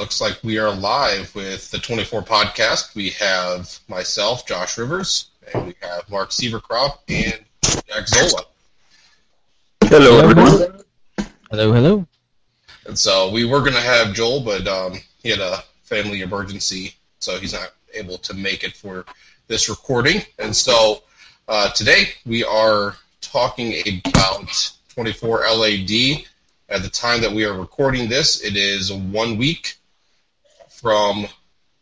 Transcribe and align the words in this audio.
looks 0.00 0.18
like 0.18 0.38
we 0.42 0.56
are 0.56 0.74
live 0.74 1.34
with 1.34 1.70
the 1.70 1.76
24 1.76 2.22
podcast. 2.22 2.94
We 2.94 3.10
have 3.10 3.78
myself, 3.86 4.46
Josh 4.46 4.78
Rivers, 4.78 5.26
and 5.52 5.66
we 5.66 5.74
have 5.82 6.10
Mark 6.10 6.30
Seavercrop 6.30 7.00
and 7.10 7.38
Jack 7.86 8.08
Zola. 8.08 8.44
Hello, 9.84 10.20
everyone. 10.20 10.80
Hello, 11.50 11.72
hello. 11.74 12.06
And 12.86 12.98
so 12.98 13.30
we 13.30 13.44
were 13.44 13.58
going 13.58 13.74
to 13.74 13.80
have 13.82 14.14
Joel, 14.14 14.40
but 14.40 14.66
um, 14.66 14.94
he 15.22 15.28
had 15.28 15.40
a 15.40 15.62
family 15.82 16.22
emergency, 16.22 16.94
so 17.18 17.38
he's 17.38 17.52
not 17.52 17.74
able 17.92 18.16
to 18.16 18.32
make 18.32 18.64
it 18.64 18.74
for 18.74 19.04
this 19.48 19.68
recording. 19.68 20.22
And 20.38 20.56
so 20.56 21.02
uh, 21.46 21.72
today 21.72 22.04
we 22.24 22.42
are 22.42 22.96
talking 23.20 23.74
about 23.86 24.72
24 24.94 25.40
LAD 25.40 26.24
at 26.70 26.82
the 26.82 26.88
time 26.88 27.20
that 27.20 27.32
we 27.32 27.44
are 27.44 27.52
recording 27.52 28.08
this, 28.08 28.42
it 28.42 28.56
is 28.56 28.90
one 28.92 29.36
week 29.36 29.76
from 30.80 31.26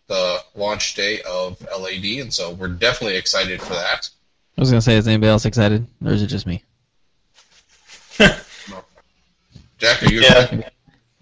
the 0.08 0.38
launch 0.54 0.94
day 0.94 1.20
of 1.22 1.60
LAD, 1.62 2.04
and 2.20 2.32
so 2.32 2.52
we're 2.52 2.68
definitely 2.68 3.16
excited 3.16 3.60
for 3.60 3.74
that. 3.74 4.08
I 4.56 4.60
was 4.60 4.70
gonna 4.70 4.80
say, 4.82 4.96
is 4.96 5.06
anybody 5.06 5.30
else 5.30 5.44
excited, 5.44 5.86
or 6.04 6.12
is 6.12 6.22
it 6.22 6.26
just 6.26 6.46
me? 6.46 6.62
Jack, 8.18 10.02
are 10.02 10.10
you 10.12 10.20
Yeah. 10.22 10.42
excited? 10.42 10.64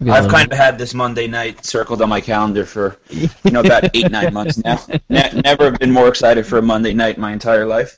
I've 0.09 0.29
kind 0.29 0.51
of 0.51 0.57
had 0.57 0.77
this 0.77 0.93
Monday 0.93 1.27
night 1.27 1.65
circled 1.65 2.01
on 2.03 2.09
my 2.09 2.21
calendar 2.21 2.65
for 2.65 2.97
you 3.09 3.29
know 3.51 3.61
about 3.61 3.95
eight 3.95 4.11
nine 4.11 4.31
months 4.33 4.57
now. 4.63 4.79
Ne- 5.09 5.41
never 5.43 5.71
been 5.71 5.91
more 5.91 6.07
excited 6.07 6.45
for 6.45 6.59
a 6.59 6.61
Monday 6.61 6.93
night 6.93 7.15
in 7.15 7.21
my 7.21 7.33
entire 7.33 7.65
life. 7.65 7.97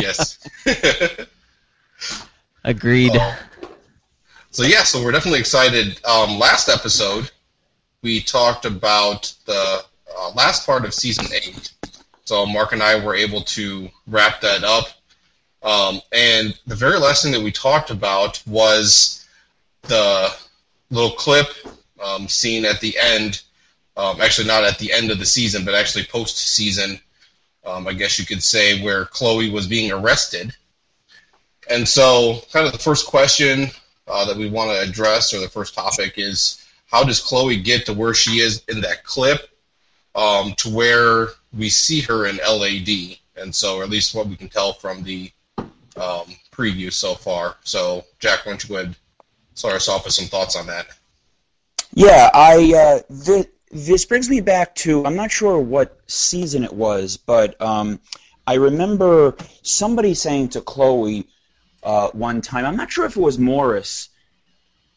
Yes. 0.00 0.38
Agreed. 2.64 3.12
Oh. 3.14 3.38
So 4.50 4.62
yeah, 4.62 4.82
so 4.84 5.02
we're 5.04 5.12
definitely 5.12 5.40
excited. 5.40 6.00
Um, 6.06 6.38
last 6.38 6.68
episode, 6.70 7.30
we 8.02 8.20
talked 8.20 8.64
about 8.64 9.32
the 9.46 9.82
uh, 10.16 10.30
last 10.34 10.66
part 10.66 10.84
of 10.84 10.94
season 10.94 11.26
eight. 11.34 11.72
So 12.24 12.46
Mark 12.46 12.72
and 12.72 12.82
I 12.82 13.02
were 13.04 13.14
able 13.14 13.42
to 13.42 13.88
wrap 14.06 14.40
that 14.42 14.64
up. 14.64 14.88
Um, 15.62 16.00
and 16.12 16.58
the 16.66 16.76
very 16.76 16.98
last 16.98 17.22
thing 17.22 17.32
that 17.32 17.42
we 17.42 17.50
talked 17.50 17.90
about 17.90 18.42
was 18.46 19.26
the 19.82 20.32
little 20.90 21.10
clip 21.10 21.48
um, 22.02 22.28
seen 22.28 22.64
at 22.64 22.80
the 22.80 22.96
end. 23.00 23.42
Um, 23.96 24.20
actually, 24.20 24.46
not 24.46 24.62
at 24.62 24.78
the 24.78 24.92
end 24.92 25.10
of 25.10 25.18
the 25.18 25.26
season, 25.26 25.64
but 25.64 25.74
actually 25.74 26.04
post-season. 26.04 27.00
Um, 27.66 27.88
I 27.88 27.92
guess 27.92 28.18
you 28.18 28.24
could 28.24 28.42
say 28.42 28.80
where 28.82 29.06
Chloe 29.06 29.50
was 29.50 29.66
being 29.66 29.90
arrested. 29.90 30.54
And 31.68 31.86
so, 31.86 32.40
kind 32.52 32.64
of 32.64 32.72
the 32.72 32.78
first 32.78 33.06
question 33.06 33.68
uh, 34.06 34.24
that 34.26 34.36
we 34.36 34.48
want 34.48 34.70
to 34.70 34.80
address, 34.80 35.34
or 35.34 35.40
the 35.40 35.48
first 35.48 35.74
topic, 35.74 36.14
is 36.16 36.57
how 36.90 37.04
does 37.04 37.20
Chloe 37.20 37.56
get 37.56 37.86
to 37.86 37.92
where 37.92 38.14
she 38.14 38.40
is 38.40 38.64
in 38.68 38.80
that 38.80 39.04
clip 39.04 39.48
um, 40.14 40.54
to 40.58 40.70
where 40.70 41.28
we 41.56 41.68
see 41.68 42.00
her 42.02 42.26
in 42.26 42.38
LAD? 42.38 43.16
And 43.36 43.54
so, 43.54 43.82
at 43.82 43.90
least 43.90 44.14
what 44.14 44.26
we 44.26 44.36
can 44.36 44.48
tell 44.48 44.72
from 44.72 45.02
the 45.04 45.30
um, 45.58 46.26
preview 46.52 46.92
so 46.92 47.14
far. 47.14 47.56
So, 47.62 48.04
Jack, 48.18 48.44
why 48.44 48.52
don't 48.52 48.62
you 48.64 48.68
go 48.68 48.74
ahead 48.76 48.86
and 48.86 48.96
start 49.54 49.76
us 49.76 49.88
off 49.88 50.04
with 50.04 50.14
some 50.14 50.26
thoughts 50.26 50.56
on 50.56 50.66
that? 50.66 50.86
Yeah, 51.92 52.30
I 52.34 52.74
uh, 52.74 53.00
this, 53.08 53.46
this 53.70 54.04
brings 54.04 54.28
me 54.28 54.40
back 54.40 54.74
to 54.76 55.04
I'm 55.04 55.16
not 55.16 55.30
sure 55.30 55.58
what 55.58 55.98
season 56.06 56.64
it 56.64 56.72
was, 56.72 57.16
but 57.16 57.60
um, 57.60 58.00
I 58.46 58.54
remember 58.54 59.36
somebody 59.62 60.14
saying 60.14 60.50
to 60.50 60.60
Chloe 60.60 61.28
uh, 61.82 62.08
one 62.08 62.40
time. 62.40 62.64
I'm 62.64 62.76
not 62.76 62.90
sure 62.90 63.04
if 63.04 63.16
it 63.16 63.20
was 63.20 63.38
Morris. 63.38 64.08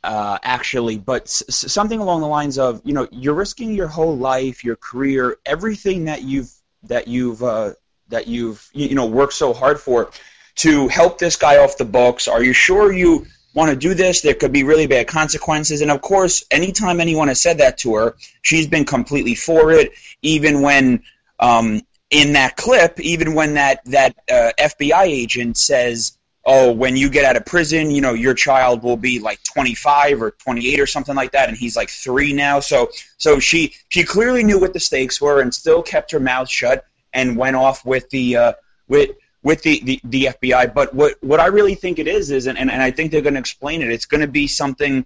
Uh, 0.04 0.40
actually, 0.42 0.98
but 0.98 1.24
s- 1.24 1.44
something 1.48 2.00
along 2.00 2.22
the 2.22 2.28
lines 2.28 2.58
of, 2.58 2.82
you 2.84 2.92
know, 2.92 3.08
you're 3.12 3.36
risking 3.36 3.76
your 3.76 3.88
whole 3.88 4.18
life, 4.18 4.64
your 4.64 4.76
career, 4.76 5.38
everything 5.46 6.06
that 6.06 6.24
you've 6.24 6.52
that 6.84 7.08
you've 7.08 7.44
uh, 7.44 7.74
that 8.10 8.28
you've 8.28 8.68
you 8.74 8.88
you 8.88 8.96
know 8.96 9.06
worked 9.06 9.34
so 9.34 9.54
hard 9.54 9.80
for 9.80 10.10
to 10.56 10.88
help 10.88 11.18
this 11.18 11.36
guy 11.36 11.58
off 11.58 11.78
the 11.78 11.86
books. 11.86 12.28
Are 12.28 12.44
you 12.44 12.54
sure 12.54 12.92
you 12.92 13.26
want 13.54 13.70
to 13.70 13.76
do 13.76 13.94
this? 13.94 14.22
There 14.22 14.34
could 14.34 14.52
be 14.52 14.64
really 14.64 14.88
bad 14.88 15.08
consequences. 15.08 15.82
And 15.82 15.92
of 15.92 16.02
course, 16.02 16.46
anytime 16.52 17.00
anyone 17.00 17.28
has 17.28 17.42
said 17.42 17.58
that 17.60 17.78
to 17.80 17.96
her, 17.96 18.16
she's 18.42 18.68
been 18.68 18.86
completely 18.86 19.36
for 19.36 19.72
it. 19.72 19.92
Even 20.22 20.62
when 20.62 21.04
um, 21.40 21.82
in 22.10 22.34
that 22.34 22.58
clip, 22.58 23.00
even 23.00 23.34
when 23.34 23.56
that 23.56 23.84
that 23.86 24.16
uh, 24.30 24.52
FBI 24.60 25.04
agent 25.04 25.58
says 25.58 26.18
oh, 26.46 26.72
when 26.72 26.98
you 26.98 27.10
get 27.10 27.26
out 27.26 27.38
of 27.38 27.46
prison, 27.46 27.92
you 27.92 28.02
know, 28.02 28.14
your 28.14 28.34
child 28.34 28.84
will 28.84 28.98
be 28.98 29.20
like 29.20 29.42
25 29.44 30.22
or 30.22 30.32
28 30.32 30.80
or 30.80 30.88
something 30.88 31.16
like 31.16 31.32
that, 31.32 31.50
and 31.50 31.58
he's 31.58 31.76
like 31.76 31.90
three 31.90 32.34
now. 32.34 32.60
So, 32.60 32.90
so 33.18 33.40
she 33.40 33.74
she 33.90 34.04
clearly 34.04 34.44
knew 34.44 34.60
what 34.60 34.74
the 34.74 34.80
stakes 34.80 35.22
were 35.22 35.42
and 35.42 35.54
still 35.54 35.84
kept 35.84 36.12
her 36.12 36.20
mouth 36.20 36.50
shut 36.50 36.86
and 37.14 37.38
went 37.38 37.56
off 37.56 37.86
with 37.86 38.10
the 38.10 38.38
uh, 38.38 38.54
with 38.88 39.12
with 39.44 39.64
the, 39.64 39.82
the, 39.84 40.00
the 40.04 40.24
FBI. 40.26 40.74
But 40.74 40.94
what 40.94 41.16
what 41.22 41.40
I 41.40 41.48
really 41.48 41.76
think 41.76 42.00
it 42.00 42.08
is 42.08 42.32
is, 42.32 42.48
and, 42.48 42.58
and 42.58 42.72
I 42.72 42.92
think 42.92 43.12
they're 43.12 43.22
going 43.22 43.34
to 43.36 43.40
explain 43.40 43.82
it. 43.82 43.92
It's 43.92 44.06
going 44.06 44.22
to 44.22 44.28
be 44.28 44.48
something 44.48 45.06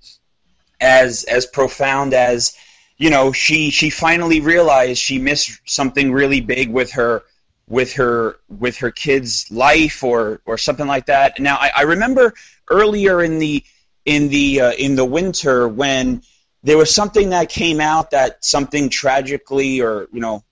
as 0.81 1.23
as 1.25 1.45
profound 1.45 2.13
as 2.13 2.55
you 2.97 3.09
know 3.09 3.31
she 3.31 3.69
she 3.69 3.89
finally 3.89 4.41
realized 4.41 4.99
she 4.99 5.19
missed 5.19 5.61
something 5.65 6.11
really 6.11 6.41
big 6.41 6.69
with 6.69 6.91
her 6.91 7.23
with 7.67 7.93
her 7.93 8.39
with 8.47 8.77
her 8.77 8.91
kid's 8.91 9.51
life 9.51 10.03
or 10.03 10.41
or 10.45 10.57
something 10.57 10.87
like 10.87 11.07
that. 11.07 11.39
Now 11.39 11.57
I, 11.57 11.71
I 11.77 11.81
remember 11.83 12.33
earlier 12.69 13.23
in 13.23 13.39
the 13.39 13.63
in 14.05 14.29
the 14.29 14.61
uh, 14.61 14.71
in 14.73 14.95
the 14.95 15.05
winter 15.05 15.67
when 15.67 16.21
there 16.63 16.77
was 16.77 16.93
something 16.93 17.29
that 17.29 17.49
came 17.49 17.79
out 17.79 18.11
that 18.11 18.43
something 18.43 18.89
tragically 18.89 19.81
or 19.81 20.07
you 20.11 20.19
know 20.19 20.43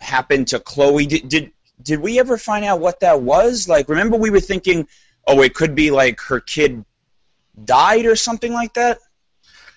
happened 0.00 0.48
to 0.48 0.60
Chloe. 0.60 1.06
Did 1.06 1.28
did 1.28 1.52
did 1.82 2.00
we 2.00 2.18
ever 2.18 2.38
find 2.38 2.64
out 2.64 2.80
what 2.80 3.00
that 3.00 3.20
was? 3.20 3.68
Like 3.68 3.88
remember 3.88 4.16
we 4.16 4.30
were 4.30 4.40
thinking, 4.40 4.88
oh, 5.26 5.42
it 5.42 5.54
could 5.54 5.74
be 5.74 5.90
like 5.90 6.20
her 6.20 6.40
kid 6.40 6.84
died 7.64 8.06
or 8.06 8.16
something 8.16 8.52
like 8.52 8.74
that. 8.74 8.98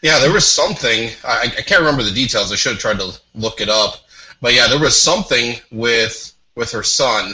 Yeah, 0.01 0.19
there 0.19 0.31
was 0.31 0.45
something. 0.45 1.09
I, 1.23 1.51
I 1.57 1.62
can't 1.62 1.79
remember 1.79 2.03
the 2.03 2.12
details. 2.12 2.51
I 2.51 2.56
should 2.56 2.73
have 2.73 2.81
tried 2.81 3.00
to 3.00 3.19
look 3.33 3.59
it 3.59 3.69
up. 3.69 3.95
But 4.39 4.53
yeah, 4.53 4.67
there 4.67 4.79
was 4.79 5.00
something 5.00 5.56
with 5.72 6.34
with 6.56 6.72
her 6.72 6.84
son. 6.84 7.34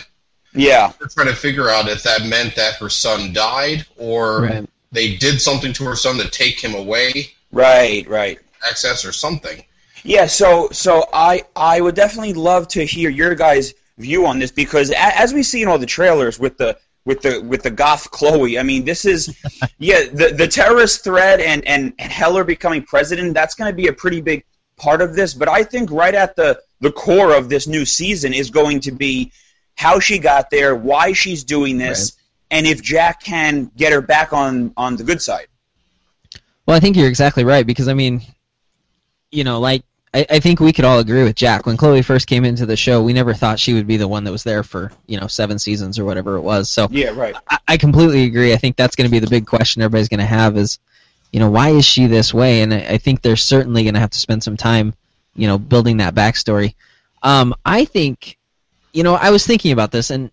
Yeah. 0.53 0.91
We're 0.99 1.07
trying 1.07 1.27
to 1.27 1.35
figure 1.35 1.69
out 1.69 1.87
if 1.87 2.03
that 2.03 2.25
meant 2.25 2.55
that 2.55 2.75
her 2.75 2.89
son 2.89 3.33
died 3.33 3.85
or 3.97 4.41
Right. 4.41 4.69
they 4.91 5.15
did 5.15 5.39
something 5.41 5.71
to 5.73 5.85
her 5.85 5.95
son 5.95 6.17
to 6.17 6.29
take 6.29 6.59
him 6.59 6.75
away, 6.75 7.31
Right. 7.51 8.07
Right. 8.07 8.39
access 8.67 9.05
or 9.05 9.11
something. 9.11 9.63
Yeah, 10.03 10.25
so 10.25 10.69
so 10.71 11.05
I 11.13 11.43
I 11.55 11.79
would 11.79 11.93
definitely 11.95 12.33
love 12.33 12.67
to 12.69 12.83
hear 12.85 13.09
your 13.09 13.35
guys' 13.35 13.73
view 13.99 14.25
on 14.25 14.39
this 14.39 14.51
because 14.51 14.89
a, 14.89 14.97
as 15.19 15.31
we 15.33 15.43
see 15.43 15.61
in 15.61 15.67
all 15.67 15.77
the 15.77 15.85
trailers 15.85 16.39
with 16.39 16.57
the 16.57 16.75
with 17.05 17.21
the 17.21 17.39
with 17.41 17.61
the 17.61 17.69
goth 17.69 18.09
Chloe, 18.09 18.57
I 18.57 18.63
mean 18.63 18.83
this 18.83 19.05
is 19.05 19.37
yeah 19.77 20.01
the 20.11 20.33
the 20.35 20.47
terrorist 20.47 21.03
threat 21.03 21.39
and 21.39 21.63
and, 21.67 21.93
and 21.99 22.11
Heller 22.11 22.43
becoming 22.43 22.81
president 22.83 23.35
that's 23.35 23.53
going 23.53 23.71
to 23.71 23.75
be 23.75 23.87
a 23.87 23.93
pretty 23.93 24.21
big 24.21 24.43
part 24.75 25.01
of 25.03 25.15
this. 25.15 25.35
But 25.35 25.49
I 25.49 25.63
think 25.63 25.91
right 25.91 26.15
at 26.15 26.35
the 26.35 26.59
the 26.81 26.91
core 26.91 27.35
of 27.35 27.47
this 27.47 27.67
new 27.67 27.85
season 27.85 28.33
is 28.33 28.49
going 28.49 28.81
to 28.81 28.91
be 28.91 29.31
how 29.75 29.99
she 29.99 30.19
got 30.19 30.49
there, 30.49 30.75
why 30.75 31.13
she's 31.13 31.43
doing 31.43 31.77
this, 31.77 32.17
and 32.49 32.67
if 32.67 32.81
Jack 32.83 33.23
can 33.23 33.71
get 33.77 33.93
her 33.93 34.01
back 34.01 34.33
on 34.33 34.73
on 34.75 34.97
the 34.97 35.03
good 35.03 35.21
side. 35.21 35.47
Well, 36.65 36.75
I 36.75 36.79
think 36.79 36.95
you're 36.95 37.07
exactly 37.07 37.43
right 37.43 37.65
because 37.65 37.87
I 37.87 37.93
mean, 37.93 38.21
you 39.31 39.43
know, 39.43 39.59
like 39.59 39.83
I, 40.13 40.25
I 40.29 40.39
think 40.39 40.59
we 40.59 40.73
could 40.73 40.85
all 40.85 40.99
agree 40.99 41.23
with 41.23 41.35
Jack 41.35 41.65
when 41.65 41.77
Chloe 41.77 42.01
first 42.01 42.27
came 42.27 42.43
into 42.43 42.65
the 42.65 42.75
show. 42.75 43.01
We 43.01 43.13
never 43.13 43.33
thought 43.33 43.59
she 43.59 43.73
would 43.73 43.87
be 43.87 43.97
the 43.97 44.07
one 44.07 44.23
that 44.25 44.31
was 44.31 44.43
there 44.43 44.63
for 44.63 44.91
you 45.07 45.19
know 45.19 45.27
seven 45.27 45.57
seasons 45.57 45.97
or 45.97 46.05
whatever 46.05 46.35
it 46.35 46.41
was. 46.41 46.69
So 46.69 46.87
Yeah, 46.91 47.09
right. 47.09 47.35
I, 47.49 47.59
I 47.69 47.77
completely 47.77 48.25
agree. 48.25 48.53
I 48.53 48.57
think 48.57 48.75
that's 48.75 48.95
going 48.95 49.07
to 49.07 49.11
be 49.11 49.19
the 49.19 49.29
big 49.29 49.47
question 49.47 49.81
everybody's 49.81 50.09
going 50.09 50.19
to 50.19 50.25
have 50.25 50.57
is, 50.57 50.79
you 51.31 51.39
know, 51.39 51.49
why 51.49 51.69
is 51.69 51.85
she 51.85 52.07
this 52.07 52.33
way? 52.33 52.61
And 52.61 52.73
I, 52.73 52.79
I 52.79 52.97
think 52.97 53.21
they're 53.21 53.35
certainly 53.37 53.83
going 53.83 53.93
to 53.93 53.99
have 53.99 54.09
to 54.11 54.19
spend 54.19 54.43
some 54.43 54.57
time, 54.57 54.93
you 55.35 55.47
know, 55.47 55.57
building 55.57 55.97
that 55.97 56.15
backstory. 56.15 56.75
Um, 57.23 57.53
I 57.65 57.85
think, 57.85 58.37
you 58.93 59.03
know, 59.03 59.15
I 59.15 59.29
was 59.29 59.45
thinking 59.45 59.71
about 59.71 59.91
this, 59.91 60.09
and 60.09 60.31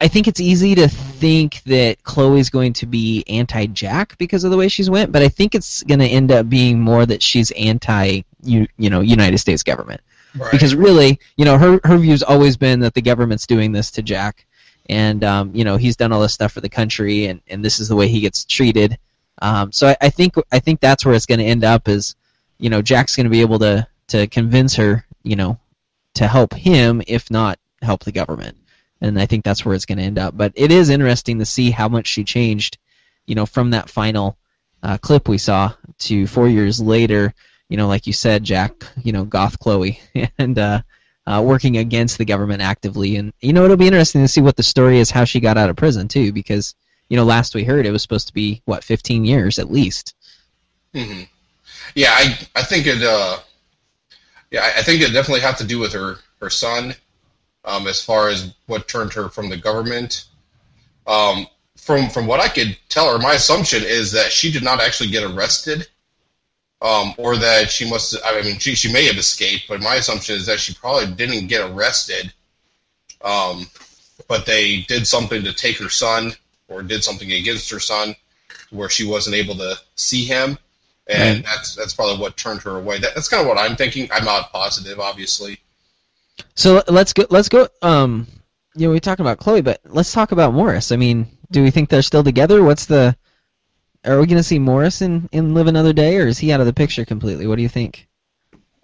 I 0.00 0.08
think 0.08 0.28
it's 0.28 0.40
easy 0.40 0.74
to 0.74 0.88
think 0.88 1.62
that 1.64 2.02
Chloe's 2.02 2.50
going 2.50 2.72
to 2.74 2.86
be 2.86 3.24
anti-Jack 3.28 4.16
because 4.18 4.44
of 4.44 4.50
the 4.50 4.56
way 4.56 4.68
she's 4.68 4.90
went, 4.90 5.12
but 5.12 5.22
I 5.22 5.28
think 5.28 5.54
it's 5.54 5.82
going 5.82 6.00
to 6.00 6.06
end 6.06 6.32
up 6.32 6.48
being 6.48 6.80
more 6.80 7.06
that 7.06 7.22
she's 7.22 7.50
anti, 7.52 8.22
you, 8.42 8.66
you 8.78 8.90
know, 8.90 9.00
United 9.00 9.38
States 9.38 9.62
government 9.62 10.00
Right. 10.38 10.52
because 10.52 10.74
really, 10.74 11.18
you 11.36 11.44
know, 11.44 11.58
her 11.58 11.80
her 11.84 11.98
view's 11.98 12.22
always 12.22 12.56
been 12.56 12.80
that 12.80 12.94
the 12.94 13.02
government's 13.02 13.46
doing 13.46 13.72
this 13.72 13.90
to 13.92 14.02
Jack, 14.02 14.46
and 14.88 15.24
um, 15.24 15.50
you 15.54 15.64
know 15.64 15.76
he's 15.76 15.96
done 15.96 16.12
all 16.12 16.20
this 16.20 16.32
stuff 16.32 16.52
for 16.52 16.60
the 16.60 16.68
country, 16.68 17.26
and, 17.26 17.40
and 17.48 17.64
this 17.64 17.80
is 17.80 17.88
the 17.88 17.96
way 17.96 18.06
he 18.06 18.20
gets 18.20 18.44
treated. 18.44 18.96
Um, 19.42 19.72
so 19.72 19.88
I, 19.88 19.96
I 20.02 20.10
think 20.10 20.34
I 20.52 20.60
think 20.60 20.78
that's 20.78 21.04
where 21.04 21.14
it's 21.14 21.26
going 21.26 21.40
to 21.40 21.44
end 21.44 21.64
up 21.64 21.88
is, 21.88 22.14
you 22.58 22.70
know, 22.70 22.80
Jack's 22.80 23.16
going 23.16 23.24
to 23.24 23.30
be 23.30 23.40
able 23.40 23.58
to 23.58 23.86
to 24.10 24.26
convince 24.26 24.76
her, 24.76 25.04
you 25.22 25.36
know, 25.36 25.58
to 26.14 26.26
help 26.26 26.54
him 26.54 27.02
if 27.06 27.30
not 27.30 27.58
help 27.82 28.04
the 28.04 28.12
government, 28.12 28.56
and 29.00 29.18
I 29.20 29.26
think 29.26 29.44
that's 29.44 29.64
where 29.64 29.74
it's 29.74 29.86
going 29.86 29.98
to 29.98 30.04
end 30.04 30.18
up. 30.18 30.36
But 30.36 30.52
it 30.54 30.70
is 30.70 30.90
interesting 30.90 31.38
to 31.38 31.46
see 31.46 31.70
how 31.70 31.88
much 31.88 32.06
she 32.06 32.24
changed, 32.24 32.78
you 33.26 33.34
know, 33.34 33.46
from 33.46 33.70
that 33.70 33.90
final 33.90 34.36
uh, 34.82 34.98
clip 34.98 35.28
we 35.28 35.38
saw 35.38 35.72
to 36.00 36.26
four 36.26 36.48
years 36.48 36.80
later 36.80 37.34
you 37.70 37.76
know, 37.76 37.86
like 37.86 38.06
you 38.06 38.12
said, 38.12 38.44
Jack, 38.44 38.72
you 39.02 39.12
know, 39.12 39.24
goth 39.24 39.58
Chloe, 39.58 40.00
and 40.38 40.58
uh, 40.58 40.82
uh, 41.26 41.42
working 41.42 41.78
against 41.78 42.18
the 42.18 42.24
government 42.24 42.60
actively. 42.60 43.16
And 43.16 43.32
you 43.40 43.54
know, 43.54 43.64
it'll 43.64 43.76
be 43.76 43.86
interesting 43.86 44.22
to 44.22 44.28
see 44.28 44.42
what 44.42 44.56
the 44.56 44.62
story 44.62 44.98
is, 44.98 45.10
how 45.10 45.24
she 45.24 45.40
got 45.40 45.56
out 45.56 45.70
of 45.70 45.76
prison 45.76 46.08
too, 46.08 46.32
because 46.32 46.74
you 47.08 47.16
know, 47.16 47.24
last 47.24 47.54
we 47.54 47.64
heard, 47.64 47.86
it 47.86 47.92
was 47.92 48.02
supposed 48.02 48.26
to 48.26 48.34
be 48.34 48.60
what 48.66 48.84
15 48.84 49.24
years 49.24 49.58
at 49.58 49.70
least. 49.70 50.14
Mm-hmm. 50.94 51.22
Yeah, 51.94 52.10
I 52.10 52.38
I 52.56 52.62
think 52.64 52.86
it. 52.86 53.02
Uh, 53.02 53.38
yeah, 54.50 54.72
I 54.76 54.82
think 54.82 55.00
it 55.00 55.12
definitely 55.12 55.40
had 55.40 55.56
to 55.58 55.66
do 55.66 55.78
with 55.78 55.92
her 55.92 56.16
her 56.40 56.50
son, 56.50 56.94
um, 57.64 57.86
as 57.86 58.02
far 58.02 58.28
as 58.28 58.52
what 58.66 58.88
turned 58.88 59.12
her 59.12 59.28
from 59.28 59.48
the 59.48 59.56
government. 59.56 60.24
Um, 61.06 61.46
from 61.76 62.10
from 62.10 62.26
what 62.26 62.40
I 62.40 62.48
could 62.48 62.76
tell 62.88 63.12
her, 63.12 63.18
my 63.18 63.34
assumption 63.34 63.82
is 63.84 64.12
that 64.12 64.32
she 64.32 64.50
did 64.50 64.62
not 64.62 64.80
actually 64.80 65.10
get 65.10 65.22
arrested, 65.22 65.86
um, 66.82 67.14
or 67.16 67.36
that 67.36 67.70
she 67.70 67.88
must. 67.88 68.16
I 68.24 68.42
mean, 68.42 68.58
she 68.58 68.74
she 68.74 68.92
may 68.92 69.06
have 69.06 69.16
escaped, 69.16 69.66
but 69.68 69.80
my 69.80 69.96
assumption 69.96 70.36
is 70.36 70.46
that 70.46 70.60
she 70.60 70.74
probably 70.74 71.12
didn't 71.14 71.46
get 71.46 71.70
arrested. 71.70 72.32
Um, 73.22 73.66
but 74.28 74.46
they 74.46 74.82
did 74.82 75.06
something 75.06 75.44
to 75.44 75.52
take 75.52 75.78
her 75.78 75.88
son, 75.88 76.32
or 76.68 76.82
did 76.82 77.04
something 77.04 77.30
against 77.32 77.70
her 77.70 77.80
son, 77.80 78.14
where 78.70 78.88
she 78.88 79.06
wasn't 79.06 79.36
able 79.36 79.56
to 79.56 79.76
see 79.96 80.24
him, 80.24 80.58
and 81.06 81.38
right. 81.38 81.44
that's 81.44 81.74
that's 81.74 81.94
probably 81.94 82.20
what 82.20 82.36
turned 82.36 82.62
her 82.62 82.76
away. 82.76 82.98
That, 82.98 83.14
that's 83.14 83.28
kind 83.28 83.40
of 83.40 83.48
what 83.48 83.58
I'm 83.58 83.76
thinking. 83.76 84.08
I'm 84.12 84.24
not 84.24 84.52
positive, 84.52 85.00
obviously. 85.00 85.58
So 86.54 86.82
let's 86.88 87.12
go. 87.12 87.26
Let's 87.30 87.48
go. 87.48 87.68
Um, 87.82 88.26
you 88.74 88.86
know, 88.86 88.92
we 88.92 89.00
talked 89.00 89.20
about 89.20 89.38
Chloe, 89.38 89.62
but 89.62 89.80
let's 89.84 90.12
talk 90.12 90.32
about 90.32 90.54
Morris. 90.54 90.92
I 90.92 90.96
mean, 90.96 91.26
do 91.50 91.62
we 91.62 91.70
think 91.70 91.88
they're 91.88 92.02
still 92.02 92.24
together? 92.24 92.62
What's 92.62 92.86
the? 92.86 93.16
Are 94.04 94.18
we 94.18 94.26
going 94.26 94.38
to 94.38 94.42
see 94.42 94.58
Morris 94.58 95.02
in, 95.02 95.28
in 95.30 95.52
Live 95.52 95.66
Another 95.66 95.92
Day, 95.92 96.16
or 96.16 96.26
is 96.26 96.38
he 96.38 96.52
out 96.52 96.60
of 96.60 96.66
the 96.66 96.72
picture 96.72 97.04
completely? 97.04 97.46
What 97.46 97.56
do 97.56 97.62
you 97.62 97.68
think? 97.68 98.08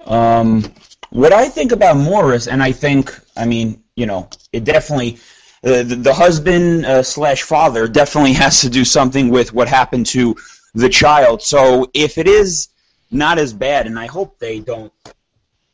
Um, 0.04 0.62
what 1.10 1.32
I 1.32 1.48
think 1.48 1.72
about 1.72 1.96
Morris, 1.96 2.48
and 2.48 2.62
I 2.62 2.72
think, 2.72 3.18
I 3.34 3.46
mean, 3.46 3.82
you 3.94 4.04
know, 4.04 4.28
it 4.52 4.64
definitely, 4.64 5.18
uh, 5.64 5.82
the, 5.82 5.96
the 5.96 6.12
husband 6.12 6.84
uh, 6.84 7.02
slash 7.02 7.42
father 7.42 7.88
definitely 7.88 8.32
has 8.44 8.60
to 8.60 8.68
do 8.68 8.84
something 8.84 9.30
with 9.30 9.54
what 9.54 9.68
happened 9.68 10.06
to 10.06 10.36
the 10.76 10.88
child. 10.88 11.42
So 11.42 11.90
if 11.94 12.18
it 12.18 12.28
is 12.28 12.68
not 13.10 13.38
as 13.38 13.52
bad, 13.52 13.86
and 13.86 13.98
I 13.98 14.06
hope 14.06 14.38
they 14.38 14.60
don't, 14.60 14.92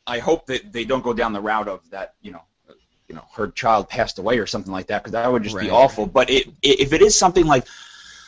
I 0.06 0.18
hope 0.20 0.46
that 0.46 0.72
they 0.72 0.84
don't 0.84 1.02
go 1.02 1.12
down 1.12 1.32
the 1.32 1.40
route 1.40 1.68
of 1.68 1.88
that, 1.90 2.14
you 2.22 2.32
know, 2.32 2.42
you 3.08 3.16
know 3.16 3.24
her 3.34 3.48
child 3.48 3.88
passed 3.88 4.18
away 4.18 4.38
or 4.38 4.46
something 4.46 4.72
like 4.72 4.86
that 4.86 5.02
because 5.02 5.12
that 5.12 5.30
would 5.30 5.42
just 5.42 5.56
right. 5.56 5.64
be 5.64 5.70
awful. 5.70 6.06
But 6.06 6.30
it, 6.30 6.48
if 6.62 6.92
it 6.92 7.02
is 7.02 7.16
something 7.16 7.46
like 7.46 7.66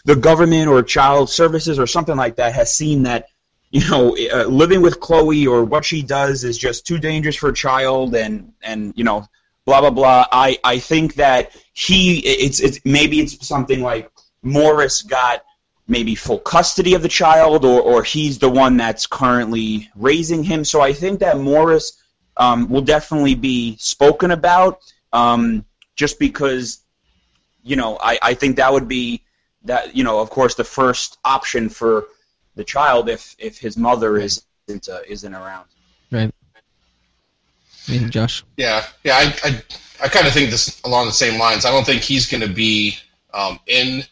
the 0.05 0.17
government 0.17 0.69
or 0.69 0.83
child 0.83 1.31
services 1.31 1.79
or 1.79 1.87
something 1.87 2.17
like 2.17 2.37
that 2.37 2.55
has 2.55 2.75
seen 2.75 3.05
that 3.05 3.29
you 3.71 3.89
know 3.89 4.17
uh, 4.33 4.45
living 4.45 4.83
with 4.83 5.01
Chloe 5.01 5.47
or 5.47 5.65
what 5.65 5.85
she 5.85 6.03
does 6.03 6.45
is 6.45 6.59
just 6.59 6.87
too 6.87 6.99
dangerous 6.99 7.37
for 7.37 7.49
a 7.49 7.55
child 7.55 8.15
and 8.15 8.53
and 8.63 8.93
you 8.97 9.05
know 9.05 9.27
blah 9.65 9.81
blah 9.81 9.91
blah. 9.91 10.27
I 10.31 10.59
I 10.63 10.81
think 10.81 11.15
that 11.15 11.57
he 11.73 12.19
it's 12.19 12.61
it's 12.61 12.81
maybe 12.85 13.21
it's 13.21 13.47
something 13.47 13.81
like 13.81 14.11
Morris 14.43 15.03
got 15.03 15.45
maybe 15.87 16.15
full 16.15 16.39
custody 16.39 16.95
of 16.95 17.03
the 17.03 17.09
child 17.09 17.65
or 17.65 17.81
or 17.81 18.03
he's 18.03 18.39
the 18.39 18.49
one 18.49 18.77
that's 18.77 19.07
currently 19.07 19.91
raising 19.95 20.43
him. 20.43 20.65
So 20.65 20.81
I 20.81 20.93
think 20.93 21.21
that 21.21 21.39
Morris 21.39 22.03
um, 22.37 22.69
will 22.69 22.83
definitely 22.83 23.35
be 23.35 23.77
spoken 23.79 24.31
about. 24.31 24.81
Um, 25.13 25.65
just 25.97 26.19
because, 26.19 26.81
you 27.63 27.77
know, 27.77 27.97
I, 28.01 28.19
I 28.21 28.35
think 28.35 28.57
that 28.57 28.73
would 28.73 28.89
be 28.89 29.23
that 29.65 29.95
you 29.97 30.05
know, 30.05 30.21
of 30.21 30.31
course, 30.31 30.55
the 30.55 30.65
first 30.65 31.19
option 31.25 31.69
for 31.69 32.07
the 32.57 32.65
child 32.65 33.09
if 33.09 33.37
if 33.39 33.59
his 33.59 33.77
mother 33.77 34.17
isn't 34.17 34.89
uh, 34.89 35.01
isn't 35.07 35.35
around. 35.35 35.67
Right. 36.11 36.33
Me, 37.89 37.99
Josh. 38.09 38.45
Yeah, 38.57 38.85
yeah. 39.05 39.17
I 39.17 39.35
I, 39.45 39.63
I 40.05 40.09
kind 40.09 40.27
of 40.27 40.33
think 40.33 40.51
this 40.51 40.81
along 40.85 41.07
the 41.07 41.13
same 41.13 41.39
lines. 41.39 41.65
I 41.65 41.71
don't 41.71 41.85
think 41.85 42.03
he's 42.03 42.27
going 42.27 42.43
to 42.43 42.53
be 42.53 42.97
um, 43.33 43.61
in 43.67 44.05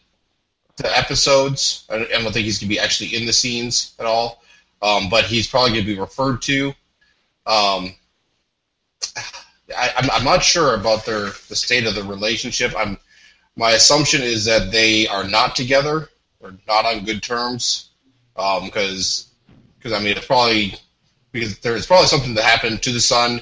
the 0.77 0.97
episodes. 0.97 1.85
I 1.89 1.97
don't, 1.97 2.33
think 2.33 2.45
he's 2.45 2.59
going 2.59 2.69
to 2.69 2.75
be 2.75 2.79
actually 2.79 3.15
in 3.15 3.25
the 3.25 3.33
scenes 3.33 3.93
at 3.99 4.05
all. 4.05 4.43
Um, 4.81 5.09
but 5.09 5.25
he's 5.25 5.47
probably 5.47 5.71
going 5.71 5.85
to 5.85 5.93
be 5.95 5.99
referred 5.99 6.41
to. 6.43 6.73
Um, 7.45 7.95
I, 9.77 10.09
am 10.13 10.23
not 10.23 10.43
sure 10.43 10.75
about 10.75 11.05
their 11.05 11.29
the 11.47 11.55
state 11.55 11.85
of 11.85 11.95
the 11.95 12.03
relationship. 12.03 12.73
I'm 12.77 12.97
my 13.55 13.71
assumption 13.71 14.21
is 14.21 14.45
that 14.45 14.71
they 14.71 15.07
are 15.07 15.23
not 15.23 15.55
together 15.55 16.09
or 16.39 16.55
not 16.67 16.85
on 16.85 17.05
good 17.05 17.21
terms 17.21 17.89
because 18.35 19.27
um, 19.49 19.55
because 19.77 19.93
I 19.93 19.99
mean 19.99 20.17
it's 20.17 20.25
probably 20.25 20.75
because 21.31 21.59
there's 21.59 21.85
probably 21.85 22.07
something 22.07 22.33
that 22.33 22.43
happened 22.43 22.81
to 22.83 22.91
the 22.91 22.99
son 22.99 23.41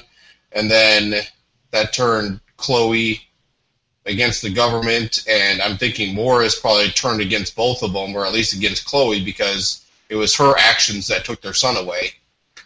and 0.52 0.70
then 0.70 1.22
that 1.70 1.92
turned 1.92 2.40
Chloe 2.56 3.20
against 4.06 4.42
the 4.42 4.50
government 4.50 5.24
and 5.28 5.62
I'm 5.62 5.76
thinking 5.76 6.14
Morris 6.14 6.58
probably 6.58 6.88
turned 6.88 7.20
against 7.20 7.54
both 7.54 7.82
of 7.82 7.92
them 7.92 8.16
or 8.16 8.26
at 8.26 8.32
least 8.32 8.54
against 8.54 8.84
Chloe 8.84 9.24
because 9.24 9.86
it 10.08 10.16
was 10.16 10.36
her 10.36 10.54
actions 10.58 11.06
that 11.06 11.24
took 11.24 11.40
their 11.40 11.54
son 11.54 11.76
away. 11.76 12.12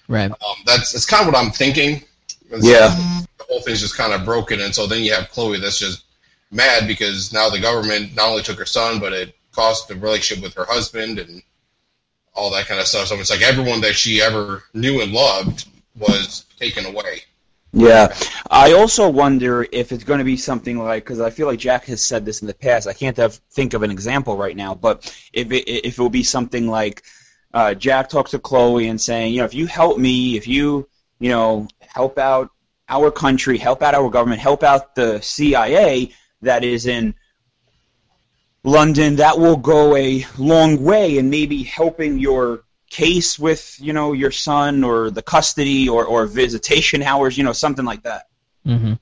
Right. 0.09 0.31
Um, 0.31 0.57
that's 0.65 0.93
that's 0.93 1.07
kind 1.07 1.27
of 1.27 1.33
what 1.33 1.43
I'm 1.43 1.53
thinking. 1.53 2.03
Yeah. 2.51 2.95
The 3.39 3.45
whole 3.49 3.61
thing's 3.61 3.81
just 3.81 3.97
kind 3.97 4.13
of 4.13 4.25
broken, 4.25 4.61
and 4.61 4.75
so 4.75 4.87
then 4.87 5.03
you 5.03 5.13
have 5.13 5.31
Chloe 5.31 5.59
that's 5.59 5.79
just 5.79 6.05
mad 6.51 6.87
because 6.87 7.33
now 7.33 7.49
the 7.49 7.61
government 7.61 8.15
not 8.15 8.29
only 8.29 8.43
took 8.43 8.59
her 8.59 8.67
son, 8.67 9.01
but 9.01 9.13
it 9.13 9.37
cost 9.53 9.89
the 9.89 9.97
relationship 9.97 10.43
with 10.43 10.55
her 10.55 10.65
husband 10.65 11.19
and 11.19 11.43
all 12.35 12.51
that 12.51 12.67
kind 12.67 12.81
of 12.81 12.87
stuff. 12.87 13.09
So 13.09 13.17
it's 13.17 13.31
like 13.31 13.43
everyone 13.43 13.81
that 13.81 13.95
she 13.95 14.21
ever 14.21 14.65
knew 14.75 15.01
and 15.01 15.13
loved 15.13 15.69
was 15.99 16.45
taken 16.59 16.85
away. 16.85 17.23
Yeah, 17.79 18.17
I 18.51 18.73
also 18.73 19.11
wonder 19.11 19.67
if 19.71 19.93
it's 19.93 20.05
going 20.05 20.21
to 20.21 20.25
be 20.25 20.39
something 20.39 20.79
like 20.79 21.05
because 21.05 21.21
I 21.21 21.29
feel 21.29 21.47
like 21.47 21.59
Jack 21.59 21.85
has 21.85 22.03
said 22.03 22.25
this 22.25 22.41
in 22.41 22.47
the 22.47 22.55
past. 22.55 22.89
I 22.89 22.95
can't 22.95 23.19
have, 23.19 23.35
think 23.51 23.75
of 23.75 23.83
an 23.83 23.91
example 23.91 24.35
right 24.39 24.57
now, 24.57 24.75
but 24.75 25.15
if 25.31 25.53
it, 25.53 25.69
if 25.69 25.99
it 25.99 26.01
will 26.01 26.09
be 26.09 26.23
something 26.23 26.69
like 26.69 27.03
uh, 27.53 27.75
Jack 27.75 28.09
talks 28.09 28.31
to 28.31 28.39
Chloe 28.39 28.89
and 28.89 28.99
saying, 28.99 29.35
you 29.35 29.41
know, 29.41 29.45
if 29.45 29.53
you 29.53 29.67
help 29.67 29.99
me, 29.99 30.39
if 30.39 30.49
you 30.49 30.89
you 31.19 31.29
know 31.29 31.69
help 31.81 32.17
out 32.17 32.49
our 32.89 33.11
country, 33.11 33.59
help 33.59 33.83
out 33.83 33.95
our 33.95 34.09
government, 34.09 34.41
help 34.41 34.63
out 34.63 34.95
the 34.95 35.21
CIA 35.21 36.15
that 36.41 36.65
is 36.65 36.87
in 36.87 37.15
London, 38.65 39.17
that 39.17 39.39
will 39.39 39.59
go 39.59 39.95
a 39.97 40.25
long 40.39 40.83
way 40.83 41.19
in 41.19 41.29
maybe 41.29 41.63
helping 41.63 42.19
your 42.19 42.65
case 42.91 43.39
with, 43.39 43.77
you 43.81 43.93
know, 43.93 44.13
your 44.13 44.31
son 44.31 44.85
or 44.85 45.11
the 45.11 45.23
custody 45.23 45.89
or, 45.89 46.05
or 46.05 46.27
visitation 46.27 47.03
hours, 47.03 47.37
you 47.37 47.45
know, 47.45 47.53
something 47.53 47.85
like 47.85 48.03
that. 48.03 48.29
Mm-hmm. 48.67 48.95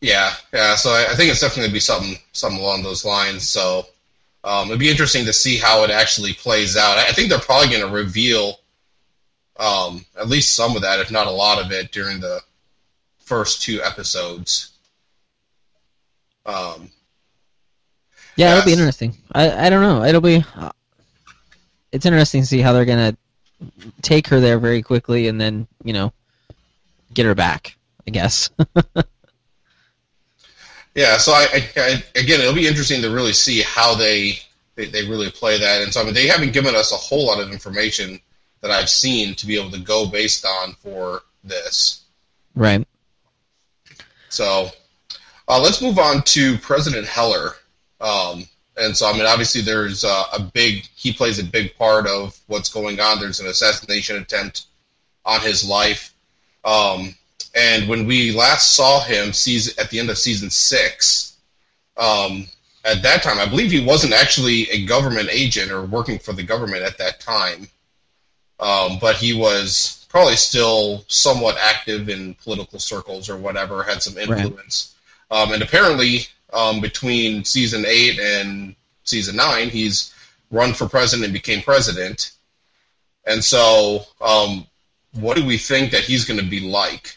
Yeah, 0.00 0.32
yeah. 0.52 0.76
So 0.76 0.90
I, 0.90 1.12
I 1.12 1.14
think 1.14 1.30
it's 1.30 1.40
definitely 1.40 1.62
going 1.62 1.70
to 1.70 1.74
be 1.74 1.80
something, 1.80 2.16
something 2.32 2.60
along 2.60 2.82
those 2.82 3.04
lines. 3.04 3.48
So 3.48 3.86
um, 4.44 4.68
it'd 4.68 4.80
be 4.80 4.90
interesting 4.90 5.26
to 5.26 5.32
see 5.32 5.56
how 5.56 5.84
it 5.84 5.90
actually 5.90 6.32
plays 6.32 6.76
out. 6.76 6.98
I 6.98 7.12
think 7.12 7.28
they're 7.28 7.38
probably 7.38 7.68
going 7.68 7.86
to 7.86 7.94
reveal 7.94 8.60
um, 9.58 10.04
at 10.18 10.28
least 10.28 10.54
some 10.54 10.74
of 10.74 10.82
that, 10.82 11.00
if 11.00 11.10
not 11.10 11.26
a 11.26 11.30
lot 11.30 11.62
of 11.64 11.70
it, 11.70 11.92
during 11.92 12.20
the 12.20 12.40
first 13.18 13.62
two 13.62 13.82
episodes. 13.82 14.72
Um, 16.46 16.90
yeah, 18.36 18.52
it'll 18.52 18.64
be 18.64 18.72
interesting. 18.72 19.14
I 19.32 19.66
I 19.66 19.70
don't 19.70 19.82
know. 19.82 20.02
It'll 20.04 20.22
be. 20.22 20.42
It's 21.92 22.06
interesting 22.06 22.42
to 22.42 22.46
see 22.46 22.60
how 22.60 22.72
they're 22.72 22.84
gonna 22.84 23.16
take 24.02 24.28
her 24.28 24.40
there 24.40 24.58
very 24.58 24.82
quickly 24.82 25.28
and 25.28 25.40
then 25.40 25.66
you 25.84 25.92
know 25.92 26.12
get 27.12 27.26
her 27.26 27.34
back. 27.34 27.76
I 28.06 28.10
guess. 28.10 28.50
yeah. 30.94 31.16
So 31.18 31.32
I, 31.32 31.46
I, 31.52 31.68
I, 31.76 32.04
again, 32.16 32.40
it'll 32.40 32.54
be 32.54 32.66
interesting 32.66 33.02
to 33.02 33.10
really 33.10 33.32
see 33.32 33.62
how 33.62 33.94
they, 33.94 34.38
they 34.74 34.86
they 34.86 35.08
really 35.08 35.30
play 35.30 35.58
that. 35.58 35.82
And 35.82 35.92
so 35.92 36.00
I 36.00 36.04
mean, 36.04 36.14
they 36.14 36.26
haven't 36.26 36.52
given 36.52 36.74
us 36.74 36.92
a 36.92 36.96
whole 36.96 37.26
lot 37.26 37.40
of 37.40 37.52
information 37.52 38.18
that 38.60 38.70
I've 38.70 38.90
seen 38.90 39.34
to 39.36 39.46
be 39.46 39.58
able 39.58 39.70
to 39.70 39.80
go 39.80 40.06
based 40.06 40.44
on 40.44 40.74
for 40.74 41.22
this. 41.44 42.04
Right. 42.54 42.86
So 44.28 44.70
uh, 45.48 45.60
let's 45.60 45.82
move 45.82 45.98
on 45.98 46.22
to 46.22 46.58
President 46.58 47.06
Heller. 47.06 47.52
Um, 48.00 48.44
and 48.76 48.96
so, 48.96 49.08
I 49.08 49.12
mean, 49.12 49.26
obviously, 49.26 49.60
there's 49.60 50.04
uh, 50.04 50.24
a 50.32 50.40
big, 50.40 50.86
he 50.94 51.12
plays 51.12 51.38
a 51.38 51.44
big 51.44 51.76
part 51.76 52.06
of 52.06 52.38
what's 52.46 52.72
going 52.72 53.00
on. 53.00 53.20
There's 53.20 53.40
an 53.40 53.46
assassination 53.46 54.16
attempt 54.16 54.66
on 55.24 55.40
his 55.40 55.68
life. 55.68 56.14
Um, 56.64 57.14
and 57.54 57.88
when 57.88 58.06
we 58.06 58.32
last 58.32 58.74
saw 58.74 59.00
him 59.00 59.32
season, 59.32 59.74
at 59.78 59.90
the 59.90 59.98
end 59.98 60.10
of 60.10 60.18
season 60.18 60.50
six, 60.50 61.36
um, 61.96 62.46
at 62.84 63.02
that 63.02 63.22
time, 63.22 63.38
I 63.38 63.46
believe 63.46 63.70
he 63.72 63.84
wasn't 63.84 64.14
actually 64.14 64.70
a 64.70 64.86
government 64.86 65.28
agent 65.30 65.70
or 65.70 65.82
working 65.82 66.18
for 66.18 66.32
the 66.32 66.42
government 66.42 66.82
at 66.82 66.96
that 66.98 67.20
time 67.20 67.68
um, 68.60 68.98
but 69.00 69.16
he 69.16 69.32
was 69.32 70.06
probably 70.10 70.36
still 70.36 71.04
somewhat 71.08 71.56
active 71.58 72.08
in 72.08 72.34
political 72.34 72.78
circles 72.78 73.28
or 73.28 73.36
whatever, 73.36 73.82
had 73.82 74.02
some 74.02 74.18
influence. 74.18 74.94
Right. 75.30 75.42
Um, 75.42 75.52
and 75.52 75.62
apparently, 75.62 76.26
um, 76.52 76.80
between 76.80 77.44
season 77.44 77.84
eight 77.86 78.18
and 78.18 78.74
season 79.04 79.36
nine, 79.36 79.68
he's 79.68 80.14
run 80.50 80.72
for 80.72 80.88
president 80.88 81.24
and 81.24 81.32
became 81.32 81.62
president. 81.62 82.32
And 83.26 83.42
so, 83.42 84.02
um, 84.20 84.66
what 85.12 85.36
do 85.36 85.44
we 85.44 85.58
think 85.58 85.92
that 85.92 86.02
he's 86.02 86.24
going 86.24 86.40
to 86.40 86.46
be 86.46 86.60
like? 86.60 87.16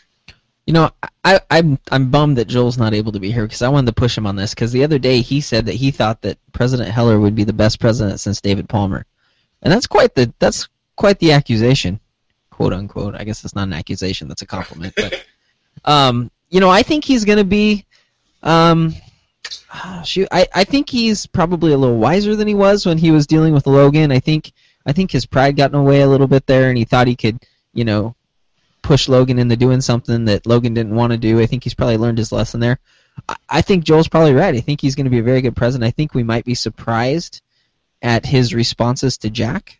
You 0.65 0.73
know, 0.73 0.91
I, 1.25 1.41
I'm 1.51 1.77
I'm 1.91 2.09
bummed 2.09 2.37
that 2.37 2.47
Joel's 2.47 2.77
not 2.77 2.93
able 2.93 3.11
to 3.11 3.19
be 3.19 3.31
here 3.31 3.43
because 3.43 3.61
I 3.61 3.69
wanted 3.69 3.87
to 3.87 3.99
push 3.99 4.17
him 4.17 4.25
on 4.25 4.37
this 4.37 4.53
because 4.53 4.71
the 4.71 4.85
other 4.85 4.97
day 4.97 5.19
he 5.19 5.41
said 5.41 5.65
that 5.65 5.75
he 5.75 5.91
thought 5.91 6.21
that 6.21 6.37
President 6.53 6.89
Heller 6.89 7.19
would 7.19 7.35
be 7.35 7.43
the 7.43 7.51
best 7.51 7.81
president 7.81 8.21
since 8.21 8.39
David 8.39 8.69
Palmer, 8.69 9.05
and 9.61 9.73
that's 9.73 9.87
quite 9.87 10.15
the 10.15 10.33
that's 10.39 10.69
quite 10.95 11.19
the 11.19 11.33
accusation, 11.33 11.99
quote 12.49 12.71
unquote. 12.71 13.13
I 13.15 13.25
guess 13.25 13.43
it's 13.43 13.55
not 13.55 13.67
an 13.67 13.73
accusation; 13.73 14.29
that's 14.29 14.41
a 14.41 14.45
compliment. 14.47 14.93
But 14.95 15.25
um, 15.85 16.31
you 16.49 16.61
know, 16.61 16.69
I 16.69 16.81
think 16.83 17.03
he's 17.03 17.25
going 17.25 17.39
to 17.39 17.43
be. 17.43 17.85
Um, 18.41 18.93
shoot, 20.03 20.27
I, 20.31 20.47
I 20.53 20.63
think 20.63 20.89
he's 20.89 21.25
probably 21.25 21.73
a 21.73 21.77
little 21.77 21.97
wiser 21.97 22.35
than 22.35 22.47
he 22.47 22.55
was 22.55 22.85
when 22.85 22.97
he 22.97 23.11
was 23.11 23.27
dealing 23.27 23.53
with 23.53 23.67
Logan. 23.67 24.11
I 24.11 24.19
think 24.19 24.51
I 24.85 24.91
think 24.91 25.11
his 25.11 25.25
pride 25.25 25.55
got 25.55 25.71
in 25.71 25.77
the 25.77 25.83
way 25.83 26.01
a 26.01 26.07
little 26.07 26.27
bit 26.27 26.45
there, 26.45 26.69
and 26.69 26.77
he 26.77 26.83
thought 26.85 27.07
he 27.07 27.15
could, 27.15 27.43
you 27.73 27.85
know, 27.85 28.15
push 28.81 29.07
Logan 29.07 29.39
into 29.39 29.55
doing 29.55 29.81
something 29.81 30.25
that 30.25 30.45
Logan 30.45 30.73
didn't 30.73 30.95
want 30.95 31.11
to 31.11 31.17
do. 31.17 31.39
I 31.39 31.45
think 31.45 31.63
he's 31.63 31.73
probably 31.73 31.97
learned 31.97 32.17
his 32.17 32.31
lesson 32.31 32.59
there. 32.59 32.79
I, 33.27 33.35
I 33.49 33.61
think 33.61 33.83
Joel's 33.83 34.09
probably 34.09 34.33
right. 34.33 34.55
I 34.55 34.59
think 34.59 34.81
he's 34.81 34.95
going 34.95 35.05
to 35.05 35.11
be 35.11 35.19
a 35.19 35.23
very 35.23 35.41
good 35.41 35.55
president. 35.55 35.87
I 35.87 35.91
think 35.91 36.13
we 36.13 36.23
might 36.23 36.45
be 36.45 36.55
surprised 36.55 37.41
at 38.01 38.25
his 38.25 38.53
responses 38.53 39.17
to 39.19 39.29
Jack. 39.29 39.79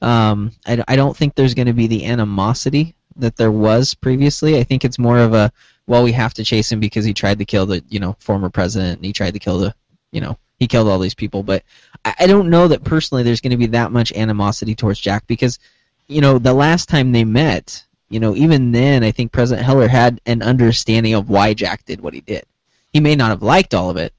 Um, 0.00 0.52
I, 0.64 0.82
I 0.86 0.96
don't 0.96 1.16
think 1.16 1.34
there's 1.34 1.54
going 1.54 1.66
to 1.66 1.72
be 1.72 1.88
the 1.88 2.06
animosity 2.06 2.94
that 3.16 3.36
there 3.36 3.50
was 3.50 3.94
previously. 3.94 4.58
I 4.58 4.62
think 4.62 4.84
it's 4.84 4.98
more 4.98 5.18
of 5.18 5.34
a 5.34 5.52
well, 5.88 6.04
we 6.04 6.12
have 6.12 6.34
to 6.34 6.44
chase 6.44 6.70
him 6.70 6.78
because 6.78 7.04
he 7.04 7.14
tried 7.14 7.38
to 7.40 7.44
kill 7.44 7.66
the 7.66 7.82
you 7.88 7.98
know 7.98 8.16
former 8.20 8.50
president 8.50 8.98
and 8.98 9.04
he 9.04 9.12
tried 9.12 9.32
to 9.32 9.40
kill 9.40 9.58
the 9.58 9.74
you 10.12 10.20
know 10.20 10.38
he 10.60 10.68
killed 10.68 10.88
all 10.88 11.00
these 11.00 11.14
people. 11.14 11.42
But 11.42 11.64
I, 12.04 12.14
I 12.20 12.26
don't 12.28 12.50
know 12.50 12.68
that 12.68 12.84
personally 12.84 13.24
there's 13.24 13.40
going 13.40 13.50
to 13.50 13.56
be 13.56 13.66
that 13.66 13.90
much 13.90 14.12
animosity 14.12 14.76
towards 14.76 15.00
Jack 15.00 15.26
because 15.26 15.58
you 16.06 16.20
know 16.20 16.38
the 16.38 16.54
last 16.54 16.88
time 16.88 17.10
they 17.10 17.24
met 17.24 17.84
you 18.10 18.20
know, 18.20 18.34
even 18.34 18.72
then, 18.72 19.04
I 19.04 19.10
think 19.10 19.32
President 19.32 19.66
Heller 19.66 19.88
had 19.88 20.20
an 20.24 20.42
understanding 20.42 21.14
of 21.14 21.28
why 21.28 21.54
Jack 21.54 21.84
did 21.84 22.00
what 22.00 22.14
he 22.14 22.20
did. 22.20 22.44
He 22.92 23.00
may 23.00 23.14
not 23.14 23.30
have 23.30 23.42
liked 23.42 23.74
all 23.74 23.90
of 23.90 23.98
it, 23.98 24.14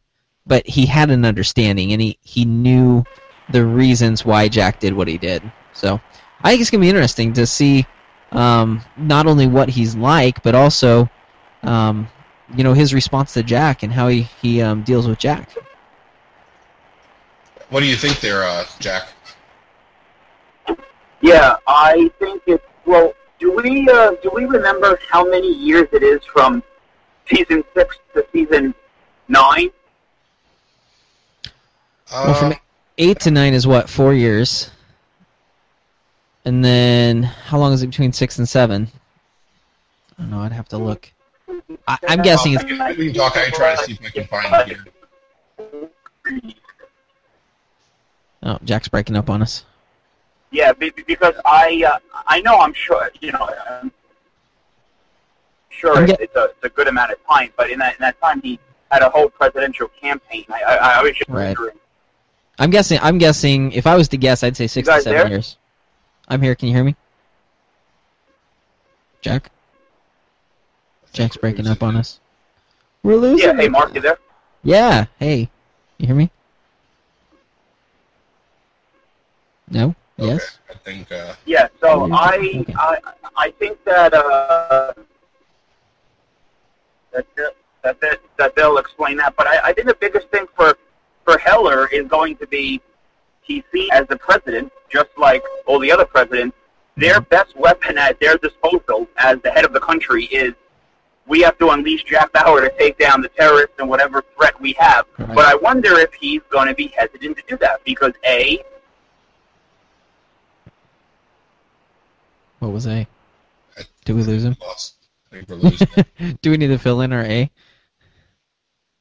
but 0.46 0.68
he 0.68 0.86
had 0.86 1.10
an 1.10 1.26
understanding, 1.26 1.92
and 1.92 2.02
he, 2.02 2.18
he 2.22 2.46
knew 2.46 3.04
the 3.52 3.66
reasons 3.66 4.24
why 4.24 4.48
Jack 4.48 4.80
did 4.80 4.94
what 4.94 5.08
he 5.08 5.18
did. 5.18 5.42
So 5.74 6.00
I 6.44 6.50
think 6.50 6.62
it's 6.62 6.70
going 6.70 6.82
to 6.82 6.86
be 6.86 6.90
interesting 6.90 7.34
to 7.34 7.48
see 7.48 7.88
um, 8.32 8.82
not 8.96 9.26
only 9.26 9.48
what 9.48 9.70
he's 9.70 9.96
like, 9.96 10.44
but 10.44 10.54
also, 10.54 11.10
um, 11.64 12.08
you 12.56 12.64
know, 12.64 12.74
his 12.74 12.94
response 12.94 13.34
to 13.34 13.44
Jack 13.44 13.84
and 13.84 13.92
how 13.92 14.08
he, 14.08 14.24
he 14.42 14.62
um, 14.62 14.84
deals 14.84 15.08
with 15.08 15.20
Jack. 15.20 15.50
What 17.70 17.82
do 17.82 17.86
you 17.86 17.96
think 17.96 18.20
there, 18.20 18.44
uh, 18.44 18.66
Jack? 18.80 19.10
Yeah, 21.22 21.58
I 21.68 22.10
think 22.20 22.42
it's 22.48 22.64
well 22.86 23.14
do 23.40 23.52
we 23.54 23.88
uh, 23.90 24.12
do 24.22 24.30
we 24.34 24.46
remember 24.46 25.00
how 25.10 25.28
many 25.28 25.48
years 25.48 25.88
it 25.92 26.04
is 26.04 26.24
from 26.26 26.64
season 27.28 27.64
six 27.74 27.98
to 28.14 28.26
season 28.32 28.74
nine? 29.28 29.70
Uh, 32.12 32.24
Well, 32.26 32.34
from 32.34 32.54
eight 32.98 33.20
to 33.22 33.32
nine 33.32 33.54
is 33.54 33.68
what 33.68 33.90
four 33.90 34.14
years, 34.14 34.72
and 36.46 36.64
then 36.64 37.24
how 37.24 37.58
long 37.60 37.74
is 37.74 37.82
it 37.82 37.88
between 37.88 38.14
six 38.14 38.38
and 38.40 38.48
seven? 38.48 38.88
I 40.18 40.24
don't 40.24 40.32
know. 40.32 40.40
I'd 40.40 40.52
have 40.52 40.70
to 40.70 40.78
look. 40.78 41.12
I, 41.88 41.98
I'm 42.08 42.22
guessing 42.22 42.54
it's 42.54 42.64
we 42.98 43.06
can 43.08 43.14
talk. 43.14 43.38
I 43.38 43.46
can 43.46 43.54
try 43.54 43.76
to 43.76 43.84
see 43.84 43.94
if 43.94 44.06
I 44.06 44.10
can 44.10 44.26
find 44.28 44.72
it 44.72 44.78
here. 44.78 45.90
oh 48.44 48.58
Jack's 48.64 48.88
breaking 48.88 49.16
up 49.16 49.30
on 49.30 49.42
us. 49.42 49.66
Yeah, 50.52 50.74
be- 50.74 50.90
be- 50.90 51.04
because 51.04 51.36
I 51.46 51.84
uh, 51.88 52.00
I 52.26 52.42
know 52.42 52.60
I'm 52.60 52.74
sure 52.74 53.10
you 53.22 53.32
know 53.32 53.50
I'm 53.70 53.92
sure 55.70 55.96
I'm 55.96 56.04
it's, 56.04 56.12
get- 56.14 56.22
it's 56.22 56.36
a 56.36 56.44
it's 56.46 56.64
a 56.64 56.70
good 56.70 56.88
amount 56.88 57.12
of 57.12 57.18
time, 57.28 57.52
but 57.56 57.70
in 57.70 57.78
that 57.80 57.94
in 57.96 58.02
that 58.02 58.20
time 58.22 58.42
he 58.42 58.60
had 58.92 59.04
a 59.04 59.10
whole 59.10 59.30
presidential 59.30 59.88
campaign. 60.02 60.46
I 60.50 60.64
I, 60.64 60.76
I 61.00 61.04
was 61.04 61.12
just 61.14 61.30
Right. 61.30 61.56
wondering. 61.58 61.76
I'm 62.58 62.72
guessing. 62.72 63.00
I'm 63.02 63.18
guessing. 63.20 63.72
If 63.74 63.86
I 63.88 63.96
was 63.96 64.08
to 64.10 64.18
guess, 64.18 64.44
I'd 64.44 64.58
say 64.58 64.68
six 64.68 64.88
to 64.88 65.02
seven 65.02 65.20
there? 65.20 65.30
years. 65.30 65.58
I'm 66.28 66.42
here. 66.42 66.56
Can 66.56 66.68
you 66.68 66.74
hear 66.76 66.84
me, 66.84 66.96
Jack? 69.22 69.52
Jack's 71.14 71.38
breaking 71.38 71.68
up 71.68 71.84
on 71.84 71.96
us. 71.96 72.20
We're 73.04 73.16
losing. 73.16 73.48
Yeah, 73.48 73.56
hey. 73.56 73.68
Mark, 73.70 73.96
you 73.96 74.02
there? 74.02 74.18
Yeah. 74.64 75.06
Hey, 75.20 75.50
you 75.98 76.08
hear 76.08 76.16
me? 76.16 76.30
No. 79.72 79.96
Yes. 80.18 80.58
Okay, 80.70 80.80
I 80.80 80.84
think. 80.84 81.12
Uh, 81.12 81.34
Yeah, 81.46 81.68
so 81.80 82.12
I 82.12 82.36
Okay. 82.36 82.74
I 82.78 82.98
I 83.38 83.52
think 83.52 83.82
that 83.86 84.14
uh 84.14 84.94
that 87.12 87.26
that 87.36 87.56
that, 87.84 88.02
that, 88.02 88.20
that 88.38 88.56
they'll 88.56 88.78
explain 88.78 89.16
that, 89.18 89.36
but 89.38 89.48
I, 89.48 89.70
I 89.70 89.74
think 89.74 89.88
the 89.88 89.96
biggest 89.96 90.28
thing 90.30 90.46
for 90.56 90.76
for 91.24 91.38
Heller 91.38 91.88
is 91.88 92.08
going 92.08 92.36
to 92.38 92.48
be 92.48 92.82
he's 93.42 93.64
seen 93.72 93.90
as 93.94 94.08
the 94.08 94.18
president, 94.18 94.72
just 94.92 95.10
like 95.18 95.44
all 95.66 95.80
the 95.80 95.92
other 95.92 96.06
presidents. 96.06 96.56
Their 96.98 97.22
best 97.22 97.56
weapon 97.56 97.98
at 97.98 98.20
their 98.20 98.38
disposal 98.38 99.08
as 99.18 99.40
the 99.42 99.52
head 99.52 99.64
of 99.64 99.72
the 99.72 99.80
country 99.80 100.26
is 100.26 100.54
we 101.30 101.42
have 101.42 101.58
to 101.60 101.70
unleash 101.70 102.04
Jack 102.04 102.34
Bauer 102.34 102.62
to 102.62 102.76
take 102.78 102.98
down 102.98 103.22
the 103.22 103.30
terrorists 103.30 103.76
and 103.80 103.88
whatever 103.88 104.24
threat 104.36 104.60
we 104.60 104.74
have. 104.74 105.06
Right. 105.18 105.36
But 105.36 105.46
I 105.46 105.56
wonder 105.56 105.98
if 106.00 106.12
he's 106.14 106.42
going 106.50 106.68
to 106.68 106.74
be 106.74 106.88
hesitant 106.88 107.38
to 107.38 107.44
do 107.48 107.58
that 107.58 107.84
because 107.86 108.14
a 108.26 108.62
What 112.60 112.74
was 112.74 112.88
A? 112.88 113.08
Did 114.04 114.16
we 114.16 114.24
lose 114.24 114.44
him? 114.44 114.58
lost. 114.62 114.96
I 115.32 115.36
think 115.36 115.50
we're 115.50 115.56
losing. 115.56 115.88
it. 115.96 116.42
Do 116.42 116.52
we 116.52 116.58
need 116.58 116.68
to 116.68 116.78
fill 116.78 117.02
in 117.02 117.14
our 117.14 117.24
A? 117.24 117.50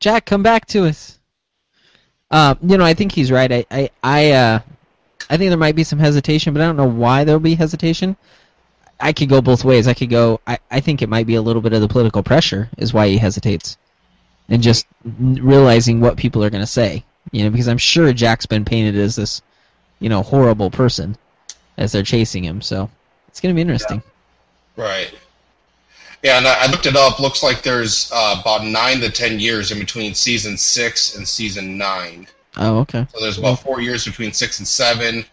Jack, 0.00 0.26
come 0.26 0.44
back 0.44 0.66
to 0.66 0.86
us. 0.86 1.18
Uh, 2.30 2.54
you 2.62 2.76
know, 2.78 2.84
I 2.84 2.94
think 2.94 3.10
he's 3.10 3.32
right. 3.32 3.50
I, 3.50 3.66
I, 3.70 3.90
I, 4.04 4.30
uh, 4.30 4.60
I 5.28 5.36
think 5.36 5.48
there 5.50 5.58
might 5.58 5.74
be 5.74 5.82
some 5.82 5.98
hesitation, 5.98 6.52
but 6.54 6.62
I 6.62 6.66
don't 6.66 6.76
know 6.76 6.88
why 6.88 7.24
there'll 7.24 7.40
be 7.40 7.54
hesitation. 7.56 8.16
I 9.00 9.12
could 9.12 9.28
go 9.28 9.40
both 9.40 9.64
ways. 9.64 9.86
I 9.86 9.94
could 9.94 10.10
go. 10.10 10.40
I, 10.46 10.58
I 10.70 10.80
think 10.80 11.02
it 11.02 11.08
might 11.08 11.26
be 11.26 11.36
a 11.36 11.42
little 11.42 11.62
bit 11.62 11.72
of 11.72 11.80
the 11.80 11.88
political 11.88 12.22
pressure 12.22 12.68
is 12.78 12.92
why 12.92 13.08
he 13.08 13.16
hesitates, 13.18 13.76
and 14.48 14.62
just 14.62 14.86
realizing 15.04 16.00
what 16.00 16.16
people 16.16 16.42
are 16.42 16.50
going 16.50 16.62
to 16.62 16.66
say. 16.66 17.04
You 17.30 17.44
know, 17.44 17.50
because 17.50 17.68
I'm 17.68 17.78
sure 17.78 18.12
Jack's 18.12 18.46
been 18.46 18.64
painted 18.64 18.96
as 18.96 19.16
this, 19.16 19.42
you 20.00 20.08
know, 20.08 20.22
horrible 20.22 20.70
person 20.70 21.16
as 21.76 21.92
they're 21.92 22.02
chasing 22.02 22.42
him. 22.44 22.60
So 22.62 22.90
it's 23.28 23.40
going 23.40 23.54
to 23.54 23.56
be 23.56 23.60
interesting. 23.60 24.02
Right. 24.76 25.12
Yeah, 26.22 26.38
and 26.38 26.46
I, 26.48 26.64
I 26.64 26.70
looked 26.70 26.86
it 26.86 26.96
up. 26.96 27.20
Looks 27.20 27.42
like 27.42 27.62
there's 27.62 28.10
uh, 28.12 28.40
about 28.40 28.64
nine 28.64 29.00
to 29.00 29.10
ten 29.10 29.38
years 29.38 29.70
in 29.70 29.78
between 29.78 30.14
season 30.14 30.56
six 30.56 31.16
and 31.16 31.26
season 31.26 31.78
nine. 31.78 32.26
Oh, 32.56 32.78
okay. 32.78 33.06
So 33.12 33.20
there's 33.20 33.38
about 33.38 33.60
four 33.60 33.80
years 33.80 34.04
between 34.04 34.32
six 34.32 34.58
and 34.58 34.66
seven, 34.66 35.24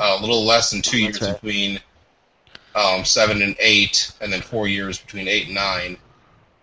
uh, 0.00 0.16
a 0.18 0.20
little 0.20 0.44
less 0.44 0.70
than 0.70 0.82
two 0.82 0.98
years 0.98 1.20
right. 1.20 1.34
between 1.34 1.78
um, 2.74 3.04
seven 3.04 3.42
and 3.42 3.56
eight, 3.58 4.12
and 4.20 4.32
then 4.32 4.40
four 4.40 4.66
years 4.68 4.98
between 4.98 5.28
eight 5.28 5.46
and 5.46 5.54
nine. 5.54 5.96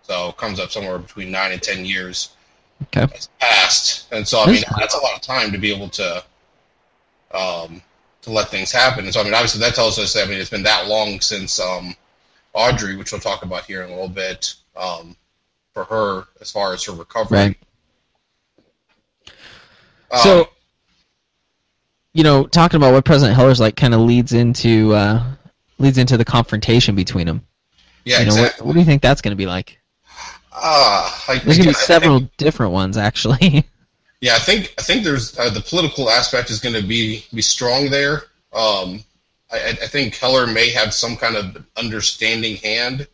So 0.03 0.29
it 0.29 0.37
comes 0.37 0.59
up 0.59 0.71
somewhere 0.71 0.97
between 0.97 1.31
nine 1.31 1.51
and 1.51 1.61
ten 1.61 1.85
years 1.85 2.29
Okay. 2.83 3.05
has 3.13 3.27
passed, 3.39 4.11
and 4.11 4.27
so 4.27 4.41
I 4.41 4.45
mean 4.47 4.55
That's- 4.55 4.79
that's 4.79 4.93
a 4.95 4.99
lot 4.99 5.15
of 5.15 5.21
time 5.21 5.51
to 5.51 5.57
be 5.57 5.71
able 5.73 5.89
to 5.89 6.23
um, 7.31 7.81
to 8.23 8.31
let 8.31 8.49
things 8.49 8.71
happen. 8.71 9.05
And 9.05 9.13
so 9.13 9.21
I 9.21 9.23
mean 9.23 9.33
obviously 9.33 9.59
that 9.61 9.75
tells 9.75 9.99
us 9.99 10.13
that, 10.13 10.25
I 10.25 10.29
mean 10.29 10.39
it's 10.39 10.49
been 10.49 10.63
that 10.63 10.87
long 10.87 11.19
since 11.21 11.59
um, 11.59 11.95
Audrey, 12.53 12.95
which 12.95 13.11
we'll 13.11 13.21
talk 13.21 13.43
about 13.43 13.65
here 13.65 13.83
in 13.83 13.89
a 13.89 13.93
little 13.93 14.09
bit, 14.09 14.55
um, 14.75 15.15
for 15.73 15.83
her 15.83 16.23
as 16.41 16.49
far 16.49 16.73
as 16.73 16.83
her 16.85 16.93
recovery. 16.93 17.37
Right. 17.37 17.57
Um, 20.11 20.19
So, 20.21 20.49
you 22.13 22.23
know, 22.23 22.47
talking 22.47 22.77
about 22.77 22.93
what 22.93 23.05
President 23.05 23.37
Heller's 23.37 23.59
like 23.59 23.75
kind 23.75 23.93
of 23.93 23.99
leads 24.01 24.33
into 24.33 24.93
uh, 24.95 25.23
leads 25.79 25.97
into 25.97 26.17
the 26.17 26.25
confrontation 26.25 26.95
between 26.95 27.25
them. 27.27 27.41
yeah, 28.05 28.19
you 28.19 28.25
know, 28.27 28.31
what, 28.33 28.39
exactly. 28.41 28.67
what 28.67 28.73
do 28.73 28.79
you 28.79 28.85
think 28.85 29.01
that's 29.01 29.21
going 29.21 29.31
to 29.31 29.35
be 29.37 29.45
like? 29.47 29.79
Ah, 30.51 31.23
like, 31.29 31.43
There's 31.43 31.57
going 31.57 31.69
to 31.69 31.69
be 31.69 31.75
I 31.75 31.79
think- 31.79 31.85
several 31.85 32.19
different 32.37 32.71
ones, 32.73 32.97
actually. 32.97 33.65
Yeah, 34.21 34.35
I 34.35 34.39
think 34.39 34.73
I 34.77 34.81
think 34.81 35.05
there's 35.05 35.39
uh, 35.39 35.49
the 35.49 35.61
political 35.61 36.09
aspect 36.09 36.49
is 36.49 36.59
going 36.59 36.75
to 36.75 36.85
be 36.85 37.23
be 37.33 37.41
strong 37.41 37.89
there. 37.89 38.23
Um, 38.51 39.01
I, 39.49 39.59
I 39.59 39.69
I 39.69 39.87
think 39.87 40.17
Heller 40.17 40.45
may 40.45 40.69
have 40.71 40.93
some 40.93 41.15
kind 41.15 41.37
of 41.37 41.65
understanding 41.77 42.57
hand 42.57 43.07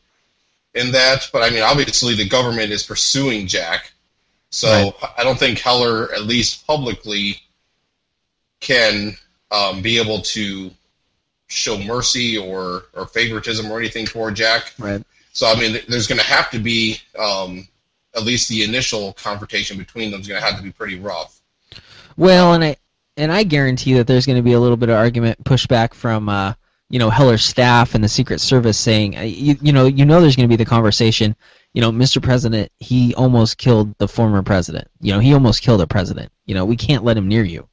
in 0.73 0.91
that, 0.93 1.29
but 1.31 1.43
I 1.43 1.51
mean, 1.51 1.61
obviously 1.61 2.15
the 2.15 2.27
government 2.27 2.71
is 2.71 2.81
pursuing 2.81 3.45
Jack, 3.45 3.93
so 4.49 4.67
Right. 4.67 5.11
I 5.19 5.23
don't 5.23 5.37
think 5.37 5.59
Heller, 5.59 6.11
at 6.11 6.23
least 6.23 6.65
publicly, 6.65 7.39
can 8.59 9.15
um, 9.51 9.83
be 9.83 9.99
able 9.99 10.21
to 10.21 10.71
show 11.55 11.77
mercy 11.77 12.37
or 12.37 12.85
or 12.93 13.07
favoritism 13.07 13.71
or 13.71 13.79
anything 13.79 14.05
toward 14.05 14.35
Jack. 14.35 14.73
right. 14.77 15.01
So 15.33 15.47
I 15.47 15.59
mean, 15.59 15.77
there's 15.89 16.07
going 16.07 16.19
to 16.19 16.25
have 16.25 16.49
to 16.51 16.59
be 16.59 16.99
um, 17.17 17.67
at 18.15 18.23
least 18.23 18.49
the 18.49 18.63
initial 18.63 19.13
confrontation 19.13 19.77
between 19.77 20.11
them 20.11 20.21
is 20.21 20.27
going 20.27 20.39
to 20.39 20.45
have 20.45 20.57
to 20.57 20.63
be 20.63 20.71
pretty 20.71 20.97
rough. 20.97 21.41
Well, 22.17 22.53
and 22.53 22.63
I 22.63 22.77
and 23.17 23.31
I 23.31 23.43
guarantee 23.43 23.93
that 23.93 24.07
there's 24.07 24.25
going 24.25 24.37
to 24.37 24.43
be 24.43 24.53
a 24.53 24.59
little 24.59 24.77
bit 24.77 24.89
of 24.89 24.95
argument 24.95 25.43
pushback 25.43 25.93
from 25.93 26.29
uh, 26.29 26.53
you 26.89 26.99
know 26.99 27.09
Heller's 27.09 27.43
staff 27.43 27.95
and 27.95 28.03
the 28.03 28.09
Secret 28.09 28.39
Service 28.39 28.77
saying, 28.77 29.17
uh, 29.17 29.21
you, 29.21 29.57
you 29.61 29.73
know, 29.73 29.85
you 29.85 30.05
know, 30.05 30.21
there's 30.21 30.35
going 30.35 30.47
to 30.47 30.53
be 30.53 30.61
the 30.61 30.69
conversation. 30.69 31.35
You 31.73 31.81
know, 31.81 31.91
Mr. 31.91 32.23
President, 32.23 32.71
he 32.79 33.13
almost 33.15 33.57
killed 33.57 33.97
the 33.97 34.07
former 34.07 34.41
president. 34.41 34.87
You 35.01 35.11
know, 35.11 35.19
he 35.19 35.33
almost 35.33 35.61
killed 35.61 35.81
a 35.81 35.87
president. 35.87 36.31
You 36.45 36.55
know, 36.55 36.63
we 36.63 36.77
can't 36.77 37.03
let 37.03 37.17
him 37.17 37.27
near 37.27 37.43
you. 37.43 37.67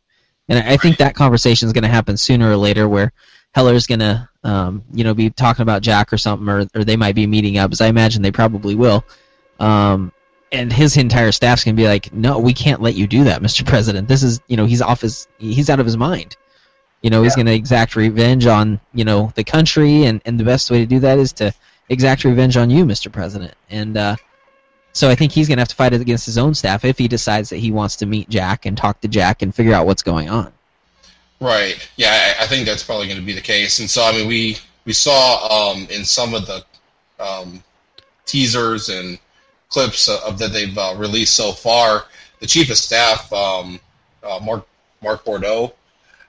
And 0.48 0.58
I, 0.58 0.72
I 0.72 0.76
think 0.76 0.96
that 0.96 1.14
conversation 1.14 1.66
is 1.66 1.72
going 1.72 1.84
to 1.84 1.88
happen 1.88 2.16
sooner 2.16 2.50
or 2.50 2.56
later, 2.56 2.88
where 2.88 3.12
Heller's 3.54 3.86
going 3.86 4.00
to, 4.00 4.28
um, 4.44 4.82
you 4.92 5.04
know, 5.04 5.14
be 5.14 5.30
talking 5.30 5.62
about 5.62 5.82
Jack 5.82 6.12
or 6.12 6.18
something, 6.18 6.48
or, 6.48 6.66
or 6.74 6.84
they 6.84 6.96
might 6.96 7.14
be 7.14 7.26
meeting 7.26 7.58
up, 7.58 7.72
as 7.72 7.80
I 7.80 7.86
imagine 7.86 8.22
they 8.22 8.32
probably 8.32 8.74
will. 8.74 9.04
Um, 9.60 10.12
and 10.50 10.72
his 10.72 10.96
entire 10.96 11.32
staff's 11.32 11.64
going 11.64 11.76
to 11.76 11.80
be 11.82 11.86
like, 11.86 12.12
no, 12.12 12.38
we 12.38 12.52
can't 12.52 12.82
let 12.82 12.94
you 12.94 13.06
do 13.06 13.24
that, 13.24 13.42
Mr. 13.42 13.66
President. 13.66 14.08
This 14.08 14.22
is, 14.22 14.40
you 14.48 14.56
know, 14.56 14.66
he's 14.66 14.82
off 14.82 15.00
his, 15.00 15.28
he's 15.38 15.70
out 15.70 15.80
of 15.80 15.86
his 15.86 15.96
mind. 15.96 16.36
You 17.02 17.10
know, 17.10 17.24
he's 17.24 17.34
going 17.34 17.46
to 17.46 17.54
exact 17.54 17.96
revenge 17.96 18.46
on, 18.46 18.80
you 18.94 19.04
know, 19.04 19.32
the 19.34 19.42
country, 19.42 20.04
and, 20.04 20.22
and 20.24 20.38
the 20.38 20.44
best 20.44 20.70
way 20.70 20.78
to 20.78 20.86
do 20.86 21.00
that 21.00 21.18
is 21.18 21.32
to 21.34 21.52
exact 21.88 22.22
revenge 22.22 22.56
on 22.56 22.70
you, 22.70 22.84
Mr. 22.84 23.10
President. 23.10 23.54
And 23.70 23.96
uh, 23.96 24.16
so 24.92 25.10
I 25.10 25.16
think 25.16 25.32
he's 25.32 25.48
going 25.48 25.56
to 25.56 25.62
have 25.62 25.68
to 25.68 25.74
fight 25.74 25.94
it 25.94 26.00
against 26.00 26.26
his 26.26 26.38
own 26.38 26.54
staff 26.54 26.84
if 26.84 26.98
he 26.98 27.08
decides 27.08 27.50
that 27.50 27.56
he 27.56 27.72
wants 27.72 27.96
to 27.96 28.06
meet 28.06 28.28
Jack 28.28 28.66
and 28.66 28.76
talk 28.76 29.00
to 29.00 29.08
Jack 29.08 29.42
and 29.42 29.52
figure 29.52 29.74
out 29.74 29.84
what's 29.84 30.02
going 30.04 30.30
on. 30.30 30.52
Right. 31.42 31.76
Yeah, 31.96 32.36
I, 32.38 32.44
I 32.44 32.46
think 32.46 32.66
that's 32.66 32.84
probably 32.84 33.08
going 33.08 33.18
to 33.18 33.26
be 33.26 33.32
the 33.32 33.40
case. 33.40 33.80
And 33.80 33.90
so, 33.90 34.04
I 34.04 34.12
mean, 34.12 34.28
we 34.28 34.58
we 34.84 34.92
saw 34.92 35.72
um, 35.72 35.88
in 35.90 36.04
some 36.04 36.34
of 36.34 36.46
the 36.46 36.64
um, 37.18 37.64
teasers 38.26 38.88
and 38.88 39.18
clips 39.68 40.08
of 40.08 40.38
that 40.38 40.52
they've 40.52 40.78
uh, 40.78 40.94
released 40.96 41.34
so 41.34 41.50
far, 41.50 42.04
the 42.38 42.46
chief 42.46 42.70
of 42.70 42.76
staff, 42.76 43.32
um, 43.32 43.80
uh, 44.22 44.38
Mark 44.40 44.68
Mark 45.02 45.24
Boudreau, 45.24 45.72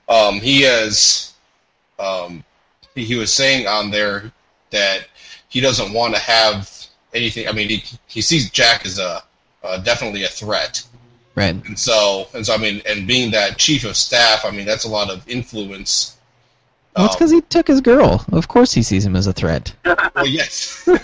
um, 0.08 0.40
he 0.40 0.62
has 0.62 1.34
um, 2.00 2.42
he, 2.96 3.04
he 3.04 3.14
was 3.14 3.32
saying 3.32 3.68
on 3.68 3.92
there 3.92 4.32
that 4.70 5.06
he 5.48 5.60
doesn't 5.60 5.92
want 5.92 6.12
to 6.16 6.20
have 6.20 6.68
anything. 7.12 7.46
I 7.46 7.52
mean, 7.52 7.68
he 7.68 7.84
he 8.08 8.20
sees 8.20 8.50
Jack 8.50 8.84
as 8.84 8.98
a 8.98 9.22
uh, 9.62 9.78
definitely 9.78 10.24
a 10.24 10.28
threat. 10.28 10.82
Right. 11.34 11.56
And 11.66 11.78
so, 11.78 12.28
and 12.34 12.46
so, 12.46 12.54
I 12.54 12.58
mean, 12.58 12.80
and 12.86 13.06
being 13.08 13.30
that 13.32 13.58
chief 13.58 13.84
of 13.84 13.96
staff, 13.96 14.44
I 14.44 14.50
mean, 14.52 14.66
that's 14.66 14.84
a 14.84 14.88
lot 14.88 15.10
of 15.10 15.28
influence. 15.28 16.16
Well, 16.96 17.06
it's 17.06 17.14
Um, 17.14 17.18
because 17.18 17.30
he 17.32 17.40
took 17.42 17.66
his 17.66 17.80
girl. 17.80 18.24
Of 18.32 18.46
course 18.46 18.72
he 18.72 18.82
sees 18.82 19.04
him 19.04 19.16
as 19.16 19.26
a 19.26 19.32
threat. 19.32 19.72
well, 19.84 20.26
yes. 20.26 20.88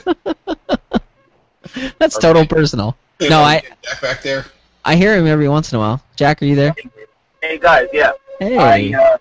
That's 1.99 2.19
total 2.19 2.47
personal. 2.47 2.97
No, 3.21 3.41
I- 3.41 3.63
Jack 3.83 4.01
back 4.01 4.23
there. 4.23 4.47
I 4.85 4.97
hear 4.97 5.15
him 5.17 5.27
every 5.27 5.49
once 5.49 5.73
in 5.73 5.77
a 5.77 5.79
while. 5.79 6.03
Jack, 6.17 6.41
are 6.43 6.47
you 6.47 6.57
there? 6.57 6.75
Hey 7.43 7.59
guys, 7.59 7.89
yeah. 7.93 8.13
Hey. 8.39 8.95
I 8.95 8.99
uh, 8.99 9.19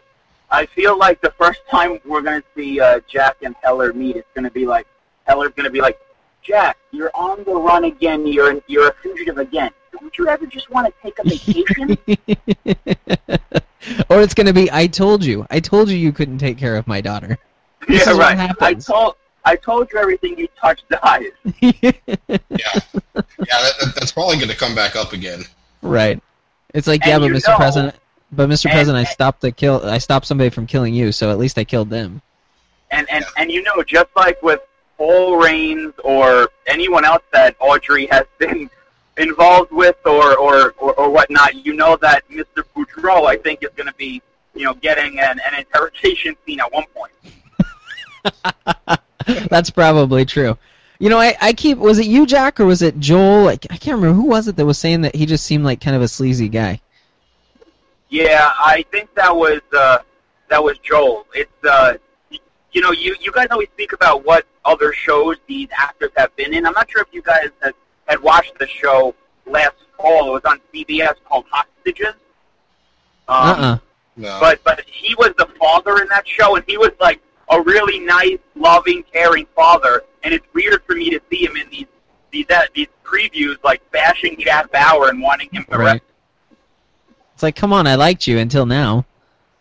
I 0.51 0.65
feel 0.67 0.97
like 0.97 1.19
the 1.21 1.31
first 1.31 1.59
time 1.69 1.99
we're 2.05 2.21
gonna 2.21 2.41
see 2.55 2.79
uh, 2.79 3.01
Jack 3.09 3.35
and 3.41 3.55
Heller 3.61 3.91
meet, 3.93 4.15
it's 4.15 4.27
gonna 4.33 4.49
be 4.51 4.65
like 4.65 4.87
Heller's 5.27 5.51
gonna 5.55 5.69
be 5.69 5.81
like, 5.81 5.99
Jack, 6.41 6.77
you're 6.91 7.11
on 7.13 7.43
the 7.43 7.53
run 7.53 7.83
again. 7.83 8.25
You're 8.25 8.61
you're 8.67 8.87
a 8.87 8.93
fugitive 9.03 9.37
again. 9.37 9.71
Don't 9.99 10.17
you 10.17 10.27
ever 10.27 10.45
just 10.45 10.69
want 10.69 10.87
to 10.87 10.93
take 11.01 11.17
a 11.19 11.23
vacation? 11.27 11.97
or 14.09 14.21
it's 14.21 14.33
going 14.33 14.47
to 14.47 14.53
be, 14.53 14.69
I 14.71 14.87
told 14.87 15.23
you. 15.25 15.45
I 15.49 15.59
told 15.59 15.89
you 15.89 15.97
you 15.97 16.11
couldn't 16.11 16.37
take 16.37 16.57
care 16.57 16.75
of 16.75 16.87
my 16.87 17.01
daughter. 17.01 17.37
This 17.87 18.05
yeah, 18.05 18.11
is 18.11 18.17
what 18.17 18.37
right. 18.37 18.55
I 18.61 18.73
told 18.75 19.15
I 19.45 19.55
told 19.55 19.89
you 19.91 19.97
everything 19.99 20.37
you 20.37 20.47
touched 20.61 20.87
dies. 20.89 21.31
Yeah, 21.61 21.91
yeah, 22.51 22.79
that, 23.15 23.25
that, 23.79 23.93
that's 23.95 24.11
probably 24.11 24.35
going 24.35 24.49
to 24.49 24.55
come 24.55 24.75
back 24.75 24.95
up 24.97 25.13
again. 25.13 25.43
right. 25.81 26.21
It's 26.73 26.85
like, 26.87 27.01
And 27.07 27.23
yeah, 27.23 27.29
but 27.29 27.35
Mr. 27.35 27.47
know- 27.47 27.55
President, 27.55 27.95
but 28.33 28.49
Mr. 28.49 28.65
and- 28.65 28.73
President, 28.73 29.07
I 29.07 29.09
stopped 29.09 29.41
the 29.41 29.51
kill. 29.51 29.83
I 29.85 29.97
stopped 29.97 30.27
somebody 30.27 30.49
from 30.51 30.67
killing 30.67 30.93
you, 30.93 31.11
so 31.13 31.31
at 31.31 31.39
least 31.39 31.57
I 31.57 31.63
killed 31.63 31.89
them. 31.89 32.21
And 32.91 33.09
and 33.09 33.23
and 33.37 33.49
you 33.49 33.63
know, 33.63 33.81
just 33.81 34.09
like 34.15 34.39
with 34.43 34.59
Paul 34.97 35.37
Raines 35.37 35.93
or 36.03 36.49
anyone 36.67 37.05
else 37.05 37.23
that 37.31 37.55
Audrey 37.59 38.05
has 38.07 38.25
been 38.37 38.69
involved 39.19 39.71
with 39.71 39.97
or 40.05 40.37
or, 40.37 40.73
or, 40.77 40.93
or 40.93 41.09
whatnot, 41.09 41.65
you 41.65 41.73
know 41.73 41.95
that 41.97 42.27
Mr. 42.29 42.63
Boudreau, 42.75 43.25
I 43.27 43.37
think, 43.37 43.63
is 43.63 43.69
going 43.75 43.87
to 43.87 43.95
be 43.95 44.21
you 44.55 44.65
know 44.65 44.73
getting 44.75 45.19
an, 45.19 45.39
an 45.45 45.59
interrogation 45.59 46.35
scene 46.45 46.59
at 46.59 46.71
one 46.71 46.85
point. 46.95 47.11
That's 49.49 49.69
probably 49.69 50.25
true. 50.25 50.57
You 50.99 51.09
know, 51.09 51.19
I, 51.19 51.35
I 51.41 51.53
keep 51.53 51.77
was 51.77 51.99
it 51.99 52.07
you, 52.07 52.25
Jack, 52.25 52.59
or 52.59 52.65
was 52.65 52.81
it 52.81 52.99
Joel? 52.99 53.47
I, 53.47 53.53
I 53.53 53.77
can't 53.77 53.95
remember 53.95 54.13
who 54.13 54.25
was 54.25 54.47
it 54.47 54.55
that 54.57 54.65
was 54.65 54.77
saying 54.77 55.01
that 55.01 55.15
he 55.15 55.25
just 55.25 55.45
seemed 55.45 55.63
like 55.63 55.79
kind 55.79 55.95
of 55.95 56.01
a 56.01 56.07
sleazy 56.07 56.49
guy. 56.49 56.81
Yeah, 58.09 58.51
I 58.57 58.83
think 58.91 59.13
that 59.15 59.35
was 59.35 59.61
uh, 59.71 59.99
that 60.49 60.63
was 60.63 60.77
Joel. 60.79 61.25
It's 61.33 61.63
uh, 61.63 61.97
you 62.71 62.81
know, 62.81 62.91
you 62.91 63.15
you 63.19 63.31
guys 63.31 63.47
always 63.51 63.69
speak 63.69 63.93
about 63.93 64.25
what 64.25 64.45
other 64.65 64.93
shows 64.93 65.37
these 65.47 65.69
actors 65.77 66.11
have 66.17 66.35
been 66.35 66.53
in. 66.53 66.65
I'm 66.65 66.73
not 66.73 66.89
sure 66.89 67.01
if 67.01 67.07
you 67.11 67.21
guys 67.21 67.49
had, 67.61 67.73
had 68.09 68.21
watched 68.21 68.57
the 68.59 68.67
show 68.67 69.15
last 69.45 69.75
fall. 69.97 70.27
It 70.27 70.31
was 70.31 70.45
on 70.45 70.59
CBS 70.73 71.15
called 71.25 71.45
Hostages. 71.49 72.15
Um, 73.27 73.37
Uh-uh. 73.37 73.77
No. 74.17 74.37
But 74.41 74.61
but 74.65 74.81
he 74.85 75.15
was 75.15 75.31
the 75.37 75.47
father 75.57 76.01
in 76.01 76.07
that 76.09 76.27
show, 76.27 76.57
and 76.57 76.65
he 76.67 76.77
was 76.77 76.91
like 76.99 77.21
a 77.49 77.61
really 77.61 77.99
nice, 77.99 78.39
loving, 78.55 79.03
caring 79.13 79.45
father. 79.55 80.03
And 80.23 80.33
it's 80.33 80.45
weird 80.53 80.83
for 80.83 80.95
me 80.95 81.09
to 81.11 81.21
see 81.29 81.45
him 81.45 81.55
in 81.55 81.69
these 81.69 81.85
these 82.31 82.45
uh, 82.49 82.63
these 82.75 82.87
previews, 83.05 83.55
like 83.63 83.81
bashing 83.91 84.35
Jack 84.39 84.71
Bauer 84.71 85.09
and 85.09 85.21
wanting 85.21 85.49
him 85.51 85.65
arrested. 85.71 86.01
Right. 86.01 86.01
It's 87.33 87.43
like, 87.43 87.55
come 87.55 87.71
on, 87.71 87.87
I 87.87 87.95
liked 87.95 88.27
you 88.27 88.39
until 88.39 88.65
now. 88.65 89.05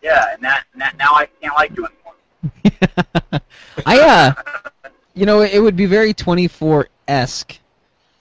Yeah, 0.02 0.32
and 0.32 0.42
that, 0.42 0.64
and 0.72 0.82
that 0.82 0.96
now 0.96 1.12
I 1.14 1.28
can't 1.40 1.54
like 1.54 1.76
you 1.76 1.86
anymore. 1.86 3.40
I 3.86 4.00
uh, 4.00 4.90
you 5.14 5.26
know, 5.26 5.42
it 5.42 5.60
would 5.60 5.76
be 5.76 5.86
very 5.86 6.12
24 6.12 6.88
esque 7.06 7.58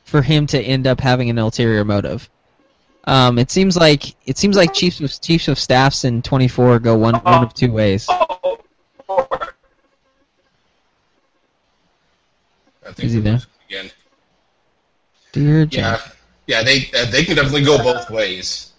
for 0.07 0.21
him 0.21 0.47
to 0.47 0.59
end 0.59 0.87
up 0.87 0.99
having 1.01 1.29
an 1.29 1.37
ulterior 1.37 1.83
motive. 1.83 2.29
Um, 3.03 3.37
it 3.37 3.51
seems 3.51 3.75
like 3.77 4.15
it 4.25 4.37
seems 4.37 4.55
like 4.55 4.73
chiefs 4.73 4.99
of 5.01 5.21
chiefs 5.21 5.47
of 5.47 5.59
staffs 5.59 6.03
in 6.05 6.21
24 6.21 6.79
go 6.79 6.97
one 6.97 7.15
one 7.15 7.43
of 7.43 7.53
two 7.53 7.71
ways. 7.71 8.05
Oh, 8.09 8.57
I 12.85 12.91
think 12.93 12.99
Is 13.07 13.13
he 13.13 13.19
there? 13.19 13.39
again. 13.69 13.91
Dear 15.33 15.59
Yeah, 15.59 15.65
Jack. 15.65 16.01
yeah, 16.47 16.63
they 16.63 16.89
uh, 16.97 17.05
they 17.11 17.23
can 17.23 17.35
definitely 17.35 17.63
go 17.63 17.77
both 17.77 18.09
ways. 18.09 18.73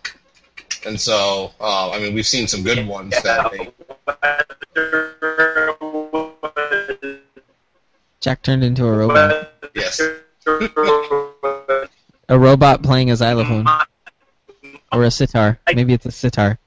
And 0.86 0.98
so, 1.00 1.52
uh, 1.60 1.90
I 1.90 1.98
mean, 1.98 2.14
we've 2.14 2.26
seen 2.26 2.46
some 2.46 2.62
good 2.62 2.86
ones 2.86 3.14
that 3.22 3.50
they. 3.52 3.70
Jack 8.20 8.42
turned 8.42 8.64
into 8.64 8.86
a 8.86 8.92
robot. 8.92 9.52
Yes. 9.74 10.00
A 12.30 12.38
robot 12.38 12.82
playing 12.82 13.10
a 13.10 13.16
xylophone 13.16 13.66
or 14.92 15.04
a 15.04 15.10
sitar. 15.10 15.58
Maybe 15.74 15.92
it's 15.92 16.06
a 16.06 16.10
sitar. 16.10 16.58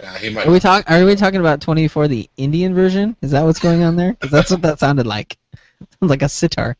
Yeah, 0.00 0.16
he 0.18 0.30
might. 0.30 0.46
Are 0.46 0.50
we 0.50 0.60
talk? 0.60 0.90
Are 0.90 1.04
we 1.04 1.14
talking 1.16 1.40
about 1.40 1.60
24 1.60 2.08
the 2.08 2.28
Indian 2.36 2.74
version? 2.74 3.16
Is 3.22 3.30
that 3.32 3.42
what's 3.44 3.58
going 3.58 3.82
on 3.82 3.96
there? 3.96 4.14
'Cause 4.14 4.30
that's 4.30 4.50
what 4.50 4.62
that 4.62 4.78
sounded 4.78 5.06
like. 5.06 5.36
Sounds 6.00 6.10
like 6.10 6.22
a 6.22 6.28
sitar. 6.28 6.76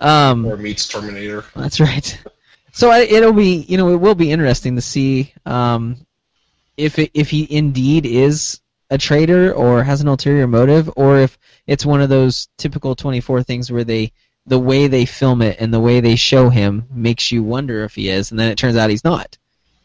Um, 0.00 0.44
or 0.46 0.56
meets 0.56 0.86
Terminator. 0.88 1.44
That's 1.54 1.80
right. 1.80 2.18
So 2.72 2.90
I, 2.90 3.00
it'll 3.00 3.32
be, 3.32 3.64
you 3.68 3.76
know, 3.78 3.90
it 3.90 3.96
will 3.96 4.14
be 4.16 4.30
interesting 4.32 4.74
to 4.76 4.82
see 4.82 5.32
um, 5.46 5.96
if 6.76 6.98
it, 6.98 7.10
if 7.14 7.30
he 7.30 7.46
indeed 7.54 8.04
is 8.04 8.60
a 8.90 8.98
traitor 8.98 9.52
or 9.52 9.82
has 9.82 10.00
an 10.00 10.08
ulterior 10.08 10.46
motive, 10.46 10.90
or 10.96 11.18
if 11.18 11.38
it's 11.66 11.86
one 11.86 12.00
of 12.00 12.08
those 12.08 12.48
typical 12.58 12.94
24 12.94 13.42
things 13.42 13.70
where 13.70 13.84
they 13.84 14.12
the 14.46 14.58
way 14.58 14.88
they 14.88 15.06
film 15.06 15.40
it 15.40 15.56
and 15.58 15.72
the 15.72 15.80
way 15.80 16.00
they 16.00 16.16
show 16.16 16.50
him 16.50 16.86
makes 16.92 17.32
you 17.32 17.42
wonder 17.42 17.82
if 17.82 17.94
he 17.94 18.10
is, 18.10 18.30
and 18.30 18.38
then 18.38 18.50
it 18.50 18.58
turns 18.58 18.76
out 18.76 18.90
he's 18.90 19.04
not, 19.04 19.38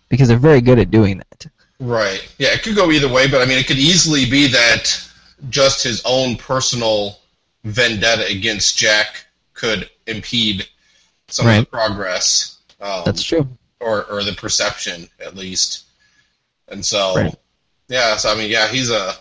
because 0.10 0.28
they're 0.28 0.38
very 0.38 0.60
good 0.60 0.80
at 0.80 0.92
doing 0.92 1.18
that. 1.18 1.48
Right. 1.80 2.28
Yeah, 2.38 2.50
it 2.50 2.62
could 2.62 2.76
go 2.76 2.92
either 2.92 3.08
way, 3.08 3.28
but 3.28 3.42
I 3.42 3.46
mean, 3.46 3.58
it 3.58 3.68
could 3.68 3.78
easily 3.78 4.30
be 4.30 4.48
that 4.48 5.02
just 5.50 5.82
his 5.84 6.02
own 6.06 6.36
personal 6.36 7.20
vendetta 7.64 8.26
against 8.28 8.78
Jack 8.78 9.26
could 9.54 9.90
impede 10.08 10.68
some 11.30 11.48
of 11.48 11.56
the 11.56 11.66
progress. 11.66 12.58
Um, 12.82 13.04
That's 13.06 13.24
true. 13.24 13.48
or 13.80 14.06
or 14.06 14.24
the 14.24 14.34
perception 14.34 15.08
at 15.22 15.36
least. 15.36 15.86
And 16.68 16.86
so, 16.86 17.16
Right. 17.16 17.36
Yeah. 17.90 18.16
So 18.16 18.32
I 18.32 18.36
mean, 18.36 18.50
yeah, 18.50 18.68
he's 18.68 18.90
a. 18.90 19.14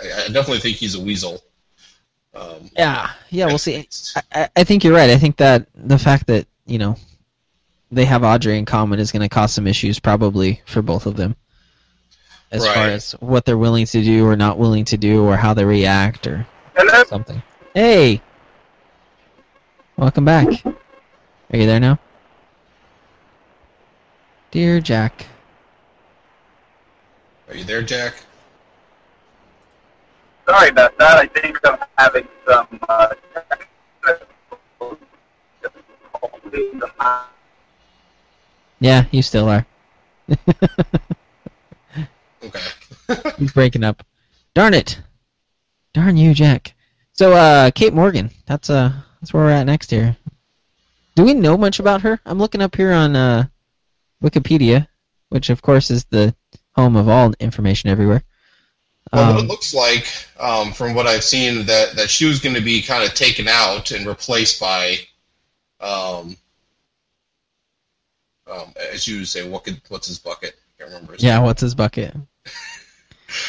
I, 0.00 0.04
I 0.04 0.26
definitely 0.28 0.58
think 0.58 0.76
he's 0.76 0.94
a 0.94 1.00
weasel. 1.00 1.40
Um, 2.34 2.70
Yeah, 2.76 3.10
yeah. 3.30 3.46
We'll 3.46 3.58
see. 3.58 3.88
I, 4.32 4.48
I 4.54 4.64
think 4.64 4.84
you're 4.84 4.94
right. 4.94 5.10
I 5.10 5.16
think 5.16 5.36
that 5.38 5.66
the 5.74 5.98
fact 5.98 6.26
that 6.26 6.46
you 6.66 6.78
know 6.78 6.96
they 7.90 8.04
have 8.04 8.22
Audrey 8.22 8.58
in 8.58 8.64
common 8.66 9.00
is 9.00 9.12
going 9.12 9.22
to 9.22 9.28
cause 9.28 9.52
some 9.52 9.66
issues 9.66 9.98
probably 9.98 10.62
for 10.66 10.82
both 10.82 11.06
of 11.06 11.16
them, 11.16 11.34
as 12.50 12.66
far 12.66 12.86
as 12.86 13.12
what 13.12 13.44
they're 13.44 13.58
willing 13.58 13.86
to 13.86 14.02
do 14.02 14.26
or 14.26 14.36
not 14.36 14.58
willing 14.58 14.84
to 14.86 14.96
do, 14.96 15.24
or 15.24 15.36
how 15.36 15.54
they 15.54 15.64
react 15.64 16.26
or 16.26 16.46
Hello? 16.76 17.04
something. 17.04 17.42
Hey, 17.74 18.20
welcome 19.96 20.24
back. 20.24 20.64
Are 20.66 21.56
you 21.58 21.66
there 21.66 21.80
now, 21.80 21.98
dear 24.52 24.80
Jack? 24.80 25.26
Are 27.50 27.56
you 27.56 27.64
there, 27.64 27.82
Jack? 27.82 28.14
Sorry 30.48 30.68
about 30.68 30.96
that. 30.98 31.18
I 31.18 31.26
think 31.26 31.58
I'm 31.64 31.78
having 31.98 32.28
some. 32.48 32.78
Uh, 32.88 33.14
Yeah, 38.82 39.04
you 39.10 39.22
still 39.22 39.48
are. 39.48 39.66
Okay. 42.42 42.60
He's 43.38 43.52
breaking 43.52 43.84
up. 43.84 44.02
Darn 44.54 44.72
it. 44.72 44.98
Darn 45.92 46.16
you, 46.16 46.32
Jack. 46.32 46.72
So, 47.12 47.34
uh, 47.34 47.70
Kate 47.70 47.92
Morgan. 47.92 48.30
That's 48.46 48.70
uh, 48.70 48.92
that's 49.20 49.34
where 49.34 49.44
we're 49.44 49.50
at 49.50 49.64
next 49.64 49.90
here. 49.90 50.16
Do 51.16 51.24
we 51.24 51.34
know 51.34 51.58
much 51.58 51.80
about 51.80 52.00
her? 52.00 52.18
I'm 52.24 52.38
looking 52.38 52.62
up 52.62 52.74
here 52.74 52.92
on 52.92 53.14
uh, 53.14 53.44
Wikipedia, 54.22 54.88
which 55.28 55.50
of 55.50 55.60
course 55.60 55.90
is 55.90 56.06
the 56.06 56.34
home 56.76 56.96
of 56.96 57.08
all 57.08 57.32
information 57.40 57.90
everywhere. 57.90 58.22
Well, 59.12 59.32
Um, 59.38 59.44
it 59.44 59.48
looks 59.48 59.74
like, 59.74 60.06
um, 60.38 60.72
from 60.72 60.94
what 60.94 61.06
I've 61.06 61.24
seen, 61.24 61.66
that, 61.66 61.96
that 61.96 62.10
she 62.10 62.26
was 62.26 62.38
going 62.38 62.54
to 62.54 62.60
be 62.60 62.80
kind 62.82 63.02
of 63.02 63.14
taken 63.14 63.48
out 63.48 63.90
and 63.90 64.06
replaced 64.06 64.60
by, 64.60 64.98
um, 65.80 66.36
um, 68.50 68.72
as 68.92 69.06
you 69.08 69.24
say, 69.24 69.48
what 69.48 69.64
could, 69.64 69.80
what's 69.88 70.06
his 70.06 70.18
bucket? 70.18 70.54
I 70.58 70.82
can't 70.82 70.92
remember. 70.92 71.14
His 71.14 71.22
yeah, 71.24 71.40
what's 71.40 71.60
his 71.60 71.74
bucket? 71.74 72.14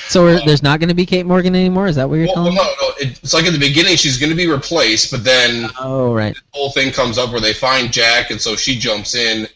So 0.07 0.23
we're, 0.23 0.45
there's 0.45 0.61
not 0.61 0.79
going 0.79 0.89
to 0.89 0.95
be 0.95 1.05
Kate 1.07 1.25
Morgan 1.25 1.55
anymore. 1.55 1.87
Is 1.87 1.95
that 1.95 2.07
what 2.07 2.15
you're 2.15 2.27
Well, 2.27 2.35
telling 2.35 2.55
well, 2.55 2.65
me? 2.65 2.75
no, 2.81 2.87
no. 2.89 2.93
it- 2.99 3.19
It's 3.23 3.33
like 3.33 3.45
at 3.45 3.53
the 3.53 3.59
beginning, 3.59 3.97
she's 3.97 4.17
going 4.17 4.29
to 4.29 4.35
be 4.35 4.47
replaced, 4.47 5.09
but 5.11 5.23
then 5.23 5.63
the 5.63 5.73
Oh, 5.79 6.13
right. 6.13 6.35
whole 6.51 6.71
thing 6.71 6.91
comes 6.91 7.17
up 7.17 7.31
where 7.31 7.41
they 7.41 7.53
find 7.53 7.91
Jack, 7.91 8.29
and 8.31 8.39
so 8.39 8.55
she 8.55 8.77
jumps 8.77 9.15
in 9.15 9.47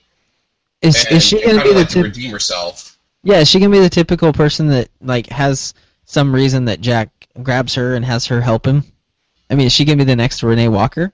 Is, 0.82 1.06
is 1.08 1.24
she 1.24 1.42
going 1.44 1.58
to 1.58 1.64
be 1.64 1.70
the 1.70 1.76
like 1.80 1.90
to 1.90 2.02
redeem 2.04 2.32
herself. 2.32 2.95
Yeah, 3.26 3.44
she 3.44 3.60
gonna 3.60 3.72
be 3.72 3.80
the 3.80 3.90
typical 3.90 4.32
person 4.32 4.68
that 4.68 4.90
like 5.02 5.28
has 5.28 5.74
some 6.06 6.34
reason 6.34 6.66
that 6.66 6.80
Jack 6.80 7.10
grabs 7.42 7.74
her 7.74 7.96
and 7.96 8.06
has 8.06 8.28
her 8.28 8.40
help 8.40 8.66
him? 8.66 8.84
I 9.50 9.56
mean, 9.56 9.66
is 9.66 9.74
she 9.74 9.84
gonna 9.84 9.98
be 9.98 10.04
the 10.04 10.16
next 10.16 10.44
Renee 10.44 10.68
Walker? 10.70 11.12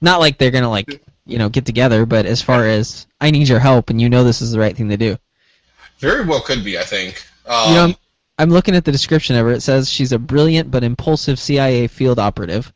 Not 0.00 0.18
like 0.18 0.38
they're 0.38 0.50
gonna 0.50 0.68
like 0.68 1.00
you 1.24 1.38
know 1.38 1.48
get 1.48 1.64
together, 1.64 2.04
but 2.04 2.26
as 2.26 2.42
far 2.42 2.66
as 2.66 3.06
I 3.20 3.30
need 3.30 3.48
your 3.48 3.60
help 3.60 3.90
and 3.90 4.00
you 4.00 4.08
know 4.08 4.24
this 4.24 4.42
is 4.42 4.50
the 4.50 4.58
right 4.58 4.76
thing 4.76 4.88
to 4.88 4.96
do. 4.96 5.16
Very 6.00 6.24
well 6.24 6.40
could 6.40 6.64
be, 6.64 6.76
I 6.78 6.82
think. 6.82 7.24
Um, 7.46 7.68
You 7.68 7.74
know, 7.76 7.84
I'm, 7.84 7.94
I'm 8.38 8.50
looking 8.50 8.74
at 8.74 8.84
the 8.84 8.92
description 8.92 9.36
of 9.36 9.46
her. 9.46 9.52
It 9.52 9.62
says 9.62 9.88
she's 9.88 10.12
a 10.12 10.18
brilliant 10.18 10.70
but 10.70 10.82
impulsive 10.82 11.38
CIA 11.38 11.86
field 11.86 12.18
operative. 12.18 12.72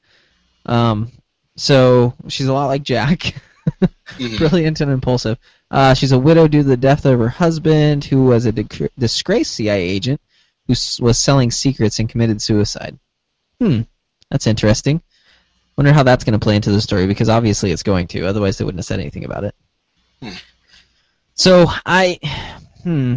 Um, 0.67 1.11
so 1.57 2.15
she's 2.29 2.47
a 2.47 2.53
lot 2.53 2.67
like 2.67 2.85
Jack. 2.85 3.35
mhm. 3.81 4.39
brilliant 4.39 4.81
and 4.81 4.91
impulsive. 4.91 5.39
Uh, 5.73 5.95
she's 5.95 6.13
a 6.13 6.19
widow 6.19 6.47
due 6.47 6.63
to 6.63 6.69
the 6.69 6.77
death 6.77 7.07
of 7.07 7.19
her 7.19 7.31
husband, 7.31 8.05
who 8.05 8.27
was 8.27 8.45
a 8.45 8.53
disgraced 8.53 9.55
CIA 9.55 9.81
agent 9.81 10.21
who 10.67 10.75
s- 10.75 11.01
was 11.01 11.19
selling 11.19 11.51
secrets 11.51 11.99
and 11.99 12.11
committed 12.11 12.43
suicide. 12.43 12.99
Hmm, 13.59 13.81
that's 14.31 14.47
interesting. 14.47 15.01
Wonder 15.77 15.95
how 15.95 16.03
that's 16.03 16.25
going 16.25 16.39
to 16.39 16.45
play 16.45 16.57
into 16.57 16.71
the 16.71 16.81
story 16.81 17.07
because 17.07 17.31
obviously 17.31 17.73
it's 17.73 17.83
going 17.83 18.07
to. 18.09 18.27
Otherwise, 18.27 18.59
they 18.59 18.65
wouldn't 18.65 18.81
have 18.81 18.85
said 18.85 19.01
anything 19.01 19.25
about 19.25 19.45
it. 19.45 19.55
Hmm. 20.23 20.31
So 21.35 21.65
I, 21.87 22.19
hmm, 22.83 23.17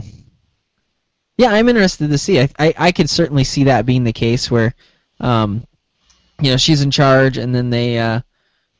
yeah, 1.37 1.49
I'm 1.49 1.67
interested 1.67 2.09
to 2.09 2.17
see. 2.17 2.39
I, 2.39 2.49
I 2.57 2.73
I 2.77 2.91
could 2.93 3.09
certainly 3.09 3.43
see 3.43 3.65
that 3.65 3.85
being 3.85 4.05
the 4.05 4.13
case 4.13 4.49
where, 4.49 4.73
um, 5.19 5.67
you 6.41 6.51
know, 6.51 6.57
she's 6.57 6.81
in 6.81 6.91
charge 6.91 7.37
and 7.37 7.53
then 7.53 7.69
they 7.69 7.99
uh 7.99 8.21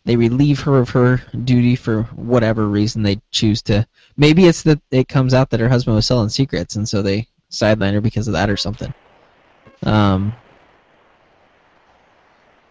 they 0.06 0.16
relieve 0.16 0.62
her 0.62 0.78
of 0.78 0.90
her 0.90 1.22
duty 1.44 1.76
for 1.76 2.04
whatever 2.14 2.68
reason 2.68 3.02
they 3.04 3.20
choose 3.32 3.62
to. 3.64 3.86
Maybe 4.18 4.46
it's 4.46 4.64
that 4.64 4.80
it 4.92 5.08
comes 5.08 5.34
out 5.34 5.50
that 5.50 5.60
her 5.60 5.70
husband 5.70 5.96
was 5.96 6.06
selling 6.06 6.30
secrets, 6.30 6.76
and 6.76 6.88
so 6.88 7.02
they 7.02 7.28
sideline 7.50 7.94
her 7.94 8.02
because 8.02 8.28
of 8.28 8.34
that 8.34 8.50
or 8.50 8.58
something. 8.58 8.94
Um, 9.84 10.34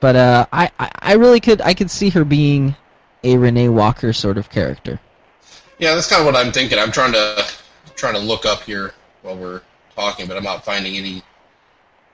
but 0.00 0.16
uh, 0.16 0.46
I, 0.52 0.70
I 0.78 1.14
really 1.14 1.40
could 1.40 1.60
I 1.60 1.74
could 1.74 1.90
see 1.90 2.10
her 2.10 2.24
being 2.24 2.76
a 3.24 3.36
Renee 3.36 3.68
Walker 3.68 4.12
sort 4.12 4.38
of 4.38 4.50
character. 4.50 5.00
Yeah, 5.78 5.94
that's 5.94 6.08
kind 6.08 6.20
of 6.20 6.26
what 6.26 6.36
I'm 6.36 6.52
thinking. 6.52 6.78
I'm 6.78 6.92
trying 6.92 7.12
to 7.12 7.44
trying 7.96 8.14
to 8.14 8.20
look 8.20 8.46
up 8.46 8.62
here 8.62 8.94
while 9.22 9.36
we're 9.36 9.62
talking, 9.96 10.26
but 10.26 10.36
I'm 10.36 10.44
not 10.44 10.64
finding 10.64 10.96
any 10.96 11.22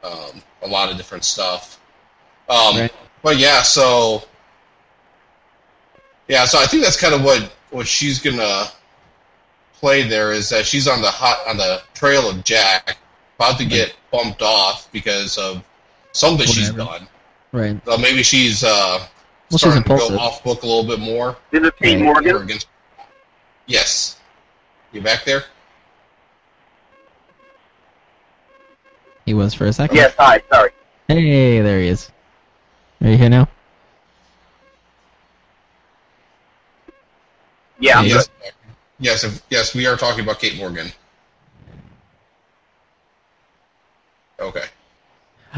um, 0.02 0.42
a 0.62 0.68
lot 0.68 0.90
of 0.90 0.96
different 0.96 1.24
stuff. 1.24 1.80
Um, 2.48 2.76
Right. 2.76 2.92
But 3.22 3.36
yeah, 3.36 3.60
so 3.60 4.24
yeah, 6.30 6.44
so 6.44 6.60
I 6.60 6.66
think 6.66 6.84
that's 6.84 6.98
kind 6.98 7.12
of 7.12 7.24
what 7.24 7.52
what 7.70 7.88
she's 7.88 8.20
gonna 8.20 8.66
play 9.74 10.06
there 10.06 10.32
is 10.32 10.48
that 10.50 10.64
she's 10.64 10.86
on 10.86 11.02
the 11.02 11.10
hot 11.10 11.44
on 11.48 11.56
the 11.56 11.82
trail 11.92 12.30
of 12.30 12.44
Jack, 12.44 12.98
about 13.36 13.58
to 13.58 13.64
get 13.64 13.96
bumped 14.12 14.40
off 14.40 14.90
because 14.92 15.36
of 15.38 15.64
something 16.12 16.46
she's 16.46 16.70
done. 16.70 17.08
Right. 17.50 17.84
So 17.84 17.98
maybe 17.98 18.22
she's 18.22 18.62
uh, 18.62 19.04
she's 19.50 19.60
starting 19.60 19.82
to 19.82 19.88
go 19.88 20.16
off 20.18 20.44
book 20.44 20.62
a 20.62 20.66
little 20.66 20.84
bit 20.86 21.00
more. 21.00 21.36
Is 21.50 21.66
it 21.66 21.76
Kate 21.76 21.96
Right. 21.96 22.04
Morgan? 22.04 22.36
Against- 22.36 22.68
Yes. 23.66 24.20
You 24.92 25.00
back 25.00 25.24
there? 25.24 25.44
He 29.26 29.34
was 29.34 29.52
for 29.52 29.66
a 29.66 29.72
second. 29.72 29.96
Yes, 29.96 30.14
hi, 30.16 30.42
sorry. 30.52 30.70
Hey, 31.08 31.60
there 31.60 31.80
he 31.80 31.88
is. 31.88 32.08
Are 33.02 33.08
you 33.10 33.16
here 33.16 33.28
now? 33.28 33.48
Yeah, 37.80 37.98
I'm 37.98 38.06
yes. 38.06 38.28
good. 38.28 38.52
Yes, 39.00 39.24
if, 39.24 39.42
yes, 39.50 39.74
we 39.74 39.86
are 39.86 39.96
talking 39.96 40.22
about 40.24 40.40
Kate 40.40 40.56
Morgan. 40.58 40.92
Okay, 44.38 44.64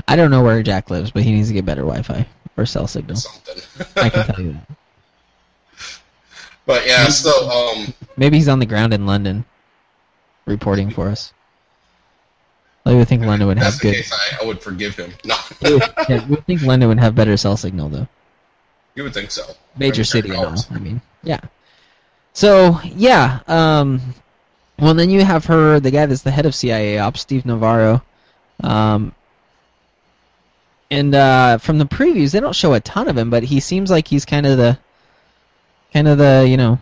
I 0.08 0.16
don't 0.16 0.30
know 0.30 0.42
where 0.42 0.62
Jack 0.62 0.90
lives, 0.90 1.10
but 1.10 1.22
he 1.22 1.32
needs 1.32 1.48
to 1.48 1.54
get 1.54 1.64
better 1.64 1.82
Wi-Fi 1.82 2.26
or 2.56 2.66
cell 2.66 2.86
signal. 2.88 3.16
something. 3.16 3.62
I 4.00 4.08
can 4.10 4.24
tell 4.24 4.40
you 4.40 4.52
that. 4.54 4.76
but 6.66 6.86
yeah, 6.86 7.08
so 7.08 7.30
um, 7.50 7.94
Maybe 8.16 8.36
he's 8.38 8.48
on 8.48 8.58
the 8.58 8.66
ground 8.66 8.94
in 8.94 9.06
London, 9.06 9.44
reporting 10.46 10.90
for 10.90 11.08
us. 11.08 11.32
I 12.84 12.94
would 12.94 13.08
think 13.08 13.22
London 13.24 13.48
would 13.48 13.58
if 13.58 13.62
have 13.64 13.74
that's 13.74 13.82
the 13.82 13.88
good. 13.90 13.94
case. 13.96 14.12
I, 14.12 14.42
I 14.44 14.46
would 14.46 14.60
forgive 14.60 14.96
him. 14.96 15.12
No, 15.24 15.36
yeah, 16.08 16.24
we 16.26 16.36
would 16.36 16.46
think 16.46 16.62
London 16.62 16.88
would 16.88 16.98
have 17.00 17.14
better 17.14 17.36
cell 17.36 17.56
signal 17.56 17.88
though. 17.88 18.08
you 18.96 19.04
would 19.04 19.14
think 19.14 19.30
so. 19.30 19.44
Major 19.78 20.00
Right, 20.02 20.06
city 20.06 20.30
and 20.30 20.38
all. 20.38 20.54
I 20.70 20.78
mean, 20.78 21.00
yeah. 21.22 21.40
So 22.32 22.80
yeah, 22.84 23.40
um, 23.46 24.00
well 24.78 24.94
then 24.94 25.10
you 25.10 25.24
have 25.24 25.44
her, 25.46 25.80
the 25.80 25.90
guy 25.90 26.06
that's 26.06 26.22
the 26.22 26.30
head 26.30 26.46
of 26.46 26.54
CIA 26.54 26.98
ops, 26.98 27.20
Steve 27.20 27.44
Navarro, 27.44 28.02
um, 28.62 29.14
and 30.90 31.14
uh, 31.14 31.58
from 31.58 31.78
the 31.78 31.84
previews 31.84 32.32
they 32.32 32.40
don't 32.40 32.54
show 32.54 32.74
a 32.74 32.80
ton 32.80 33.08
of 33.08 33.16
him, 33.16 33.30
but 33.30 33.42
he 33.42 33.60
seems 33.60 33.90
like 33.90 34.08
he's 34.08 34.24
kind 34.24 34.46
of 34.46 34.56
the, 34.56 34.78
kind 35.92 36.08
of 36.08 36.18
the 36.18 36.46
you 36.48 36.56
know, 36.56 36.78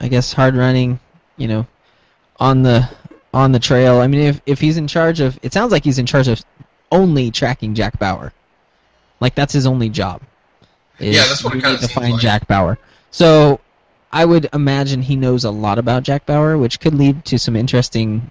I 0.00 0.08
guess 0.08 0.32
hard 0.32 0.56
running, 0.56 1.00
you 1.36 1.48
know, 1.48 1.66
on 2.38 2.62
the 2.62 2.88
on 3.32 3.52
the 3.52 3.58
trail. 3.58 4.00
I 4.00 4.06
mean, 4.08 4.20
if 4.20 4.40
if 4.44 4.60
he's 4.60 4.76
in 4.76 4.86
charge 4.86 5.20
of, 5.20 5.38
it 5.42 5.52
sounds 5.52 5.72
like 5.72 5.84
he's 5.84 5.98
in 5.98 6.06
charge 6.06 6.28
of 6.28 6.42
only 6.90 7.30
tracking 7.30 7.74
Jack 7.74 7.98
Bauer, 7.98 8.32
like 9.20 9.34
that's 9.34 9.54
his 9.54 9.66
only 9.66 9.88
job. 9.88 10.20
Yeah, 10.98 11.24
that's 11.24 11.42
what 11.42 11.54
we 11.54 11.62
kinda 11.62 11.80
need 11.80 11.88
to 11.88 11.94
find 11.94 12.12
like. 12.12 12.20
Jack 12.20 12.46
Bauer. 12.46 12.78
So 13.10 13.60
I 14.12 14.24
would 14.24 14.48
imagine 14.52 15.00
he 15.02 15.16
knows 15.16 15.44
a 15.44 15.50
lot 15.50 15.78
about 15.78 16.02
Jack 16.02 16.26
Bauer, 16.26 16.58
which 16.58 16.80
could 16.80 16.94
lead 16.94 17.24
to 17.26 17.38
some 17.38 17.56
interesting 17.56 18.30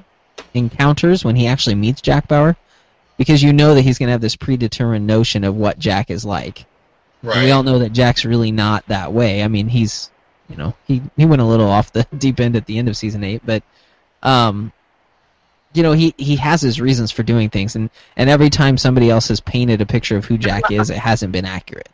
encounters 0.54 1.26
when 1.26 1.36
he 1.36 1.48
actually 1.48 1.76
meets 1.76 2.02
Jack 2.02 2.28
Bauer, 2.28 2.56
because 3.18 3.42
you 3.42 3.52
know 3.54 3.74
that 3.74 3.82
he's 3.82 3.98
going 3.98 4.08
to 4.08 4.12
have 4.14 4.22
this 4.22 4.36
predetermined 4.36 5.08
notion 5.08 5.44
of 5.44 5.56
what 5.56 5.80
Jack 5.80 6.12
is 6.12 6.24
like. 6.26 6.66
And 7.22 7.30
Right. 7.30 7.44
we 7.46 7.52
all 7.52 7.64
know 7.64 7.80
that 7.80 7.94
Jack's 7.94 8.26
really 8.26 8.52
not 8.52 8.86
that 8.88 9.12
way. 9.14 9.44
I 9.44 9.48
mean, 9.48 9.68
he's, 9.68 10.10
you 10.50 10.56
know, 10.56 10.74
he 10.88 11.02
he 11.18 11.26
went 11.26 11.42
a 11.42 11.46
little 11.46 11.68
off 11.70 11.92
the 11.92 12.06
deep 12.18 12.40
end 12.40 12.56
at 12.56 12.66
the 12.66 12.78
end 12.78 12.88
of 12.88 12.98
season 12.98 13.24
eight, 13.24 13.42
but, 13.46 13.64
um, 14.24 14.72
you 15.74 15.84
know, 15.84 15.94
he 15.94 16.14
he 16.18 16.36
has 16.36 16.62
his 16.62 16.82
reasons 16.82 17.12
for 17.12 17.24
doing 17.24 17.50
things, 17.50 17.76
and 17.76 17.90
and 18.18 18.30
every 18.30 18.50
time 18.50 18.78
somebody 18.78 19.10
else 19.10 19.30
has 19.30 19.40
painted 19.40 19.82
a 19.82 19.86
picture 19.86 20.18
of 20.18 20.26
who 20.26 20.38
Jack 20.38 20.70
is, 20.72 20.90
it 20.90 20.98
hasn't 20.98 21.32
been 21.32 21.46
accurate. 21.46 21.90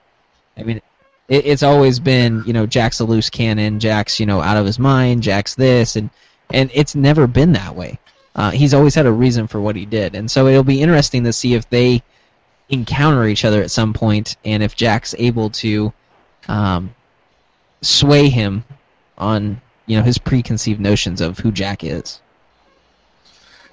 I 0.57 0.63
mean, 0.63 0.81
it, 1.27 1.45
it's 1.45 1.63
always 1.63 1.99
been, 1.99 2.43
you 2.45 2.53
know, 2.53 2.65
Jack's 2.65 2.99
a 2.99 3.05
loose 3.05 3.29
cannon, 3.29 3.79
Jack's, 3.79 4.19
you 4.19 4.25
know, 4.25 4.41
out 4.41 4.57
of 4.57 4.65
his 4.65 4.79
mind, 4.79 5.23
Jack's 5.23 5.55
this, 5.55 5.95
and 5.95 6.09
and 6.49 6.71
it's 6.73 6.95
never 6.95 7.27
been 7.27 7.53
that 7.53 7.75
way. 7.75 7.99
Uh, 8.35 8.51
he's 8.51 8.73
always 8.73 8.95
had 8.95 9.05
a 9.05 9.11
reason 9.11 9.47
for 9.47 9.59
what 9.59 9.75
he 9.75 9.85
did, 9.85 10.15
and 10.15 10.29
so 10.29 10.47
it'll 10.47 10.63
be 10.63 10.81
interesting 10.81 11.23
to 11.23 11.33
see 11.33 11.53
if 11.55 11.69
they 11.69 12.03
encounter 12.69 13.25
each 13.25 13.45
other 13.45 13.61
at 13.61 13.71
some 13.71 13.93
point, 13.93 14.35
and 14.45 14.61
if 14.61 14.75
Jack's 14.75 15.15
able 15.17 15.49
to 15.51 15.91
um, 16.47 16.93
sway 17.81 18.29
him 18.29 18.63
on, 19.17 19.59
you 19.85 19.97
know, 19.97 20.03
his 20.03 20.17
preconceived 20.17 20.79
notions 20.79 21.21
of 21.21 21.39
who 21.39 21.51
Jack 21.51 21.83
is. 21.83 22.21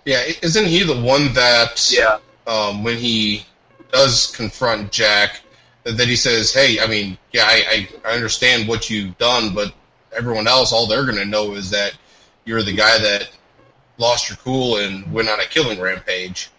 Yeah, 0.04 0.22
isn't 0.42 0.66
he 0.66 0.82
the 0.82 1.00
one 1.00 1.32
that 1.34 1.90
Yeah. 1.92 2.18
um, 2.46 2.84
when 2.84 2.96
he 2.98 3.46
does 3.92 4.32
confront 4.36 4.92
Jack, 4.92 5.40
that, 5.84 5.96
that 5.98 6.08
he 6.08 6.16
says, 6.16 6.52
"Hey, 6.52 6.78
I 6.80 6.86
mean, 6.86 7.16
yeah, 7.32 7.44
I, 7.44 7.88
I, 8.04 8.10
I 8.10 8.14
understand 8.14 8.68
what 8.68 8.90
you've 8.90 9.16
done, 9.18 9.54
but 9.54 9.72
everyone 10.16 10.46
else, 10.48 10.72
all 10.72 10.86
they're 10.86 11.04
going 11.04 11.16
to 11.18 11.24
know 11.24 11.54
is 11.54 11.70
that 11.70 11.94
you're 12.44 12.62
the 12.62 12.74
guy 12.74 12.98
that 12.98 13.30
lost 13.98 14.28
your 14.28 14.36
cool 14.38 14.76
and 14.78 15.10
went 15.12 15.28
on 15.28 15.40
a 15.40 15.44
killing 15.44 15.80
rampage. 15.80 16.50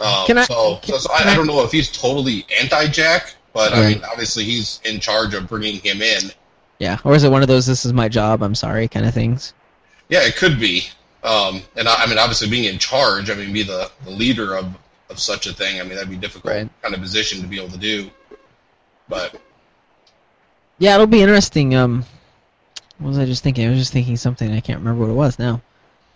Um, 0.00 0.26
Can 0.26 0.38
I- 0.38 0.44
so, 0.44 0.76
can- 0.82 0.94
so, 0.94 0.98
so 0.98 1.12
I, 1.12 1.30
I 1.32 1.34
don't 1.36 1.46
know 1.46 1.62
if 1.64 1.72
he's 1.72 1.90
totally 1.90 2.46
anti-Jack, 2.60 3.34
but 3.52 3.72
I 3.74 3.90
mean, 3.90 4.02
obviously 4.10 4.44
he's 4.44 4.80
in 4.84 5.00
charge 5.00 5.34
of 5.34 5.48
bringing 5.48 5.80
him 5.80 6.00
in. 6.00 6.30
Yeah, 6.78 6.98
or 7.04 7.14
is 7.14 7.22
it 7.24 7.30
one 7.30 7.42
of 7.42 7.48
those 7.48 7.66
"this 7.66 7.84
is 7.84 7.92
my 7.92 8.08
job, 8.08 8.42
I'm 8.42 8.54
sorry" 8.54 8.88
kind 8.88 9.06
of 9.06 9.14
things? 9.14 9.52
Yeah, 10.08 10.22
it 10.24 10.36
could 10.36 10.58
be. 10.58 10.86
Um, 11.22 11.62
and 11.76 11.86
I, 11.86 12.02
I 12.02 12.06
mean, 12.06 12.18
obviously 12.18 12.48
being 12.50 12.64
in 12.64 12.78
charge, 12.78 13.30
I 13.30 13.34
mean, 13.34 13.52
be 13.52 13.62
the, 13.62 13.90
the 14.04 14.10
leader 14.10 14.56
of, 14.56 14.66
of 15.12 15.20
such 15.20 15.46
a 15.46 15.52
thing. 15.52 15.78
I 15.80 15.84
mean, 15.84 15.94
that'd 15.94 16.10
be 16.10 16.16
a 16.16 16.18
difficult 16.18 16.52
Right. 16.54 16.68
kind 16.82 16.94
of 16.94 17.00
position 17.00 17.40
to 17.42 17.46
be 17.46 17.58
able 17.58 17.68
to 17.70 17.78
do. 17.78 18.10
But 19.08 19.40
Yeah, 20.78 20.94
it'll 20.94 21.06
be 21.06 21.22
interesting. 21.22 21.74
Um, 21.76 22.04
what 22.98 23.08
was 23.08 23.18
I 23.18 23.24
just 23.26 23.42
thinking? 23.44 23.66
I 23.66 23.70
was 23.70 23.78
just 23.78 23.92
thinking 23.92 24.16
something. 24.16 24.50
I 24.52 24.60
can't 24.60 24.78
remember 24.80 25.02
what 25.02 25.10
it 25.10 25.14
was 25.14 25.38
now. 25.38 25.60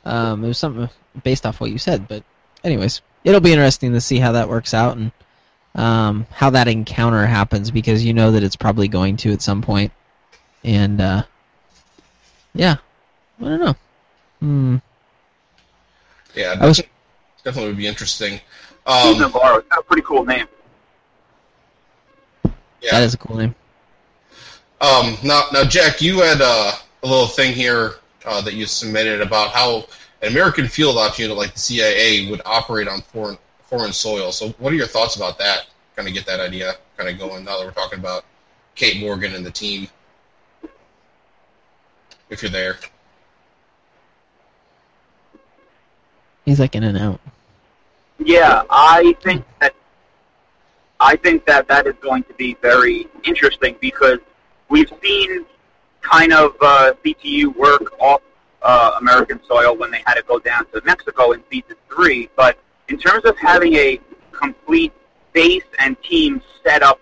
Um, 0.05 0.45
it 0.45 0.49
was 0.49 0.59
something 0.59 0.89
based 1.23 1.47
off 1.47 1.61
what 1.61 1.71
you 1.71 1.79
said, 1.79 2.09
but 2.09 2.23
anyways, 2.65 3.01
it'll 3.25 3.41
be 3.41 3.53
interesting 3.53 3.93
to 3.93 4.01
see 4.01 4.19
how 4.19 4.33
that 4.33 4.49
works 4.49 4.73
out 4.73 4.97
and 4.97 5.13
um, 5.75 6.27
how 6.31 6.51
that 6.51 6.69
encounter 6.69 7.27
happens 7.27 7.71
because 7.71 8.05
you 8.05 8.15
know 8.15 8.31
that 8.33 8.43
it's 8.43 8.57
probably 8.57 8.89
going 8.89 9.17
to 9.19 9.33
at 9.33 9.43
some 9.43 9.63
point. 9.63 9.93
point, 10.63 10.75
and 10.75 11.01
uh, 11.01 11.23
yeah, 12.55 12.77
I 13.41 13.45
don't 13.45 13.61
know. 13.61 13.77
Hmm. 14.41 14.77
yeah, 16.35 16.55
I 16.61 16.67
was- 16.67 16.83
definitely 17.45 17.69
would 17.71 17.77
be 17.77 17.87
interesting. 17.87 18.41
Steve 18.89 19.15
Um, 19.17 19.21
Navarro. 19.21 19.59
It's 19.59 19.69
got 19.69 19.81
a 19.81 19.83
pretty 19.83 20.03
cool 20.03 20.25
name. 20.25 20.47
yeah. 22.81 22.93
That 22.93 23.03
is 23.03 23.15
a 23.15 23.19
cool 23.19 23.37
name. 23.37 23.55
Um, 24.81 25.17
now, 25.25 25.45
now, 25.53 25.65
Jack, 25.65 26.01
you 26.01 26.21
had 26.21 26.41
uh, 26.41 26.73
a 27.03 27.07
little 27.07 27.27
thing 27.27 27.53
here 27.53 27.95
uh, 28.25 28.41
that 28.43 28.55
you 28.55 28.67
submitted 28.67 29.21
about 29.23 29.51
how 29.51 29.87
an 30.23 30.29
American 30.31 30.69
field 30.69 30.97
ops 30.99 31.19
unit 31.19 31.37
like 31.37 31.53
the 31.55 31.59
CIA 31.59 32.31
would 32.31 32.43
operate 32.45 32.87
on 32.89 33.01
foreign 33.01 33.39
foreign 33.63 33.93
soil. 33.93 34.31
So, 34.33 34.51
what 34.59 34.73
are 34.73 34.77
your 34.77 34.87
thoughts 34.87 35.17
about 35.17 35.39
that? 35.39 35.67
Kind 35.97 36.07
of 36.09 36.15
get 36.15 36.27
that 36.27 36.41
idea 36.41 36.75
kind 36.97 37.09
of 37.11 37.19
going 37.19 37.45
now 37.45 37.59
that 37.59 37.65
we're 37.67 37.73
talking 37.73 37.99
about 37.99 38.25
Kate 38.75 39.01
Morgan 39.01 39.35
and 39.35 39.45
the 39.45 39.51
team. 39.51 39.89
If 42.29 42.43
you're 42.43 42.51
there, 42.51 42.77
He's 46.45 46.61
like 46.61 46.77
in 46.77 46.85
and 46.85 46.97
out. 46.99 47.21
Yeah, 48.19 48.63
I 48.71 49.15
think 49.23 49.45
that 49.61 49.75
I 50.99 51.17
think 51.17 51.45
that 51.47 51.69
that 51.69 51.87
is 51.87 51.95
going 52.01 52.25
to 52.25 52.35
be 52.35 52.57
very 52.63 53.07
interesting 53.25 53.77
because 53.81 54.19
we've 54.71 54.91
seen 55.03 55.45
kind 56.01 56.33
of 56.33 56.57
uh, 56.61 56.95
CTU 57.05 57.55
work 57.55 58.01
off 58.01 58.23
uh, 58.63 58.93
American 58.99 59.41
soil 59.47 59.77
when 59.77 59.91
they 59.91 60.03
had 60.07 60.15
to 60.15 60.23
go 60.23 60.39
down 60.39 60.65
to 60.73 60.81
Mexico 60.85 61.33
in 61.33 61.43
season 61.51 61.77
three. 61.95 62.31
But 62.37 62.59
in 62.89 62.99
terms 62.99 63.25
of 63.27 63.37
having 63.37 63.75
a 63.75 64.01
complete 64.33 64.93
base 65.33 65.65
and 65.79 66.01
team 66.03 66.41
set 66.65 66.83
up 66.83 66.99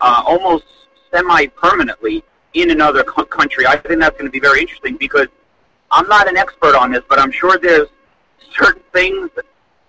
uh, 0.00 0.22
almost 0.26 0.64
semi-permanently 1.12 2.24
in 2.54 2.70
another 2.70 3.04
co- 3.04 3.24
country, 3.24 3.66
I 3.66 3.76
think 3.76 4.00
that's 4.00 4.18
going 4.18 4.26
to 4.26 4.32
be 4.32 4.40
very 4.40 4.60
interesting 4.60 4.96
because 4.96 5.28
I'm 5.92 6.08
not 6.08 6.28
an 6.28 6.36
expert 6.36 6.74
on 6.74 6.90
this, 6.90 7.02
but 7.08 7.20
I'm 7.20 7.30
sure 7.30 7.58
there's 7.58 7.88
certain 8.58 8.82
things 8.92 9.30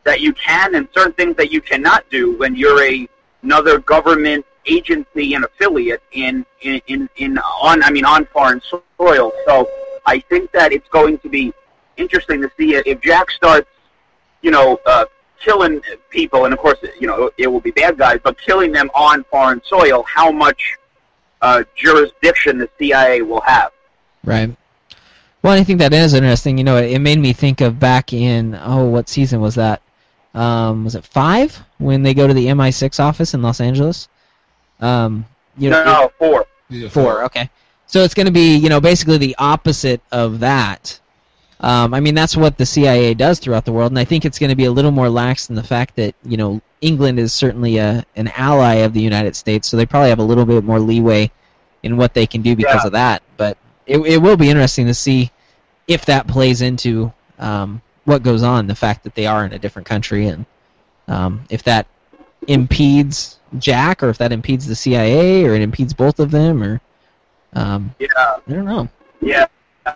that 0.09 0.21
you 0.21 0.33
can 0.33 0.73
and 0.73 0.87
certain 0.91 1.13
things 1.13 1.35
that 1.37 1.51
you 1.51 1.61
cannot 1.61 2.03
do 2.09 2.35
when 2.39 2.55
you're 2.55 2.83
a 2.83 3.07
another 3.43 3.77
government 3.77 4.43
agency 4.65 5.35
and 5.35 5.45
affiliate 5.45 6.01
in 6.13 6.43
in, 6.61 6.81
in, 6.87 7.07
in 7.17 7.37
on 7.37 7.83
I 7.83 7.91
mean 7.91 8.05
on 8.05 8.25
foreign 8.25 8.59
soil. 8.97 9.31
So 9.45 9.69
I 10.07 10.19
think 10.21 10.51
that 10.53 10.73
it's 10.73 10.89
going 10.89 11.19
to 11.19 11.29
be 11.29 11.53
interesting 11.97 12.41
to 12.41 12.49
see 12.57 12.73
if 12.73 12.99
Jack 13.01 13.29
starts, 13.29 13.69
you 14.41 14.49
know, 14.49 14.79
uh, 14.87 15.05
killing 15.39 15.79
people, 16.09 16.45
and 16.45 16.53
of 16.55 16.59
course, 16.59 16.79
you 16.99 17.05
know, 17.05 17.29
it 17.37 17.45
will 17.45 17.59
be 17.59 17.69
bad 17.69 17.99
guys, 17.99 18.19
but 18.23 18.35
killing 18.39 18.71
them 18.71 18.89
on 18.95 19.23
foreign 19.25 19.61
soil. 19.63 20.03
How 20.07 20.31
much 20.31 20.75
uh, 21.43 21.63
jurisdiction 21.75 22.57
the 22.57 22.69
CIA 22.79 23.21
will 23.21 23.41
have? 23.41 23.71
Right. 24.23 24.55
Well, 25.43 25.53
I 25.53 25.63
think 25.63 25.77
that 25.79 25.93
is 25.93 26.15
interesting. 26.15 26.57
You 26.57 26.63
know, 26.63 26.77
it, 26.77 26.93
it 26.93 26.99
made 26.99 27.19
me 27.19 27.31
think 27.31 27.61
of 27.61 27.79
back 27.79 28.11
in 28.11 28.55
oh, 28.55 28.85
what 28.85 29.07
season 29.07 29.39
was 29.39 29.53
that? 29.53 29.83
Um, 30.33 30.83
was 30.83 30.95
it 30.95 31.03
five 31.05 31.59
when 31.79 32.03
they 32.03 32.13
go 32.13 32.27
to 32.27 32.33
the 32.33 32.47
MI6 32.47 32.99
office 32.99 33.33
in 33.33 33.41
Los 33.41 33.59
Angeles? 33.61 34.07
Um, 34.79 35.25
you 35.57 35.69
know, 35.69 35.83
no, 35.83 35.93
no, 35.93 36.11
four. 36.19 36.45
Four. 36.89 37.23
Okay. 37.25 37.49
So 37.87 38.03
it's 38.03 38.13
going 38.13 38.27
to 38.27 38.31
be, 38.31 38.55
you 38.55 38.69
know, 38.69 38.79
basically 38.79 39.17
the 39.17 39.35
opposite 39.39 40.01
of 40.11 40.39
that. 40.41 40.99
Um, 41.61 41.93
I 41.93 41.99
mean, 41.99 42.15
that's 42.15 42.37
what 42.37 42.57
the 42.57 42.65
CIA 42.65 43.13
does 43.15 43.39
throughout 43.39 43.65
the 43.65 43.73
world, 43.73 43.91
and 43.91 43.99
I 43.99 44.05
think 44.05 44.23
it's 44.23 44.39
going 44.39 44.51
to 44.51 44.55
be 44.55 44.65
a 44.65 44.71
little 44.71 44.91
more 44.91 45.09
lax 45.09 45.49
in 45.49 45.55
the 45.55 45.63
fact 45.63 45.95
that, 45.97 46.15
you 46.23 46.37
know, 46.37 46.61
England 46.79 47.19
is 47.19 47.33
certainly 47.33 47.77
a, 47.77 48.05
an 48.15 48.29
ally 48.29 48.75
of 48.75 48.93
the 48.93 49.01
United 49.01 49.35
States, 49.35 49.67
so 49.67 49.75
they 49.75 49.85
probably 49.85 50.07
have 50.09 50.19
a 50.19 50.23
little 50.23 50.45
bit 50.45 50.63
more 50.63 50.79
leeway 50.79 51.29
in 51.83 51.97
what 51.97 52.13
they 52.13 52.25
can 52.25 52.41
do 52.41 52.55
because 52.55 52.83
Yeah. 52.83 52.87
of 52.87 52.91
that. 52.93 53.23
But 53.35 53.57
it, 53.85 53.97
it 53.99 54.21
will 54.21 54.37
be 54.37 54.49
interesting 54.49 54.85
to 54.85 54.93
see 54.93 55.31
if 55.87 56.05
that 56.05 56.27
plays 56.27 56.61
into 56.61 57.11
um, 57.39 57.81
what 58.09 58.23
goes 58.23 58.41
on, 58.41 58.65
the 58.65 58.75
fact 58.75 59.03
that 59.03 59.13
they 59.13 59.27
are 59.27 59.45
in 59.45 59.53
a 59.53 59.59
different 59.59 59.87
country, 59.87 60.27
and 60.27 60.45
um, 61.07 61.43
if 61.49 61.63
that 61.63 61.85
impedes 62.47 63.39
Jack, 63.59 64.01
or 64.01 64.09
if 64.09 64.17
that 64.17 64.31
impedes 64.31 64.65
the 64.65 64.75
CIA, 64.75 65.45
or 65.45 65.53
it 65.53 65.61
impedes 65.61 65.93
both 65.93 66.19
of 66.19 66.31
them, 66.31 66.63
or 66.63 66.81
um, 67.53 67.93
Yeah. 67.99 68.07
I 68.17 68.51
don't 68.51 68.65
know. 68.65 68.89
Yeah, 69.21 69.45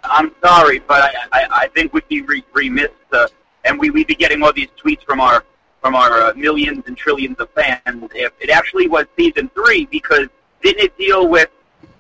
I'm 0.04 0.32
sorry, 0.44 0.80
but 0.80 1.02
I, 1.02 1.14
I, 1.32 1.48
I 1.52 1.68
think 1.70 1.94
we'd 1.94 2.08
be 2.08 2.22
re- 2.22 2.46
remiss, 2.54 2.92
uh, 3.12 3.28
and 3.66 3.80
we, 3.80 3.90
we'd 3.90 4.08
be 4.08 4.16
getting 4.16 4.44
all 4.44 4.54
these 4.54 4.70
tweets 4.82 5.04
from 5.04 5.20
our 5.20 5.44
from 5.82 5.96
our 5.96 6.28
uh, 6.28 6.34
millions 6.36 6.84
and 6.88 6.96
trillions 6.96 7.38
of 7.40 7.50
fans 7.50 8.10
if 8.16 8.32
it 8.40 8.50
actually 8.50 8.88
was 8.88 9.06
season 9.18 9.50
three 9.54 9.86
because 9.88 10.30
didn't 10.62 10.82
it 10.82 10.98
deal 10.98 11.28
with 11.28 11.50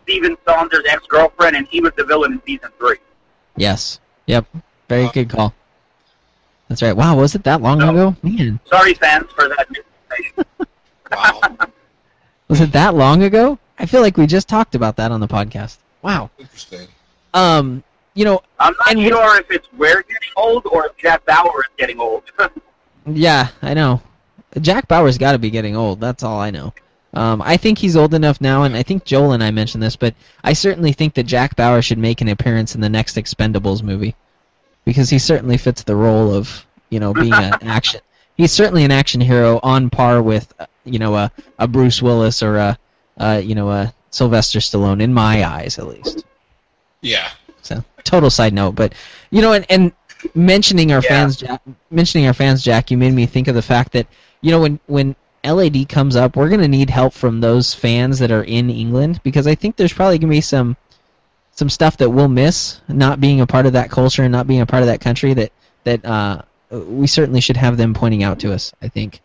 Stephen 0.03 0.37
Saunders' 0.47 0.85
ex 0.87 1.05
girlfriend 1.07 1.57
and 1.57 1.67
he 1.67 1.81
was 1.81 1.91
the 1.97 2.05
villain 2.05 2.33
in 2.33 2.41
season 2.45 2.69
three? 2.77 2.95
Yes. 3.57 3.99
Yep. 4.27 4.45
Very 4.87 5.09
good 5.09 5.29
call. 5.29 5.53
That's 6.73 6.81
right. 6.81 6.97
Wow, 6.97 7.17
was 7.17 7.35
it 7.35 7.43
that 7.43 7.61
long 7.61 7.77
No. 7.77 7.91
ago? 7.91 8.15
Man, 8.23 8.59
Sorry, 8.65 8.95
fans, 8.95 9.29
for 9.35 9.47
that 9.47 9.67
misinformation. 9.69 10.45
Wow, 11.11 11.39
was 12.47 12.61
it 12.61 12.71
that 12.71 12.95
long 12.95 13.21
ago? 13.21 13.59
I 13.77 13.85
feel 13.85 14.01
like 14.01 14.17
we 14.17 14.25
just 14.25 14.49
talked 14.49 14.73
about 14.73 14.95
that 14.95 15.11
on 15.11 15.19
the 15.19 15.27
podcast. 15.27 15.77
Wow. 16.01 16.31
interesting. 16.39 16.87
Um, 17.35 17.83
you 18.15 18.25
know, 18.25 18.41
I'm 18.59 18.73
not 18.79 18.89
And 18.89 18.97
we- 18.99 19.09
sure 19.09 19.39
if 19.39 19.51
it's 19.51 19.67
we're 19.77 20.01
getting 20.01 20.29
old 20.35 20.65
or 20.65 20.87
if 20.87 20.97
Jack 20.97 21.23
Bauer 21.27 21.59
is 21.59 21.69
getting 21.77 21.99
old. 21.99 22.23
yeah, 23.05 23.49
I 23.61 23.75
know. 23.75 24.01
Jack 24.59 24.87
Bauer's 24.87 25.19
got 25.19 25.33
to 25.33 25.37
be 25.37 25.51
getting 25.51 25.75
old. 25.75 25.99
That's 25.99 26.23
all 26.23 26.39
I 26.39 26.49
know. 26.49 26.73
Um, 27.13 27.39
I 27.43 27.57
think 27.57 27.77
he's 27.77 27.95
old 27.95 28.15
enough 28.15 28.41
now, 28.41 28.63
and 28.63 28.75
I 28.75 28.81
think 28.81 29.03
Joel 29.05 29.33
and 29.33 29.43
I 29.43 29.51
mentioned 29.51 29.83
this, 29.83 29.95
but 29.95 30.15
I 30.43 30.53
certainly 30.53 30.93
think 30.93 31.13
that 31.13 31.23
Jack 31.27 31.55
Bauer 31.55 31.83
should 31.83 31.99
make 31.99 32.21
an 32.21 32.29
appearance 32.29 32.73
in 32.73 32.81
the 32.81 32.89
next 32.89 33.17
Expendables 33.17 33.83
movie 33.83 34.15
because 34.85 35.09
he 35.09 35.19
certainly 35.19 35.57
fits 35.57 35.83
the 35.83 35.95
role 35.95 36.33
of 36.33 36.65
you 36.89 36.99
know 36.99 37.13
being 37.13 37.33
an 37.33 37.53
action. 37.61 38.01
He's 38.35 38.51
certainly 38.51 38.83
an 38.83 38.91
action 38.91 39.21
hero 39.21 39.59
on 39.61 39.89
par 39.91 40.21
with 40.23 40.51
uh, 40.59 40.65
you 40.85 40.97
know 40.99 41.15
a, 41.15 41.31
a 41.59 41.67
Bruce 41.67 42.01
Willis 42.01 42.41
or 42.41 42.57
a, 42.57 42.77
a 43.17 43.39
you 43.41 43.53
know 43.55 43.69
a 43.69 43.93
Sylvester 44.09 44.59
Stallone 44.59 45.01
in 45.01 45.13
my 45.13 45.43
eyes 45.45 45.77
at 45.79 45.87
least. 45.87 46.25
Yeah, 47.01 47.29
So 47.61 47.83
total 48.03 48.29
side 48.29 48.53
note, 48.53 48.75
but 48.75 48.93
you 49.29 49.41
know, 49.41 49.53
and, 49.53 49.65
and 49.69 49.91
mentioning 50.35 50.91
our 50.93 51.01
Yeah. 51.01 51.09
fans, 51.09 51.35
Jack, 51.37 51.61
mentioning 51.91 52.27
our 52.27 52.33
fans, 52.33 52.63
Jack, 52.63 52.91
you 52.91 52.97
made 52.97 53.13
me 53.13 53.25
think 53.25 53.47
of 53.49 53.55
the 53.55 53.61
fact 53.61 53.91
that 53.93 54.07
you 54.41 54.51
know 54.51 54.61
when 54.61 54.79
when 54.87 55.15
LAD 55.43 55.89
comes 55.89 56.15
up, 56.15 56.35
we're 56.37 56.49
gonna 56.49 56.67
need 56.67 56.89
help 56.89 57.13
from 57.13 57.41
those 57.41 57.73
fans 57.73 58.19
that 58.19 58.31
are 58.31 58.43
in 58.45 58.69
England 58.69 59.19
because 59.23 59.47
I 59.47 59.55
think 59.55 59.75
there's 59.75 59.93
probably 59.93 60.17
gonna 60.17 60.31
be 60.31 60.41
some 60.41 60.77
some 61.55 61.69
stuff 61.69 61.97
that 61.97 62.09
we'll 62.09 62.27
miss 62.27 62.81
not 62.87 63.21
being 63.21 63.41
a 63.41 63.47
part 63.47 63.65
of 63.65 63.73
that 63.73 63.89
culture 63.91 64.23
and 64.23 64.31
not 64.31 64.47
being 64.47 64.61
a 64.61 64.65
part 64.65 64.83
of 64.83 64.87
that 64.87 65.01
country 65.01 65.33
that 65.33 65.51
that 65.83 66.03
uh, 66.05 66.41
we 66.71 67.07
certainly 67.07 67.41
should 67.41 67.57
have 67.57 67.77
them 67.77 67.93
pointing 67.93 68.23
out 68.23 68.39
to 68.39 68.53
us. 68.53 68.73
I 68.81 68.87
think. 68.87 69.21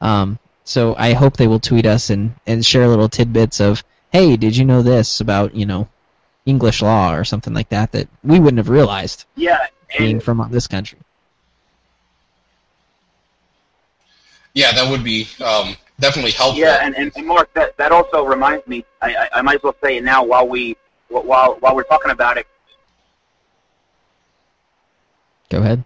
Um, 0.00 0.38
so 0.64 0.94
I 0.96 1.12
hope 1.12 1.36
they 1.36 1.48
will 1.48 1.60
tweet 1.60 1.86
us 1.86 2.10
and, 2.10 2.34
and 2.46 2.64
share 2.64 2.86
little 2.86 3.08
tidbits 3.08 3.60
of, 3.60 3.82
hey, 4.12 4.36
did 4.36 4.56
you 4.56 4.64
know 4.64 4.82
this 4.82 5.20
about 5.20 5.54
you 5.54 5.66
know 5.66 5.88
English 6.46 6.82
law 6.82 7.14
or 7.14 7.24
something 7.24 7.54
like 7.54 7.68
that 7.70 7.92
that 7.92 8.08
we 8.22 8.38
wouldn't 8.38 8.58
have 8.58 8.68
realized 8.68 9.24
yeah, 9.36 9.66
being 9.98 10.20
from 10.20 10.46
this 10.50 10.66
country. 10.66 10.98
yeah, 14.54 14.72
that 14.72 14.90
would 14.90 15.02
be 15.02 15.26
um, 15.44 15.76
definitely 15.98 16.32
helpful. 16.32 16.60
Yeah, 16.60 16.80
and, 16.82 16.94
and, 16.96 17.12
and 17.16 17.26
Mark, 17.26 17.52
that, 17.54 17.76
that 17.76 17.92
also 17.92 18.24
reminds 18.24 18.66
me. 18.66 18.84
I, 19.00 19.14
I, 19.14 19.28
I 19.38 19.42
might 19.42 19.56
as 19.56 19.62
well 19.62 19.76
say 19.82 19.96
it 19.96 20.04
now 20.04 20.24
while 20.24 20.46
we 20.46 20.76
while 21.20 21.56
while 21.60 21.76
we're 21.76 21.82
talking 21.84 22.10
about 22.10 22.38
it. 22.38 22.46
Go 25.50 25.58
ahead. 25.58 25.84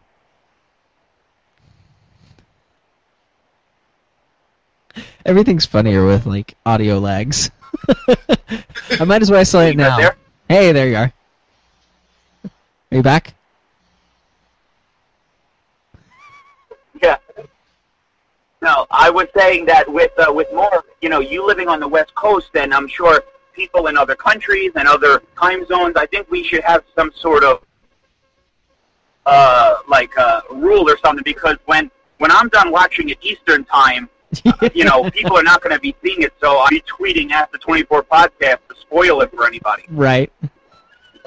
Everything's 5.24 5.66
funnier 5.66 6.06
with 6.06 6.24
like 6.24 6.54
audio 6.64 6.98
lags. 6.98 7.50
I 9.00 9.04
might 9.04 9.22
as 9.22 9.30
well 9.30 9.44
say 9.44 9.70
it 9.70 9.76
now. 9.76 9.96
There? 9.96 10.16
Hey, 10.48 10.70
there 10.70 10.88
you 10.88 10.96
are. 10.96 11.12
Are 12.44 12.96
you 12.96 13.02
back? 13.02 13.34
Yeah. 17.02 17.16
No, 18.62 18.86
I 18.90 19.10
was 19.10 19.26
saying 19.36 19.66
that 19.66 19.92
with 19.92 20.12
uh, 20.18 20.32
with 20.32 20.52
more, 20.52 20.84
you 21.02 21.08
know, 21.08 21.18
you 21.18 21.44
living 21.44 21.68
on 21.68 21.80
the 21.80 21.88
West 21.88 22.14
Coast, 22.14 22.50
and 22.54 22.72
I'm 22.72 22.86
sure 22.86 23.22
people 23.56 23.86
in 23.88 23.96
other 23.96 24.14
countries 24.14 24.72
and 24.76 24.86
other 24.86 25.22
time 25.40 25.66
zones. 25.66 25.96
I 25.96 26.06
think 26.06 26.30
we 26.30 26.44
should 26.44 26.62
have 26.62 26.84
some 26.94 27.10
sort 27.16 27.42
of 27.42 27.62
uh, 29.24 29.76
like 29.88 30.16
uh, 30.18 30.42
rule 30.52 30.88
or 30.88 30.96
something 30.98 31.24
because 31.24 31.56
when 31.64 31.90
when 32.18 32.30
I'm 32.30 32.48
done 32.50 32.70
watching 32.70 33.08
it 33.08 33.18
Eastern 33.22 33.64
time, 33.64 34.08
you 34.74 34.84
know, 34.84 35.10
people 35.18 35.36
are 35.36 35.42
not 35.42 35.62
going 35.62 35.74
to 35.74 35.80
be 35.80 35.96
seeing 36.04 36.22
it. 36.22 36.32
So 36.40 36.58
I'll 36.58 36.68
be 36.68 36.82
tweeting 36.82 37.30
at 37.32 37.50
the 37.52 37.58
24 37.58 38.04
podcast 38.04 38.58
to 38.68 38.76
spoil 38.80 39.20
it 39.22 39.30
for 39.32 39.46
anybody. 39.46 39.84
Right. 39.90 40.32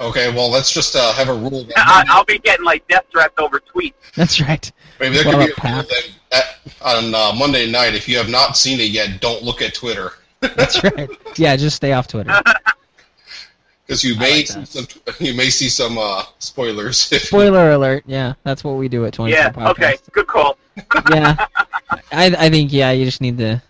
Okay, 0.00 0.34
well, 0.34 0.50
let's 0.50 0.72
just 0.72 0.96
uh, 0.96 1.12
have 1.12 1.28
a 1.28 1.34
rule. 1.34 1.64
That 1.64 1.74
I, 1.76 2.04
I'll 2.08 2.24
be 2.24 2.38
getting 2.38 2.64
like 2.64 2.88
death 2.88 3.04
threats 3.12 3.34
over 3.38 3.60
tweets. 3.60 3.92
That's 4.16 4.40
right. 4.40 4.72
maybe 4.98 5.16
there 5.16 5.26
Well, 5.26 5.46
could 5.46 5.54
be 5.54 5.68
a 5.68 5.72
rule 5.74 5.82
that 5.82 6.10
at, 6.32 6.44
on 6.80 7.14
uh, 7.14 7.32
Monday 7.36 7.70
night, 7.70 7.94
if 7.94 8.08
you 8.08 8.16
have 8.16 8.30
not 8.30 8.56
seen 8.56 8.80
it 8.80 8.90
yet, 8.90 9.20
don't 9.20 9.42
look 9.42 9.60
at 9.60 9.74
Twitter 9.74 10.12
That's 10.40 10.82
right. 10.82 11.08
Yeah, 11.36 11.56
just 11.56 11.76
stay 11.76 11.92
off 11.92 12.08
Twitter. 12.08 12.32
because 13.86 14.02
you 14.04 14.16
may 14.16 14.38
like 14.38 14.46
see 14.46 14.64
some, 14.64 14.86
you 15.20 15.34
may 15.34 15.50
see 15.50 15.68
some 15.68 15.98
uh, 15.98 16.22
spoilers. 16.38 17.10
if- 17.12 17.22
Spoiler 17.28 17.72
alert. 17.72 18.04
Yeah, 18.06 18.34
that's 18.44 18.64
what 18.64 18.72
we 18.72 18.88
do 18.88 19.04
at 19.06 19.12
24 19.14 19.38
Yeah. 19.38 19.50
Podcast. 19.50 19.70
Okay. 19.70 19.96
Good 20.12 20.26
call. 20.26 20.56
yeah, 21.10 21.36
I 22.12 22.26
I 22.38 22.50
think 22.50 22.72
yeah, 22.72 22.90
you 22.92 23.04
just 23.04 23.20
need 23.20 23.36
to 23.38 23.60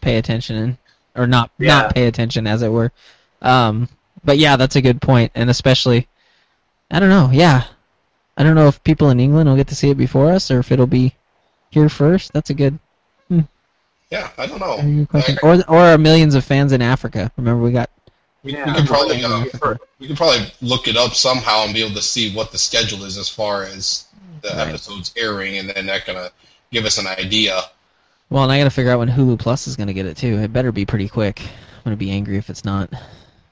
pay 0.00 0.16
attention 0.16 0.56
and 0.56 0.76
or 1.14 1.26
not 1.26 1.50
Yeah. 1.58 1.82
not 1.82 1.94
pay 1.94 2.06
attention 2.06 2.46
as 2.46 2.62
it 2.62 2.70
were. 2.70 2.92
Um, 3.42 3.88
but 4.24 4.38
yeah, 4.38 4.56
that's 4.56 4.76
a 4.76 4.82
good 4.82 5.00
point, 5.02 5.32
and 5.34 5.50
especially, 5.50 6.06
I 6.90 7.00
don't 7.00 7.08
know. 7.10 7.30
Yeah, 7.32 7.64
I 8.36 8.42
don't 8.44 8.54
know 8.54 8.68
if 8.68 8.82
people 8.84 9.10
in 9.10 9.20
England 9.20 9.48
will 9.48 9.56
get 9.56 9.68
to 9.68 9.74
see 9.74 9.90
it 9.90 9.98
before 9.98 10.30
us 10.32 10.50
or 10.50 10.60
if 10.60 10.70
it'll 10.72 10.86
be 10.86 11.14
here 11.70 11.88
first. 11.88 12.32
That's 12.32 12.50
a 12.50 12.54
good, 12.54 12.78
yeah, 14.10 14.30
I 14.38 14.46
don't 14.46 14.60
know. 14.60 15.06
question. 15.06 15.38
I- 15.42 15.46
Or 15.46 15.64
or 15.68 15.78
are 15.80 15.98
millions 15.98 16.34
of 16.34 16.44
fans 16.44 16.72
in 16.72 16.82
Africa? 16.82 17.30
Remember 17.36 17.62
we 17.62 17.72
got 17.72 17.90
we, 18.42 18.52
Yeah. 18.52 18.66
we 18.66 18.74
could 18.80 18.86
probably 18.86 19.22
uh, 19.24 19.44
we 19.98 20.06
could 20.08 20.16
probably 20.16 20.46
look 20.62 20.88
it 20.88 20.96
up 20.96 21.14
somehow 21.14 21.64
and 21.64 21.74
be 21.74 21.82
able 21.82 21.94
to 21.94 22.02
see 22.02 22.34
what 22.34 22.52
the 22.52 22.58
schedule 22.58 23.04
is 23.04 23.16
as 23.18 23.28
far 23.28 23.64
as 23.64 24.06
the 24.42 24.48
Right. 24.48 24.68
episodes 24.68 25.12
airing, 25.16 25.58
and 25.58 25.68
then 25.70 25.86
that 25.86 26.06
gonna 26.06 26.30
give 26.72 26.84
us 26.86 26.98
an 26.98 27.06
idea. 27.06 27.60
Well, 28.30 28.44
and 28.44 28.52
I 28.52 28.58
got 28.58 28.64
to 28.64 28.70
figure 28.70 28.92
out 28.92 29.00
when 29.00 29.08
Hulu 29.08 29.40
Plus 29.40 29.66
is 29.66 29.74
going 29.74 29.88
to 29.88 29.92
get 29.92 30.06
it 30.06 30.16
too. 30.16 30.38
It 30.38 30.52
better 30.52 30.70
be 30.70 30.86
pretty 30.86 31.08
quick. 31.08 31.40
I'm 31.40 31.82
going 31.84 31.96
to 31.96 31.98
be 31.98 32.12
angry 32.12 32.36
if 32.36 32.48
it's 32.48 32.64
not. 32.64 32.88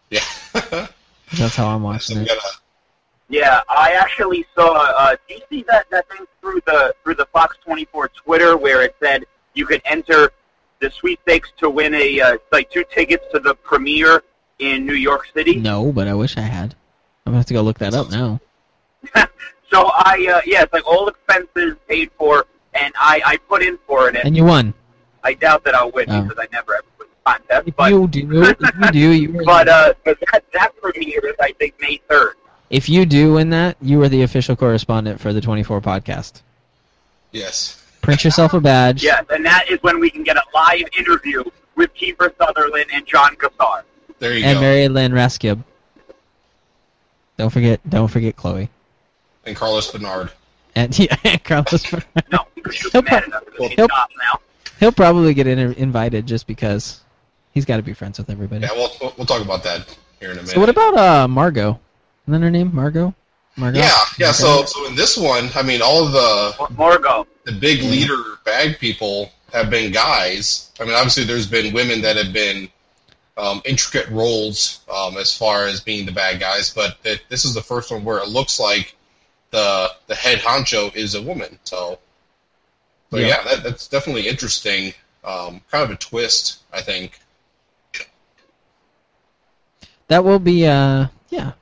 Yeah. 0.09 0.21
That's 0.55 1.57
how 1.57 1.67
I'm 1.67 1.81
so 1.81 1.85
watching 1.85 2.17
we 2.19 2.23
it. 2.23 2.29
gotta 2.29 2.41
Yeah, 3.29 3.61
I 3.69 3.95
actually 3.95 4.47
saw. 4.55 4.75
Uh, 4.97 5.17
do 5.29 5.35
you 5.35 5.41
see 5.51 5.65
that 5.69 5.91
that 5.91 6.09
thing 6.09 6.27
through 6.41 6.61
the 6.65 6.95
through 7.03 7.17
the 7.17 7.27
Fox 7.27 7.57
24 7.65 8.09
Twitter 8.11 8.57
where 8.57 8.83
it 8.83 8.95
said 9.03 9.25
you 9.55 9.67
could 9.67 9.83
enter 9.85 10.31
the 10.81 10.91
sweepstakes 10.91 11.51
to 11.59 11.69
win 11.71 11.95
a 11.95 12.21
uh, 12.21 12.39
like 12.53 12.71
two 12.71 12.85
tickets 12.93 13.25
to 13.33 13.39
the 13.41 13.55
premiere 13.55 14.23
in 14.59 14.87
New 14.87 14.95
York 14.95 15.27
City? 15.35 15.57
No, 15.57 15.93
but 15.93 16.09
I 16.09 16.15
wish 16.15 16.37
I 16.37 16.43
had. 16.43 16.75
I'm 17.27 17.33
going 17.33 17.35
to 17.35 17.39
have 17.39 17.47
to 17.47 17.55
go 17.55 17.63
look 17.63 17.79
that 17.79 17.95
up 17.95 18.11
now. 18.11 18.41
So 19.71 19.91
I 19.93 20.27
uh, 20.35 20.41
yeah, 20.47 20.63
it's 20.63 20.73
like 20.73 20.87
all 20.87 21.09
expenses 21.09 21.77
paid 21.87 22.11
for, 22.17 22.47
and 22.73 22.91
I 22.99 23.21
I 23.23 23.37
put 23.37 23.63
in 23.63 23.79
for 23.87 24.09
it, 24.09 24.17
and 24.17 24.25
And 24.25 24.35
you 24.35 24.45
won. 24.45 24.73
I 25.23 25.35
doubt 25.35 25.63
that 25.65 25.75
I'll 25.75 25.91
win 25.91 26.07
Oh. 26.09 26.23
because 26.23 26.39
I 26.39 26.49
never 26.51 26.73
ever 26.77 26.85
win 26.99 27.09
the 27.11 27.31
contest. 27.31 27.69
If 27.69 27.77
But 27.77 27.91
you 27.91 28.09
do, 28.09 28.43
if 28.45 28.59
you 28.81 28.91
do, 28.93 29.11
you 29.13 29.33
were 29.35 29.45
but 29.45 29.69
uh, 29.69 29.93
but 30.07 30.19
that 30.33 30.45
that 30.55 30.73
premiere 30.81 31.21
is 31.27 31.35
I 31.39 31.53
think 31.53 31.75
May 31.83 32.01
third. 32.09 32.37
if 32.71 32.89
you 32.89 33.05
do 33.05 33.35
win 33.35 33.51
that, 33.51 33.77
you 33.83 34.01
are 34.03 34.09
the 34.09 34.23
official 34.23 34.57
correspondent 34.57 35.21
for 35.21 35.35
the 35.35 35.41
24 35.43 35.83
podcast. 35.83 36.41
yes. 37.33 37.85
Print 38.09 38.25
yourself 38.25 38.55
a 38.55 38.61
badge. 38.61 39.05
Yes, 39.05 39.23
and 39.29 39.45
that 39.45 39.67
is 39.71 39.83
when 39.83 40.01
we 40.01 40.09
can 40.09 40.23
get 40.23 40.35
a 40.39 40.43
live 40.55 40.85
interview 40.99 41.45
with 41.77 41.95
Kiefer 41.95 42.35
Sutherland 42.39 42.87
and 42.91 43.07
Jon 43.07 43.37
Cassar. 43.37 43.85
There 44.19 44.33
you 44.33 44.45
And 44.45 44.45
go. 44.45 44.49
And 44.53 44.61
Mary 44.63 44.89
Lynn 44.89 45.13
Rajskub. 45.13 45.63
Don't 47.37 47.51
forget, 47.51 47.81
don't 47.91 48.09
forget 48.09 48.35
Chloe. 48.35 48.71
and 49.45 49.55
Carlos 49.55 49.93
Bernard. 49.93 50.33
And 50.75 50.99
yeah, 50.99 51.37
Carlos. 51.45 51.93
No, 52.33 52.47
because 52.55 52.75
she 52.77 52.89
He'll 52.89 53.03
mad 53.03 53.25
pro- 53.25 53.27
enough 53.27 53.45
to 53.45 53.69
he'll- 53.77 53.89
now. 53.89 54.41
He'll 54.81 54.91
probably 54.93 55.35
get 55.35 55.47
in- 55.47 55.59
invited 55.75 56.27
just 56.27 56.47
because 56.47 57.03
he's 57.53 57.67
got 57.67 57.77
to 57.77 57.83
be 57.83 57.93
friends 57.93 58.17
with 58.17 58.31
everybody. 58.31 58.63
Yeah, 58.63 58.73
we'll 58.73 58.91
we'll- 59.03 59.13
we'll 59.19 59.27
talk 59.27 59.43
about 59.43 59.63
that 59.65 59.95
here 60.19 60.31
in 60.31 60.39
a 60.39 60.41
minute. 60.41 60.49
So 60.55 60.61
what 60.61 60.71
about 60.71 60.97
uh 60.97 61.29
Margot? 61.29 61.79
Isn't 62.27 62.41
that 62.41 62.41
her 62.41 62.51
name? 62.51 62.75
Margot. 62.75 63.15
Margot. 63.59 63.81
Yeah, 63.81 63.99
yeah. 64.19 64.33
So 64.33 64.65
so 64.65 64.87
in 64.87 64.95
this 64.95 65.17
one, 65.17 65.51
I 65.55 65.63
mean, 65.63 65.83
all 65.83 66.07
of 66.07 66.13
the 66.13 66.67
Morgo. 66.75 67.27
the 67.45 67.53
big 67.53 67.83
leader 67.83 68.39
bag 68.45 68.79
people 68.79 69.31
have 69.53 69.69
been 69.71 69.93
guys. 69.93 70.71
I 70.81 70.85
mean, 70.85 70.95
obviously, 70.95 71.25
there's 71.25 71.47
been 71.47 71.75
women 71.75 72.01
that 72.03 72.17
have 72.17 72.33
been 72.33 72.69
um, 73.37 73.61
intricate 73.65 74.09
roles 74.11 74.81
um, 74.93 75.17
as 75.17 75.37
far 75.37 75.67
as 75.67 75.81
being 75.81 76.07
the 76.07 76.13
bad 76.13 76.41
guys, 76.41 76.73
but 76.73 77.03
th- 77.03 77.23
this 77.29 77.45
is 77.45 77.55
the 77.55 77.63
first 77.63 77.91
one 77.91 78.05
where 78.05 78.19
it 78.19 78.29
looks 78.29 78.59
like 78.61 78.97
the 79.51 79.91
the 80.07 80.15
head 80.15 80.39
honcho 80.41 80.95
is 80.95 81.15
a 81.15 81.23
woman. 81.23 81.59
So, 81.65 81.99
so 83.11 83.17
Yeah. 83.17 83.27
yeah, 83.29 83.43
that, 83.45 83.63
that's 83.65 83.89
definitely 83.89 84.29
interesting. 84.29 84.93
Um, 85.25 85.61
kind 85.71 85.85
of 85.85 85.91
a 85.91 85.97
twist, 85.97 86.61
I 86.73 86.81
think. 86.81 87.19
That 90.09 90.25
will 90.25 90.39
be 90.39 90.67
uh 90.67 91.09
yeah. 91.29 91.53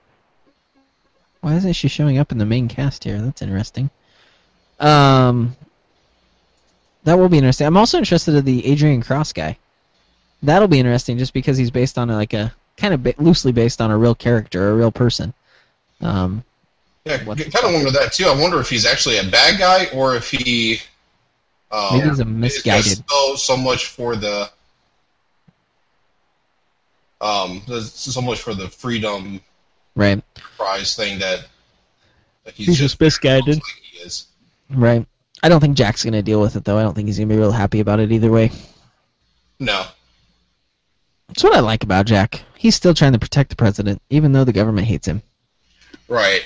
Why 1.47 1.55
isn't 1.55 1.75
she 1.75 1.87
showing 1.87 2.19
up 2.19 2.33
in 2.33 2.39
the 2.39 2.45
main 2.45 2.67
cast 2.67 3.05
here? 3.05 3.21
That's 3.21 3.41
interesting. 3.41 3.89
Um 4.81 5.55
that 7.05 7.17
will 7.17 7.29
be 7.29 7.39
interesting. 7.39 7.69
I'm 7.69 7.77
also 7.77 7.99
interested 7.99 8.35
in 8.35 8.45
the 8.45 8.67
Adrian 8.67 9.01
Cross 9.01 9.33
guy. 9.33 9.57
That'll 10.43 10.67
be 10.67 10.81
interesting 10.81 11.19
just 11.19 11.33
because 11.33 11.57
he's 11.57 11.71
based 11.71 11.99
on 11.99 12.09
like 12.09 12.33
a 12.33 12.53
kind 12.77 12.93
of 12.93 13.05
ba- 13.05 13.15
loosely 13.19 13.53
based 13.53 13.81
on 13.81 13.93
a 13.93 13.97
real 13.97 14.17
character, 14.17 14.71
a 14.71 14.75
real 14.75 14.91
person. 14.91 15.33
Um 16.01 16.43
Yeah, 17.05 17.19
kind 17.19 17.39
of 17.39 17.75
wonder 17.75 17.93
that 17.93 18.13
too. 18.13 18.27
I 18.27 18.35
wonder 18.35 18.59
if 18.59 18.69
he's 18.69 18.85
actually 18.85 19.19
a 19.19 19.31
bad 19.31 19.57
guy 19.57 19.87
or 19.95 20.17
if 20.17 20.29
he 20.29 20.81
um, 21.71 21.99
maybe 21.99 22.09
he's 22.09 22.19
a 22.19 22.23
is 22.23 22.27
misguided. 22.27 23.05
so 23.09 23.37
so 23.37 23.57
much 23.57 23.87
for 23.87 24.17
the 24.17 24.51
um 27.21 27.63
so 27.85 28.21
much 28.21 28.41
for 28.41 28.53
the 28.53 28.69
freedom 28.69 29.41
Right. 29.97 30.23
prize 30.57 30.95
thing 30.95 31.19
that, 31.19 31.47
that 32.45 32.55
he's, 32.55 32.67
He's 32.69 32.79
just 32.79 32.93
just 32.95 33.01
misguided. 33.01 33.57
like 33.57 33.63
he 33.83 33.99
is. 33.99 34.27
Right. 34.71 35.05
I 35.43 35.49
don't 35.49 35.61
think 35.61 35.77
Jack's 35.77 36.05
gonna 36.05 36.23
deal 36.23 36.41
with 36.41 36.55
it 36.57 36.65
though. 36.65 36.79
I 36.79 36.83
don't 36.83 36.95
think 36.95 37.09
he's 37.09 37.19
gonna 37.19 37.29
be 37.33 37.37
real 37.37 37.51
happy 37.53 37.81
about 37.81 37.99
it 38.01 38.13
either 38.13 38.31
way. 38.31 38.51
No, 39.59 39.87
That's 41.29 41.43
what 41.43 41.55
I 41.55 41.61
like 41.61 41.83
about 41.83 42.05
Jack. 42.07 42.43
He's 42.59 42.75
still 42.75 42.93
trying 42.95 43.13
to 43.15 43.19
protect 43.19 43.49
the 43.51 43.57
president, 43.57 44.03
even 44.11 44.33
though 44.33 44.45
the 44.45 44.53
government 44.53 44.87
hates 44.87 45.07
him. 45.09 45.23
right. 46.09 46.43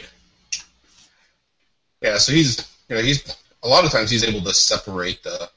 Yeah, 2.02 2.16
so 2.18 2.32
he's 2.32 2.66
you 2.88 2.96
know 2.96 3.02
he's 3.02 3.36
a 3.62 3.68
lot 3.68 3.84
of 3.84 3.90
times 3.90 4.10
he's 4.10 4.24
able 4.24 4.40
to 4.42 4.54
separate 4.54 5.22
the 5.22 5.50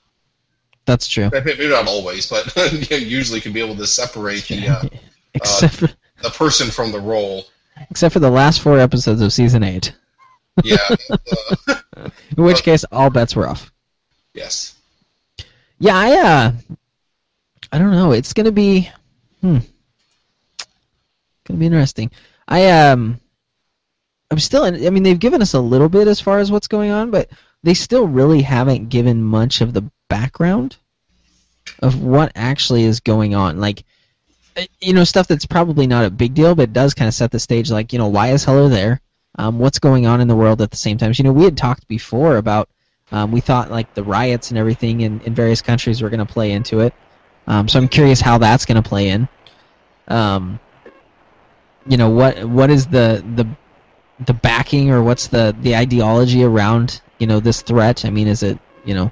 That's 0.86 1.08
true. 1.08 1.30
maybe 1.32 1.70
not 1.70 1.88
always, 1.88 2.30
but 2.30 2.54
usually 2.92 3.40
can 3.40 3.54
be 3.54 3.62
able 3.62 3.76
to 3.78 3.88
separate 3.88 4.44
the 4.48 4.68
uh, 4.68 4.82
except 5.34 5.76
for 5.76 5.90
the 6.22 6.30
person 6.30 6.70
from 6.70 6.92
the 6.92 7.00
role. 7.00 7.46
Except 7.90 8.14
for 8.14 8.20
the 8.20 8.30
last 8.30 8.62
four 8.62 8.80
episodes 8.80 9.22
of 9.22 9.34
season 9.34 9.64
eight. 9.64 9.94
Yeah, 10.64 10.78
uh, 11.68 12.10
In 12.38 12.44
which 12.44 12.64
case, 12.64 12.86
all 12.92 13.10
bets 13.10 13.36
were 13.36 13.48
off. 13.48 13.72
yes. 14.34 14.76
Yeah, 15.80 15.98
I 15.98 16.12
uh, 16.14 16.52
I 17.72 17.78
don't 17.78 17.92
know. 17.92 18.12
It's 18.12 18.34
gonna 18.34 18.52
be, 18.52 18.90
hmm, 19.42 19.58
gonna 21.46 21.60
be 21.60 21.66
interesting. 21.66 22.12
I 22.48 22.68
um, 22.70 23.20
I'm 24.32 24.40
still. 24.40 24.64
In, 24.66 24.86
I 24.86 24.90
mean, 24.92 25.04
they've 25.04 25.20
given 25.20 25.42
us 25.42 25.54
a 25.54 25.60
little 25.60 25.90
bit 25.90 26.08
as 26.08 26.20
far 26.22 26.40
as 26.40 26.52
what's 26.52 26.68
going 26.68 26.92
on, 26.92 27.12
but 27.12 27.30
they 27.64 27.74
still 27.74 28.08
really 28.08 28.42
haven't 28.42 28.90
given 28.90 29.22
much 29.24 29.62
of 29.62 29.74
the 29.74 29.90
background 30.10 30.78
of 31.80 32.02
what 32.02 32.32
actually 32.36 32.84
is 32.84 33.00
going 33.00 33.36
on. 33.36 33.60
Like, 33.60 33.80
uh, 33.80 33.84
you 34.82 34.94
know, 34.94 35.04
stuff 35.04 35.28
that's 35.28 35.46
probably 35.46 35.88
not 35.88 36.06
a 36.06 36.10
big 36.10 36.34
deal, 36.34 36.56
but 36.56 36.74
does 36.74 36.94
kind 36.94 37.08
of 37.08 37.14
set 37.14 37.32
the 37.32 37.40
stage. 37.40 37.72
Like, 37.72 37.94
you 37.94 38.00
know, 38.00 38.08
why 38.08 38.30
is 38.30 38.46
Heller 38.46 38.70
there? 38.70 39.02
Um, 39.36 39.60
what's 39.60 39.80
going 39.80 40.06
on 40.06 40.22
in 40.22 40.28
the 40.28 40.36
world 40.36 40.62
at 40.62 40.72
the 40.72 40.78
same 40.78 40.98
time? 40.98 41.12
You 41.16 41.24
know, 41.24 41.34
we 41.34 41.44
had 41.44 41.58
talked 41.58 41.88
before 41.88 42.38
about 42.38 42.70
um, 43.12 43.32
we 43.32 43.42
thought 43.42 43.72
like 43.72 43.94
the 43.94 44.04
riots 44.04 44.50
and 44.50 44.58
everything 44.58 45.02
in, 45.02 45.22
in 45.22 45.34
various 45.34 45.62
countries 45.62 46.02
were 46.02 46.10
going 46.10 46.26
to 46.26 46.32
play 46.32 46.52
into 46.52 46.82
it. 46.82 46.94
Um, 47.48 47.68
so 47.68 47.80
I'm 47.80 47.88
curious 47.88 48.22
how 48.22 48.38
that's 48.38 48.66
going 48.66 48.82
to 48.82 48.88
play 48.88 49.10
in. 49.10 49.28
Um, 50.08 50.60
you 51.86 51.98
know 51.98 52.10
what 52.10 52.44
what 52.46 52.70
is 52.70 52.88
the 52.88 53.24
the 53.36 53.48
the 54.26 54.34
backing 54.34 54.92
or 54.92 55.04
what's 55.04 55.28
the 55.28 55.56
the 55.62 55.76
ideology 55.76 56.44
around 56.44 57.02
you 57.20 57.28
know 57.28 57.40
this 57.40 57.62
threat? 57.62 58.06
I 58.06 58.10
mean, 58.10 58.28
is 58.28 58.44
it 58.44 58.58
you 58.86 58.94
know, 58.94 59.12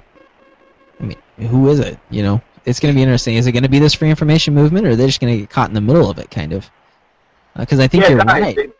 I 1.00 1.04
mean, 1.04 1.18
who 1.38 1.68
is 1.68 1.80
it? 1.80 1.98
You 2.10 2.22
know, 2.22 2.42
it's 2.64 2.80
going 2.80 2.94
to 2.94 2.96
be 2.96 3.02
interesting. 3.02 3.36
Is 3.36 3.46
it 3.46 3.52
going 3.52 3.62
to 3.64 3.68
be 3.68 3.78
this 3.78 3.94
free 3.94 4.10
information 4.10 4.54
movement, 4.54 4.86
or 4.86 4.90
are 4.90 4.96
they 4.96 5.06
just 5.06 5.20
going 5.20 5.34
to 5.34 5.40
get 5.40 5.50
caught 5.50 5.68
in 5.68 5.74
the 5.74 5.80
middle 5.80 6.08
of 6.10 6.18
it, 6.18 6.30
kind 6.30 6.52
of? 6.52 6.68
Because 7.56 7.80
I 7.80 7.88
think 7.88 8.04
yeah, 8.04 8.10
you're 8.10 8.18
right. 8.18 8.56
it- 8.56 8.76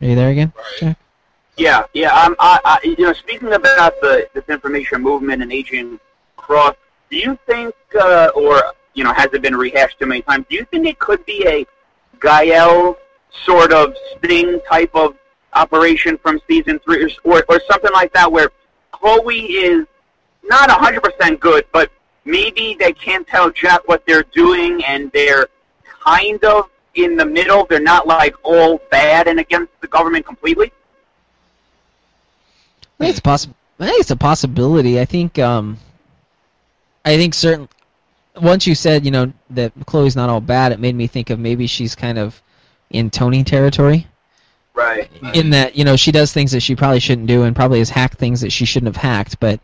Are 0.00 0.06
you 0.06 0.14
there 0.14 0.30
again? 0.30 0.52
Jack? 0.78 0.96
Yeah, 1.56 1.84
yeah. 1.92 2.12
Um, 2.12 2.34
I, 2.38 2.58
I, 2.64 2.78
you 2.82 2.96
know, 2.98 3.12
speaking 3.12 3.52
about 3.52 4.00
the 4.00 4.28
disinformation 4.34 5.00
movement 5.00 5.42
and 5.42 5.52
Adrian 5.52 6.00
Cross, 6.36 6.74
do 7.10 7.16
you 7.16 7.38
think, 7.46 7.74
uh, 8.00 8.30
or 8.34 8.62
you 8.94 9.04
know, 9.04 9.12
has 9.12 9.28
it 9.32 9.42
been 9.42 9.56
rehashed 9.56 9.98
too 9.98 10.06
many 10.06 10.22
times? 10.22 10.46
Do 10.48 10.56
you 10.56 10.64
think 10.66 10.86
it 10.86 10.98
could 10.98 11.24
be 11.26 11.46
a 11.46 11.66
Gael 12.20 12.96
sort 13.44 13.72
of 13.72 13.94
sting 14.18 14.60
type 14.68 14.90
of 14.94 15.16
operation 15.52 16.18
from 16.18 16.40
season 16.48 16.78
three, 16.80 17.16
or, 17.24 17.44
or 17.48 17.60
something 17.70 17.92
like 17.92 18.12
that, 18.14 18.30
where 18.30 18.50
Chloe 18.92 19.40
is 19.40 19.86
not 20.42 20.68
100% 20.68 21.40
good, 21.40 21.64
but 21.72 21.90
maybe 22.24 22.76
they 22.78 22.92
can't 22.92 23.26
tell 23.26 23.50
Jack 23.50 23.86
what 23.86 24.04
they're 24.06 24.24
doing, 24.32 24.84
and 24.84 25.10
they're 25.12 25.48
kind 25.84 26.42
of 26.44 26.70
in 26.94 27.16
the 27.16 27.26
middle. 27.26 27.66
They're 27.66 27.80
not 27.80 28.06
like 28.06 28.34
all 28.42 28.80
bad 28.90 29.28
and 29.28 29.40
against 29.40 29.72
the 29.80 29.88
government 29.88 30.26
completely. 30.26 30.72
I 33.00 33.04
think 33.04 33.10
it's 33.10 33.20
possible. 33.20 33.56
I 33.80 33.86
think 33.86 34.00
it's 34.00 34.10
a 34.10 34.16
possibility. 34.16 35.00
I 35.00 35.04
think. 35.04 35.38
Um, 35.38 35.78
I 37.04 37.16
think 37.16 37.34
certain. 37.34 37.68
Once 38.40 38.66
you 38.66 38.74
said, 38.74 39.04
you 39.04 39.12
know, 39.12 39.32
that 39.50 39.72
Chloe's 39.86 40.16
not 40.16 40.28
all 40.28 40.40
bad, 40.40 40.72
it 40.72 40.80
made 40.80 40.94
me 40.94 41.06
think 41.06 41.30
of 41.30 41.38
maybe 41.38 41.68
she's 41.68 41.94
kind 41.94 42.18
of 42.18 42.42
in 42.90 43.10
Tony 43.10 43.44
territory. 43.44 44.08
Right. 44.74 45.08
In 45.34 45.50
that, 45.50 45.76
you 45.76 45.84
know, 45.84 45.94
she 45.94 46.10
does 46.10 46.32
things 46.32 46.50
that 46.50 46.60
she 46.60 46.74
probably 46.74 46.98
shouldn't 46.98 47.28
do, 47.28 47.44
and 47.44 47.54
probably 47.54 47.78
has 47.78 47.90
hacked 47.90 48.18
things 48.18 48.40
that 48.40 48.50
she 48.50 48.64
shouldn't 48.64 48.92
have 48.92 49.00
hacked, 49.00 49.38
but 49.38 49.60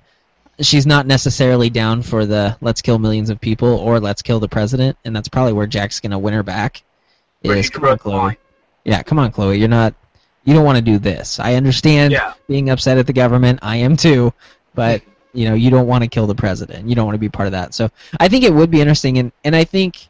she's 0.60 0.86
not 0.86 1.06
necessarily 1.06 1.70
down 1.70 2.02
for 2.02 2.26
the 2.26 2.56
let's 2.60 2.82
kill 2.82 2.98
millions 2.98 3.30
of 3.30 3.40
people 3.40 3.68
or 3.68 4.00
let's 4.00 4.22
kill 4.22 4.40
the 4.40 4.48
president, 4.48 4.96
and 5.04 5.14
that's 5.14 5.28
probably 5.28 5.52
where 5.52 5.66
Jack's 5.66 6.00
gonna 6.00 6.18
win 6.18 6.34
her 6.34 6.42
back. 6.42 6.82
Is 7.42 7.70
come 7.70 7.84
on, 7.84 7.98
Chloe. 7.98 8.16
line. 8.16 8.36
Yeah, 8.84 9.02
come 9.02 9.18
on, 9.18 9.30
Chloe. 9.32 9.58
You're 9.58 9.68
not. 9.68 9.94
You 10.44 10.54
don't 10.54 10.64
want 10.64 10.76
to 10.76 10.82
do 10.82 10.98
this. 10.98 11.38
I 11.38 11.54
understand 11.54 12.12
Yeah. 12.12 12.32
being 12.48 12.70
upset 12.70 12.96
at 12.98 13.06
the 13.06 13.12
government. 13.12 13.58
I 13.62 13.76
am 13.76 13.96
too, 13.96 14.32
but 14.74 15.02
you 15.32 15.48
know 15.48 15.54
you 15.54 15.70
don't 15.70 15.86
want 15.86 16.02
to 16.04 16.08
kill 16.08 16.26
the 16.26 16.34
president. 16.34 16.88
You 16.88 16.94
don't 16.94 17.06
want 17.06 17.14
to 17.14 17.20
be 17.20 17.28
part 17.28 17.46
of 17.46 17.52
that. 17.52 17.72
So 17.74 17.90
I 18.18 18.28
think 18.28 18.44
it 18.44 18.52
would 18.52 18.70
be 18.70 18.80
interesting, 18.80 19.18
and 19.18 19.32
and 19.44 19.54
I 19.56 19.64
think 19.64 20.08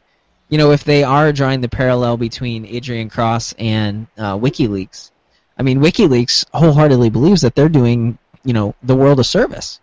you 0.49 0.57
know 0.57 0.71
if 0.71 0.83
they 0.83 1.03
are 1.03 1.31
drawing 1.31 1.61
the 1.61 1.69
parallel 1.69 2.17
between 2.17 2.65
Adrian 2.65 3.09
Cross 3.09 3.53
and 3.59 4.07
uh, 4.17 4.37
WikiLeaks, 4.37 5.11
I 5.57 5.63
mean 5.63 5.79
WikiLeaks 5.79 6.45
wholeheartedly 6.53 7.09
believes 7.09 7.41
that 7.41 7.55
they're 7.55 7.69
doing 7.69 8.17
you 8.43 8.53
know 8.53 8.73
the 8.83 8.95
world 8.95 9.19
a 9.19 9.23
service, 9.23 9.79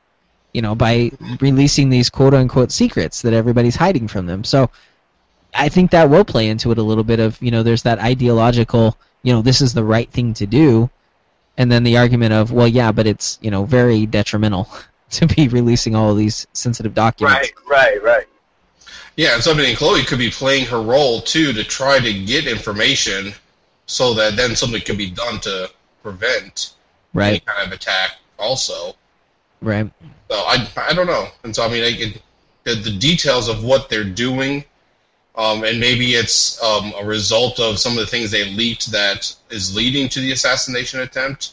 you 0.58 0.62
know 0.62 0.74
by 0.74 1.08
releasing 1.40 1.88
these 1.88 2.10
quote 2.10 2.34
unquote 2.34 2.72
secrets 2.72 3.22
that 3.22 3.32
everybody's 3.32 3.76
hiding 3.76 4.08
from 4.08 4.26
them. 4.26 4.42
So 4.42 4.68
I 5.54 5.68
think 5.68 5.92
that 5.92 6.10
will 6.10 6.24
play 6.24 6.48
into 6.48 6.72
it 6.72 6.78
a 6.78 6.82
little 6.82 7.04
bit 7.04 7.20
of 7.20 7.40
you 7.40 7.52
know 7.52 7.62
there's 7.62 7.84
that 7.84 8.00
ideological 8.00 8.98
you 9.22 9.32
know 9.32 9.40
this 9.40 9.60
is 9.60 9.72
the 9.72 9.84
right 9.84 10.10
thing 10.10 10.34
to 10.34 10.46
do, 10.48 10.90
and 11.56 11.70
then 11.70 11.84
the 11.84 11.96
argument 11.96 12.32
of 12.32 12.50
well 12.50 12.66
yeah 12.66 12.90
but 12.90 13.06
it's 13.06 13.38
you 13.40 13.52
know 13.52 13.66
very 13.66 14.04
detrimental 14.04 14.68
to 15.10 15.28
be 15.28 15.46
releasing 15.46 15.94
all 15.94 16.10
of 16.10 16.16
these 16.16 16.48
sensitive 16.54 16.92
documents. 16.92 17.52
Right, 17.68 17.70
right, 17.70 18.02
right. 18.02 18.26
Yeah, 19.16 19.34
and 19.34 19.42
so 19.42 19.52
I 19.52 19.56
mean, 19.56 19.76
Chloe 19.76 20.02
could 20.02 20.18
be 20.18 20.30
playing 20.30 20.66
her 20.66 20.82
role 20.82 21.20
too 21.20 21.52
to 21.52 21.62
try 21.62 22.00
to 22.00 22.12
get 22.24 22.48
information, 22.48 23.32
so 23.86 24.12
that 24.14 24.34
then 24.34 24.56
something 24.56 24.80
can 24.80 24.96
be 24.96 25.10
done 25.10 25.38
to 25.40 25.70
prevent 26.02 26.74
any 27.14 27.22
Right, 27.22 27.46
kind 27.46 27.64
of 27.64 27.72
attack. 27.72 28.16
Also, 28.40 28.96
right, 29.60 29.90
so 30.30 30.36
I 30.36 30.68
I 30.76 30.92
don't 30.94 31.06
know, 31.06 31.28
and 31.44 31.54
so 31.54 31.64
I 31.64 31.68
mean, 31.68 31.84
I 31.84 31.96
could, 31.96 32.22
the, 32.64 32.74
the 32.74 32.96
details 32.98 33.48
of 33.48 33.64
what 33.64 33.88
they're 33.88 34.04
doing, 34.04 34.64
um, 35.36 35.64
and 35.64 35.80
maybe 35.80 36.12
it's 36.12 36.62
um, 36.62 36.92
a 36.98 37.04
result 37.04 37.60
of 37.60 37.78
some 37.78 37.92
of 37.92 37.98
the 37.98 38.06
things 38.06 38.30
they 38.30 38.50
leaked 38.50 38.92
that 38.92 39.34
is 39.50 39.74
leading 39.74 40.08
to 40.10 40.20
the 40.20 40.32
assassination 40.32 41.00
attempt, 41.00 41.52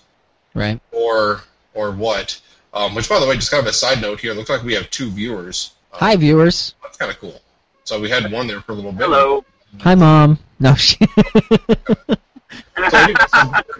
right. 0.54 0.80
or 0.92 1.42
or 1.74 1.92
what. 1.92 2.40
Um, 2.74 2.94
which, 2.94 3.08
by 3.08 3.22
the 3.22 3.26
way, 3.26 3.36
just 3.36 3.52
kind 3.52 3.62
of 3.62 3.70
a 3.70 3.74
side 3.74 4.02
note 4.02 4.20
here, 4.20 4.34
looks 4.34 4.50
like 4.50 4.62
we 4.62 4.74
have 4.74 4.90
two 4.90 5.10
viewers. 5.10 5.72
Um, 5.94 6.00
Hi 6.00 6.16
viewers. 6.18 6.76
That's 6.84 6.98
kind 6.98 7.10
of 7.10 7.18
cool. 7.20 7.40
So 7.86 8.02
we 8.02 8.10
had 8.10 8.30
one 8.32 8.48
there 8.48 8.60
for 8.60 8.74
a 8.74 8.76
little 8.76 8.92
bit. 8.92 9.06
Hello. 9.06 9.46
Hi 9.80 9.96
mom. 9.96 10.38
No. 10.60 10.76
she- 10.76 10.98
So 12.78 12.98
I 12.98 13.08
do 13.08 13.14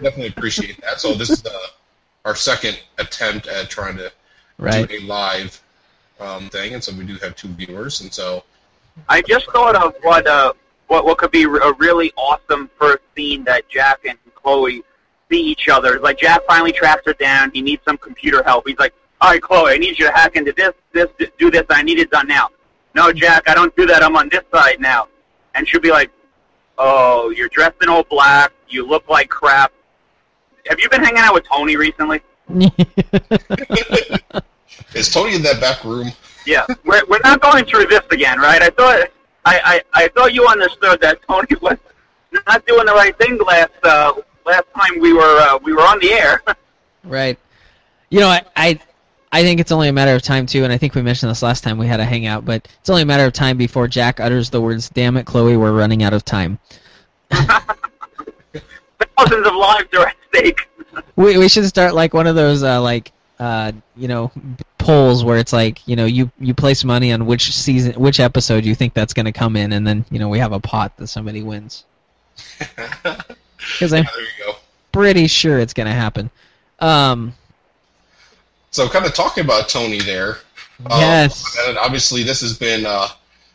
definitely 0.02 0.28
appreciate 0.28 0.80
that. 0.82 1.00
So 1.00 1.14
this 1.14 1.30
is 1.30 1.42
the, 1.42 1.52
our 2.26 2.34
second 2.34 2.78
attempt 2.98 3.46
at 3.46 3.70
trying 3.70 3.96
to 3.96 4.12
right. 4.58 4.86
do 4.86 4.98
a 4.98 5.00
live 5.02 5.62
um, 6.20 6.50
thing, 6.50 6.74
and 6.74 6.82
so 6.82 6.92
we 6.92 7.06
do 7.06 7.14
have 7.16 7.36
two 7.36 7.48
viewers, 7.48 8.00
and 8.00 8.12
so 8.12 8.44
I 9.08 9.22
just 9.22 9.50
thought 9.52 9.76
of 9.76 9.94
what 10.02 10.26
uh 10.26 10.52
what 10.88 11.04
what 11.04 11.18
could 11.18 11.30
be 11.30 11.44
a 11.44 11.72
really 11.74 12.12
awesome 12.16 12.68
first 12.78 13.02
scene 13.14 13.44
that 13.44 13.68
Jack 13.68 14.00
and 14.06 14.18
Chloe 14.34 14.82
see 15.30 15.40
each 15.40 15.68
other. 15.68 15.94
It's 15.94 16.02
Like 16.02 16.18
Jack 16.18 16.42
finally 16.46 16.72
tracks 16.72 17.02
her 17.06 17.12
down. 17.14 17.52
He 17.52 17.62
needs 17.62 17.82
some 17.84 17.96
computer 17.96 18.42
help. 18.42 18.66
He's 18.66 18.78
like, 18.78 18.94
"All 19.20 19.30
right, 19.30 19.40
Chloe, 19.40 19.72
I 19.72 19.78
need 19.78 19.98
you 19.98 20.06
to 20.06 20.12
hack 20.12 20.36
into 20.36 20.52
this, 20.52 20.72
this, 20.92 21.08
do 21.38 21.50
this. 21.50 21.64
I 21.70 21.82
need 21.82 21.98
it 22.00 22.10
done 22.10 22.26
now." 22.26 22.50
No, 22.94 23.12
Jack, 23.12 23.48
I 23.48 23.54
don't 23.54 23.74
do 23.76 23.86
that. 23.86 24.02
I'm 24.02 24.16
on 24.16 24.28
this 24.30 24.42
side 24.52 24.80
now. 24.80 25.08
And 25.54 25.68
she'll 25.68 25.80
be 25.80 25.90
like, 25.90 26.10
"Oh, 26.76 27.30
you're 27.30 27.48
dressed 27.50 27.82
in 27.82 27.88
all 27.88 28.02
black. 28.02 28.52
You 28.68 28.84
look 28.86 29.08
like 29.08 29.28
crap. 29.28 29.72
Have 30.68 30.80
you 30.80 30.88
been 30.88 31.02
hanging 31.02 31.18
out 31.18 31.34
with 31.34 31.44
Tony 31.48 31.76
recently?" 31.76 32.20
is 34.94 35.12
Tony 35.12 35.34
in 35.34 35.42
that 35.42 35.60
back 35.60 35.84
room? 35.84 36.10
Yeah, 36.46 36.64
we're 36.84 37.04
we're 37.06 37.20
not 37.24 37.40
going 37.40 37.64
through 37.64 37.86
this 37.86 38.02
again, 38.10 38.38
right? 38.38 38.62
I 38.62 38.70
thought 38.70 39.08
I, 39.44 39.82
I, 39.94 40.04
I 40.04 40.08
thought 40.08 40.34
you 40.34 40.46
understood 40.46 41.00
that 41.00 41.20
Tony 41.28 41.48
was 41.60 41.76
not 42.46 42.64
doing 42.66 42.86
the 42.86 42.92
right 42.92 43.16
thing 43.18 43.38
last 43.38 43.70
uh, 43.82 44.12
last 44.44 44.64
time 44.74 45.00
we 45.00 45.12
were 45.12 45.38
uh, 45.40 45.58
we 45.62 45.72
were 45.72 45.82
on 45.82 45.98
the 46.00 46.12
air. 46.12 46.42
Right. 47.04 47.38
You 48.10 48.18
know, 48.18 48.26
I, 48.26 48.42
I 48.56 48.80
I 49.30 49.42
think 49.42 49.60
it's 49.60 49.70
only 49.70 49.88
a 49.88 49.92
matter 49.92 50.16
of 50.16 50.22
time 50.22 50.46
too, 50.46 50.64
and 50.64 50.72
I 50.72 50.76
think 50.76 50.96
we 50.96 51.02
mentioned 51.02 51.30
this 51.30 51.40
last 51.40 51.62
time 51.62 51.78
we 51.78 51.86
had 51.86 52.00
a 52.00 52.04
hangout, 52.04 52.44
but 52.44 52.66
it's 52.80 52.90
only 52.90 53.02
a 53.02 53.06
matter 53.06 53.24
of 53.24 53.32
time 53.32 53.56
before 53.56 53.86
Jack 53.86 54.18
utters 54.18 54.50
the 54.50 54.60
words 54.60 54.88
"Damn 54.88 55.16
it, 55.16 55.24
Chloe, 55.24 55.56
we're 55.56 55.70
running 55.70 56.02
out 56.02 56.12
of 56.12 56.24
time." 56.24 56.58
Thousands 57.30 57.62
of 59.46 59.54
lives 59.54 59.94
are 59.94 60.08
at 60.08 60.16
stake. 60.38 60.68
We 61.16 61.36
we 61.36 61.48
should 61.48 61.66
start 61.66 61.94
like 61.94 62.14
one 62.14 62.26
of 62.26 62.36
those 62.36 62.62
uh, 62.62 62.80
like 62.80 63.12
uh, 63.38 63.72
you 63.96 64.08
know 64.08 64.30
polls 64.78 65.24
where 65.24 65.36
it's 65.38 65.52
like 65.52 65.86
you 65.86 65.94
know 65.96 66.06
you 66.06 66.30
you 66.40 66.54
place 66.54 66.84
money 66.84 67.12
on 67.12 67.26
which 67.26 67.52
season 67.54 67.94
which 68.00 68.18
episode 68.18 68.64
you 68.64 68.74
think 68.74 68.94
that's 68.94 69.12
going 69.12 69.26
to 69.26 69.32
come 69.32 69.56
in, 69.56 69.72
and 69.72 69.86
then 69.86 70.04
you 70.10 70.18
know 70.18 70.28
we 70.30 70.38
have 70.38 70.52
a 70.52 70.60
pot 70.60 70.96
that 70.96 71.08
somebody 71.08 71.42
wins. 71.42 71.84
Because 73.58 73.92
I'm 73.92 74.04
go. 74.44 74.54
pretty 74.92 75.26
sure 75.26 75.58
it's 75.58 75.72
going 75.72 75.86
to 75.88 75.92
happen. 75.92 76.30
Um, 76.78 77.32
So, 78.70 78.88
kind 78.88 79.04
of 79.06 79.14
talking 79.14 79.44
about 79.44 79.68
Tony 79.68 79.98
there. 80.00 80.38
um, 80.90 81.00
Yes. 81.00 81.56
and 81.66 81.76
obviously, 81.78 82.22
this 82.22 82.40
has 82.42 82.56
been 82.56 82.86
uh, 82.86 83.08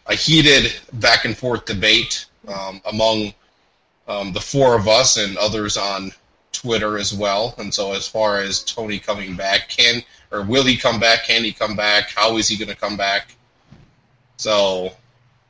a 0.08 0.16
heated 0.16 0.74
back 0.94 1.26
and 1.26 1.38
forth 1.38 1.66
debate 1.66 2.26
um, 2.48 2.82
among 2.86 3.34
um, 4.08 4.34
the 4.34 4.42
four 4.42 4.76
of 4.76 4.88
us 4.88 5.18
and 5.18 5.38
others 5.38 5.78
on 5.78 6.12
Twitter 6.62 6.97
as 6.97 7.14
well. 7.14 7.55
And 7.57 7.74
so, 7.74 7.93
as 7.93 8.07
far 8.07 8.39
as 8.39 8.64
Tony 8.64 8.99
coming 8.99 9.36
back, 9.36 9.70
can 9.70 10.01
or 10.32 10.43
will 10.43 10.64
he 10.64 10.78
come 10.78 10.99
back? 10.99 11.26
Can 11.26 11.43
he 11.43 11.51
come 11.51 11.76
back? 11.76 12.12
How 12.16 12.38
is 12.38 12.47
he 12.47 12.57
going 12.57 12.70
to 12.70 12.76
come 12.76 12.97
back? 12.97 13.36
So, 14.38 14.91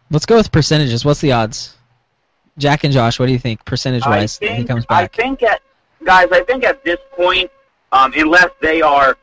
let's 0.09 0.25
go 0.25 0.37
with 0.37 0.51
percentages. 0.51 1.05
What's 1.05 1.21
the 1.21 1.31
odds? 1.31 1.75
Jack 2.57 2.83
and 2.83 2.93
Josh, 2.93 3.19
what 3.19 3.27
do 3.27 3.31
you 3.31 3.39
think 3.39 3.63
percentage 3.65 4.05
wise 4.05 4.37
that 4.39 4.49
he 4.49 4.55
think 4.57 4.67
comes 4.67 4.85
I 4.89 5.07
think 5.07 5.41
at 5.43 5.61
guys, 6.03 6.27
I 6.31 6.43
think 6.43 6.63
at 6.63 6.83
this 6.83 6.99
point, 7.13 7.49
um, 7.91 8.11
unless 8.15 8.49
they 8.61 8.81
are 8.81 9.17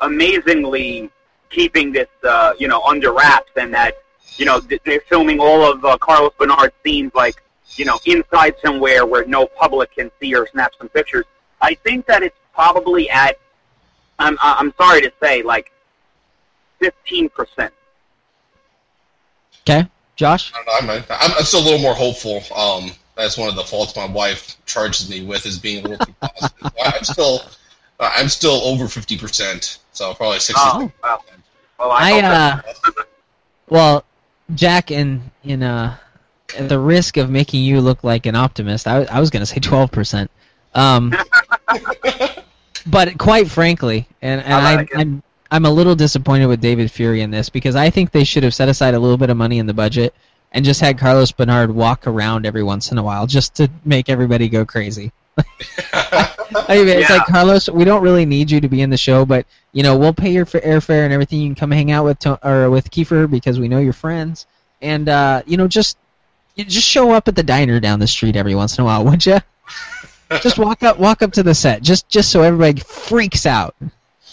amazingly 0.00 1.10
keeping 1.50 1.92
this 1.92 2.08
uh, 2.24 2.52
you 2.58 2.68
know 2.68 2.82
under 2.82 3.12
wraps 3.12 3.50
and 3.56 3.72
that 3.74 3.94
you 4.36 4.44
know 4.44 4.60
they're 4.60 5.00
filming 5.08 5.40
all 5.40 5.64
of 5.64 5.84
uh, 5.84 5.96
Carlos 5.98 6.32
Bernard's 6.38 6.74
scenes 6.84 7.12
like 7.14 7.42
you 7.74 7.84
know 7.84 7.98
inside 8.04 8.54
somewhere 8.64 9.04
where 9.06 9.24
no 9.26 9.46
public 9.46 9.94
can 9.94 10.10
see 10.20 10.34
or 10.34 10.46
snap 10.48 10.72
some 10.78 10.88
pictures. 10.88 11.24
I 11.60 11.74
think 11.74 12.06
that 12.06 12.22
it's 12.22 12.36
probably 12.54 13.10
at 13.10 13.38
I'm 14.18 14.38
I'm 14.40 14.72
sorry 14.78 15.02
to 15.02 15.12
say 15.22 15.42
like 15.42 15.72
fifteen 16.78 17.28
percent. 17.28 17.72
Okay, 19.68 19.88
Josh. 20.14 20.52
I 20.54 20.78
don't 20.78 20.86
know, 20.86 20.92
I'm, 20.94 21.04
I'm, 21.10 21.36
I'm 21.38 21.44
still 21.44 21.60
a 21.60 21.64
little 21.64 21.80
more 21.80 21.94
hopeful. 21.94 22.42
Um, 22.56 22.92
that's 23.16 23.36
one 23.36 23.48
of 23.48 23.56
the 23.56 23.64
faults 23.64 23.96
my 23.96 24.06
wife 24.06 24.56
charges 24.66 25.10
me 25.10 25.24
with 25.24 25.44
is 25.46 25.58
being 25.58 25.84
a 25.84 25.88
little 25.88 26.06
too 26.06 26.14
positive. 26.20 26.72
I'm 26.84 27.04
still, 27.04 27.40
uh, 27.98 28.12
I'm 28.14 28.28
still 28.28 28.60
over 28.62 28.88
fifty 28.88 29.18
percent, 29.18 29.78
so 29.92 30.14
probably 30.14 30.38
sixty. 30.38 30.62
Oh, 30.64 30.92
well, 31.02 31.24
well 31.78 31.90
I, 31.90 32.20
I 32.20 32.22
uh, 32.22 32.60
well, 33.68 34.04
Jack, 34.54 34.90
in 34.90 35.30
in 35.42 35.62
uh, 35.62 35.96
at 36.56 36.68
the 36.68 36.78
risk 36.78 37.16
of 37.16 37.30
making 37.30 37.62
you 37.64 37.80
look 37.80 38.04
like 38.04 38.26
an 38.26 38.34
optimist, 38.36 38.86
I, 38.86 39.04
I 39.04 39.20
was 39.20 39.30
going 39.30 39.40
to 39.40 39.46
say 39.46 39.58
twelve 39.60 39.90
percent. 39.90 40.30
Um, 40.74 41.12
but 42.86 43.18
quite 43.18 43.48
frankly, 43.48 44.06
and 44.22 44.40
and 44.42 44.52
I 44.54 44.74
like 44.76 44.90
it. 44.90 44.98
I'm 44.98 45.22
I'm 45.50 45.64
a 45.64 45.70
little 45.70 45.94
disappointed 45.94 46.46
with 46.46 46.60
David 46.60 46.90
Fury 46.90 47.20
in 47.22 47.30
this 47.30 47.48
because 47.48 47.76
I 47.76 47.90
think 47.90 48.10
they 48.10 48.24
should 48.24 48.42
have 48.42 48.54
set 48.54 48.68
aside 48.68 48.94
a 48.94 48.98
little 48.98 49.16
bit 49.16 49.30
of 49.30 49.36
money 49.36 49.58
in 49.58 49.66
the 49.66 49.74
budget 49.74 50.14
and 50.52 50.64
just 50.64 50.80
had 50.80 50.98
Carlos 50.98 51.32
Bernard 51.32 51.70
walk 51.70 52.06
around 52.06 52.46
every 52.46 52.62
once 52.62 52.92
in 52.92 52.98
a 52.98 53.02
while 53.02 53.26
just 53.26 53.54
to 53.56 53.68
make 53.84 54.08
everybody 54.08 54.48
go 54.48 54.64
crazy. 54.64 55.12
I 55.92 56.76
mean, 56.78 56.88
it's 56.88 57.08
Yeah. 57.10 57.16
like 57.16 57.26
Carlos. 57.26 57.68
We 57.68 57.84
don't 57.84 58.02
really 58.02 58.24
need 58.24 58.50
you 58.50 58.60
to 58.60 58.68
be 58.68 58.80
in 58.80 58.90
the 58.90 58.96
show, 58.96 59.24
but 59.24 59.46
you 59.72 59.82
know, 59.82 59.96
we'll 59.98 60.14
pay 60.14 60.30
your 60.30 60.46
airfare 60.46 61.04
and 61.04 61.12
everything. 61.12 61.40
You 61.40 61.48
can 61.48 61.54
come 61.54 61.70
hang 61.70 61.90
out 61.90 62.04
with 62.04 62.18
to- 62.20 62.48
or 62.48 62.70
with 62.70 62.90
Kiefer 62.90 63.30
because 63.30 63.58
we 63.60 63.68
know 63.68 63.78
you're 63.78 63.92
friends, 63.92 64.46
and 64.80 65.08
uh, 65.08 65.42
you 65.46 65.56
know, 65.56 65.68
just 65.68 65.98
you 66.56 66.64
just 66.64 66.86
show 66.86 67.12
up 67.12 67.28
at 67.28 67.36
the 67.36 67.42
diner 67.42 67.78
down 67.80 67.98
the 68.00 68.06
street 68.06 68.34
every 68.36 68.54
once 68.54 68.76
in 68.78 68.82
a 68.82 68.84
while, 68.84 69.04
would 69.04 69.24
you? 69.24 69.38
just 70.42 70.58
walk 70.58 70.82
up, 70.82 70.98
walk 70.98 71.22
up 71.22 71.32
to 71.32 71.42
the 71.42 71.54
set, 71.54 71.82
just 71.82 72.08
just 72.08 72.30
so 72.30 72.42
everybody 72.42 72.80
freaks 72.80 73.46
out. 73.46 73.74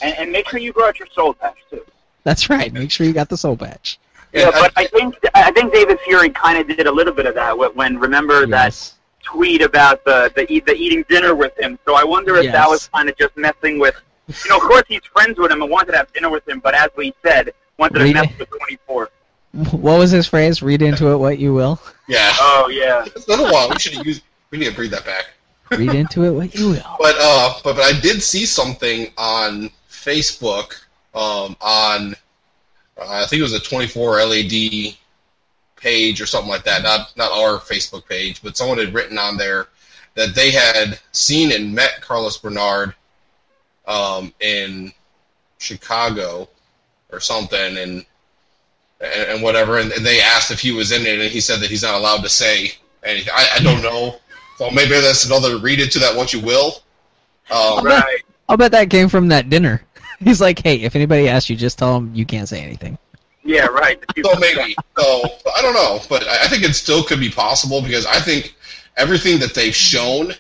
And, 0.01 0.17
and 0.17 0.32
make 0.32 0.49
sure 0.49 0.59
you 0.59 0.74
grow 0.74 0.88
out 0.88 0.97
your 0.99 1.07
soul 1.13 1.34
patch 1.36 1.57
too. 1.69 1.86
That's 2.24 2.49
right. 2.49 2.74
Make 2.74 2.89
sure 2.91 3.05
you 3.05 3.13
got 3.13 3.30
the 3.30 3.38
soul 3.38 3.55
patch. 3.55 3.99
Yeah, 4.34 4.49
but 4.51 4.74
I 4.76 4.86
think 4.88 5.15
I 5.36 5.51
think 5.51 5.71
David 5.71 5.99
Fury 6.01 6.30
kind 6.32 6.57
of 6.57 6.76
did 6.76 6.88
a 6.88 6.91
little 6.91 7.13
bit 7.13 7.28
of 7.28 7.36
that 7.36 7.55
when- 7.57 7.69
when 7.76 7.99
remember 7.99 8.47
that 8.47 8.91
tweet 9.21 9.61
about 9.61 10.03
the 10.05 10.32
the, 10.36 10.51
eat, 10.51 10.65
the 10.65 10.74
eating 10.74 11.05
dinner 11.07 11.36
with 11.36 11.55
him. 11.59 11.78
So 11.86 11.93
I 11.95 12.03
wonder 12.03 12.36
if 12.38 12.51
that 12.51 12.67
was 12.67 12.88
kind 12.88 13.07
of 13.09 13.17
just 13.17 13.38
messing 13.38 13.78
with. 13.80 13.95
You 14.28 14.49
know, 14.49 14.55
of 14.57 14.63
course 14.63 14.84
he's 14.88 15.01
friends 15.13 15.38
with 15.38 15.51
him 15.51 15.61
and 15.61 15.69
wanted 15.69 15.91
to 15.91 15.97
have 15.97 16.11
dinner 16.13 16.30
with 16.30 16.47
him, 16.47 16.59
but 16.61 16.74
as 16.74 16.88
we 16.97 17.13
said, 17.24 17.53
wanted 17.78 17.99
to 17.99 18.03
Read 18.05 18.13
mess 18.15 18.32
it. 18.32 18.39
with 18.39 18.49
24. 18.49 19.09
What 19.54 19.99
was 19.99 20.10
his 20.12 20.28
phrase? 20.28 20.64
Read 20.64 20.82
into 20.82 21.12
it 21.12 21.18
what 21.18 21.38
you 21.38 21.54
will. 21.54 21.80
yeah. 22.08 22.32
Oh 22.39 22.70
yeah. 22.72 23.06
It's 23.16 23.26
been 23.26 23.39
a 23.39 23.51
while. 23.51 23.70
We 23.70 23.78
should 23.80 23.93
have 23.93 24.06
used. 24.06 24.24
We 24.49 24.58
need 24.58 24.70
to 24.70 24.76
bring 24.76 24.89
that 24.91 25.06
back. 25.06 25.26
Read 25.72 25.93
into 25.93 26.24
it 26.24 26.32
what 26.32 26.56
you 26.56 26.70
will. 26.70 26.95
But 26.99 27.16
uh, 27.20 27.54
but, 27.64 27.76
but 27.76 27.84
I 27.84 27.99
did 27.99 28.22
see 28.22 28.45
something 28.45 29.12
on 29.18 29.70
Facebook. 29.89 30.82
Um, 31.14 31.56
on 31.62 32.16
uh, 32.97 33.08
I 33.08 33.26
think 33.26 33.39
it 33.39 33.43
was 33.43 33.54
a 33.54 33.60
24 33.60 34.26
LED 34.26 34.95
page 35.76 36.22
or 36.22 36.26
something 36.26 36.49
like 36.49 36.64
that. 36.64 36.82
Not 36.82 37.14
not 37.16 37.32
our 37.32 37.60
Facebook 37.60 38.08
page, 38.08 38.41
but 38.41 38.58
someone 38.58 38.80
had 38.80 38.93
written 38.93 39.20
on 39.20 39.38
there 39.38 39.68
that 40.16 40.34
they 40.34 40.51
had 40.51 40.99
seen 41.12 41.51
and 41.51 41.74
met 41.74 42.01
Carlos 42.01 42.38
Bernard 42.38 42.95
um, 43.86 44.34
in 44.39 44.91
Chicago 45.60 46.49
or 47.12 47.20
something, 47.20 47.78
and 47.78 48.06
and, 49.04 49.32
and 49.32 49.43
whatever. 49.43 49.78
And, 49.78 49.91
and 49.91 50.06
they 50.06 50.22
asked 50.22 50.51
if 50.51 50.60
he 50.60 50.72
was 50.72 50.91
in 50.91 51.06
it, 51.06 51.20
and 51.20 51.30
he 51.30 51.39
said 51.41 51.60
that 51.60 51.70
he's 51.70 51.84
not 51.84 51.95
allowed 51.95 52.22
to 52.24 52.30
say 52.30 52.72
anything. 53.04 53.34
I, 53.36 53.47
I 53.58 53.64
don't 53.64 53.82
know. 53.82 54.18
So 54.58 54.70
maybe 54.72 54.91
that's 54.91 55.26
another 55.26 55.58
read 55.58 55.80
into 55.80 55.99
that 55.99 56.16
what 56.16 56.34
you 56.34 56.39
will. 56.39 56.84
Um, 57.51 57.84
Right. 57.84 58.22
I'll 58.47 58.58
bet 58.58 58.72
that 58.72 58.89
came 58.89 59.10
from 59.10 59.28
that 59.30 59.49
dinner. 59.49 59.82
He's 60.20 60.39
like, 60.39 60.62
hey, 60.62 60.76
if 60.82 60.95
anybody 60.95 61.28
asks 61.28 61.49
you, 61.49 61.56
just 61.56 61.78
tell 61.78 61.93
them 61.95 62.14
you 62.14 62.26
can't 62.26 62.47
say 62.47 62.62
anything. 62.62 62.97
Yeah. 63.43 63.66
Right. 63.68 64.04
So 64.24 64.39
maybe. 64.39 64.76
So 64.97 65.22
I 65.56 65.62
don't 65.62 65.74
know, 65.74 65.99
but 66.08 66.26
I 66.28 66.43
I 66.43 66.47
think 66.47 66.64
it 66.64 66.74
still 66.76 67.04
could 67.04 67.20
be 67.20 67.30
possible 67.30 67.82
because 67.82 68.06
I 68.06 68.20
think 68.20 68.56
everything 68.95 69.39
that 69.39 69.54
they've 69.54 69.76
shown 69.76 70.32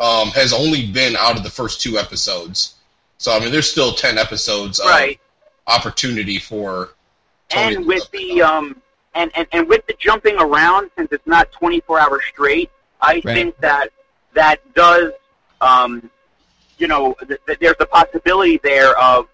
um, 0.00 0.28
has 0.30 0.52
only 0.52 0.90
been 0.90 1.14
out 1.16 1.36
of 1.36 1.42
the 1.44 1.50
first 1.50 1.80
two 1.80 1.98
episodes. 1.98 2.74
So 3.18 3.30
I 3.32 3.38
mean, 3.38 3.52
there's 3.52 3.70
still 3.70 3.92
ten 3.92 4.18
episodes 4.18 4.80
of 4.80 4.88
opportunity 5.66 6.38
for. 6.38 6.90
And 7.54 7.86
with 7.86 8.10
the 8.10 8.42
um 8.42 8.80
and, 9.14 9.30
and 9.34 9.46
and 9.52 9.68
with 9.68 9.86
the 9.86 9.94
jumping 9.98 10.36
around 10.38 10.90
since 10.96 11.08
it's 11.12 11.26
not 11.26 11.50
24 11.52 11.98
hours 11.98 12.22
straight 12.28 12.70
i 13.00 13.14
Right. 13.14 13.24
think 13.24 13.58
that 13.58 13.88
that 14.34 14.58
does 14.74 15.12
um 15.60 16.08
you 16.78 16.86
know 16.86 17.14
th- 17.26 17.40
th- 17.46 17.58
there's 17.58 17.76
the 17.78 17.86
possibility 17.86 18.58
there 18.62 18.96
of 18.98 19.26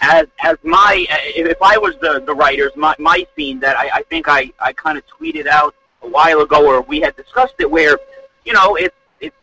as 0.00 0.26
as 0.42 0.56
my 0.62 1.06
if 1.10 1.58
i 1.62 1.76
was 1.76 1.94
the 2.00 2.22
the 2.24 2.34
writers 2.34 2.72
my 2.76 2.94
my 2.98 3.26
scene 3.36 3.60
that 3.60 3.76
i 3.76 3.90
i 3.94 4.02
think 4.04 4.26
i 4.28 4.50
i 4.60 4.72
kind 4.72 4.96
of 4.96 5.04
tweeted 5.06 5.46
out 5.46 5.74
a 6.02 6.08
while 6.08 6.40
ago 6.40 6.64
or 6.66 6.80
we 6.82 7.00
had 7.00 7.14
discussed 7.16 7.54
it 7.58 7.70
where 7.70 7.98
you 8.46 8.52
know 8.54 8.76
it's 8.76 8.96
it's 9.20 9.36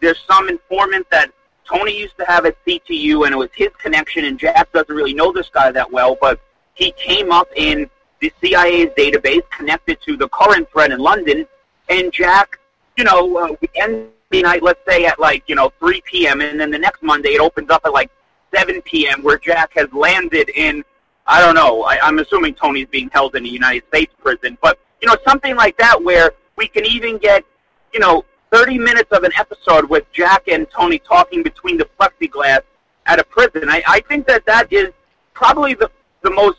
there's 0.00 0.20
some 0.26 0.48
informant 0.48 1.06
that 1.10 1.30
Tony 1.68 1.98
used 1.98 2.16
to 2.16 2.24
have 2.26 2.46
at 2.46 2.54
CTU, 2.64 3.24
and 3.24 3.32
it 3.34 3.36
was 3.36 3.50
his 3.52 3.70
connection. 3.82 4.24
And 4.24 4.38
Jack 4.38 4.70
doesn't 4.70 4.94
really 4.94 5.12
know 5.14 5.32
this 5.32 5.48
guy 5.48 5.72
that 5.72 5.90
well, 5.90 6.16
but 6.20 6.38
he 6.76 6.92
came 6.92 7.32
up 7.32 7.48
in 7.56 7.90
the 8.20 8.32
CIA's 8.40 8.90
database 8.96 9.42
connected 9.50 10.00
to 10.02 10.16
the 10.16 10.28
current 10.28 10.70
threat 10.70 10.92
in 10.92 10.98
London. 10.98 11.46
And 11.88 12.12
Jack, 12.12 12.58
you 12.96 13.04
know, 13.04 13.36
uh, 13.36 13.56
we 13.60 13.68
end 13.74 14.08
the 14.30 14.42
night, 14.42 14.62
let's 14.62 14.80
say 14.86 15.06
at 15.06 15.18
like 15.18 15.44
you 15.48 15.54
know 15.54 15.72
3 15.78 16.00
p.m., 16.02 16.40
and 16.40 16.60
then 16.60 16.70
the 16.70 16.78
next 16.78 17.02
Monday 17.02 17.30
it 17.30 17.40
opens 17.40 17.70
up 17.70 17.82
at 17.84 17.92
like 17.92 18.10
7 18.54 18.80
p.m., 18.82 19.22
where 19.22 19.38
Jack 19.38 19.72
has 19.74 19.92
landed 19.92 20.50
in. 20.50 20.84
I 21.26 21.40
don't 21.40 21.54
know. 21.54 21.82
I, 21.82 21.98
I'm 22.02 22.18
assuming 22.20 22.54
Tony's 22.54 22.86
being 22.88 23.10
held 23.10 23.34
in 23.34 23.44
a 23.44 23.48
United 23.48 23.82
States 23.88 24.14
prison, 24.22 24.56
but 24.62 24.78
you 25.00 25.08
know, 25.08 25.16
something 25.26 25.56
like 25.56 25.76
that 25.78 26.02
where 26.02 26.32
we 26.56 26.68
can 26.68 26.84
even 26.86 27.18
get, 27.18 27.44
you 27.92 28.00
know, 28.00 28.24
30 28.52 28.78
minutes 28.78 29.10
of 29.12 29.24
an 29.24 29.32
episode 29.38 29.88
with 29.88 30.04
Jack 30.12 30.48
and 30.48 30.66
Tony 30.70 30.98
talking 30.98 31.42
between 31.42 31.76
the 31.76 31.88
plexiglass 31.98 32.60
at 33.06 33.18
a 33.18 33.24
prison. 33.24 33.68
I, 33.68 33.82
I 33.86 34.00
think 34.00 34.26
that 34.28 34.46
that 34.46 34.72
is 34.72 34.88
probably 35.34 35.74
the, 35.74 35.90
the 36.22 36.30
most 36.30 36.58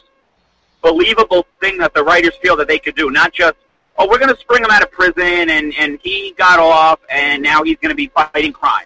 believable 0.82 1.46
thing 1.60 1.78
that 1.80 1.94
the 1.94 2.04
writers 2.04 2.36
feel 2.42 2.56
that 2.58 2.68
they 2.68 2.80
could 2.80 2.96
do. 2.96 3.10
Not 3.10 3.34
just, 3.34 3.56
oh, 3.98 4.08
we're 4.08 4.20
going 4.20 4.34
to 4.34 4.40
spring 4.40 4.64
him 4.64 4.70
out 4.70 4.84
of 4.84 4.92
prison 4.92 5.50
and, 5.50 5.74
and 5.78 6.00
he 6.04 6.34
got 6.38 6.60
off 6.60 7.00
and 7.10 7.42
now 7.42 7.64
he's 7.64 7.78
going 7.78 7.90
to 7.90 7.96
be 7.96 8.08
fighting 8.08 8.54
crime. 8.54 8.86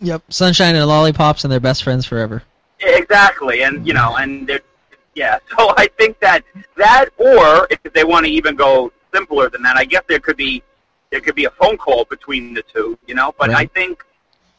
Yep. 0.00 0.24
Sunshine 0.30 0.74
and 0.74 0.84
lollipops, 0.86 1.44
and 1.44 1.52
they're 1.52 1.60
best 1.60 1.84
friends 1.84 2.04
forever. 2.04 2.42
Exactly, 2.80 3.62
and 3.62 3.86
you 3.86 3.94
know, 3.94 4.16
and 4.16 4.48
they're, 4.48 4.60
yeah. 5.14 5.38
So 5.56 5.72
I 5.76 5.86
think 5.96 6.18
that 6.20 6.42
that, 6.76 7.10
or 7.16 7.68
if 7.70 7.80
they 7.92 8.02
want 8.02 8.26
to 8.26 8.32
even 8.32 8.56
go 8.56 8.92
simpler 9.14 9.48
than 9.48 9.62
that, 9.62 9.76
I 9.76 9.84
guess 9.84 10.02
there 10.08 10.18
could 10.18 10.36
be 10.36 10.62
there 11.10 11.20
could 11.20 11.36
be 11.36 11.44
a 11.44 11.50
phone 11.50 11.76
call 11.76 12.04
between 12.06 12.54
the 12.54 12.62
two, 12.62 12.98
you 13.06 13.14
know. 13.14 13.32
But 13.38 13.50
I 13.50 13.66
think 13.66 14.04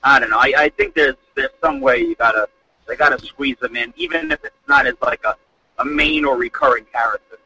I 0.03 0.19
don't 0.19 0.29
know. 0.29 0.39
I, 0.39 0.53
I 0.57 0.69
think 0.69 0.95
there's 0.95 1.15
there's 1.35 1.51
some 1.61 1.81
way 1.81 1.99
you 1.99 2.15
gotta 2.15 2.47
they 2.87 2.95
gotta 2.95 3.19
squeeze 3.25 3.57
them 3.59 3.75
in, 3.75 3.93
even 3.97 4.31
if 4.31 4.43
it's 4.45 4.55
not 4.67 4.87
as 4.87 4.95
like 5.01 5.23
a 5.25 5.35
a 5.83 5.85
main 5.85 6.25
or 6.25 6.35
recurring 6.37 6.85
character. 6.91 7.37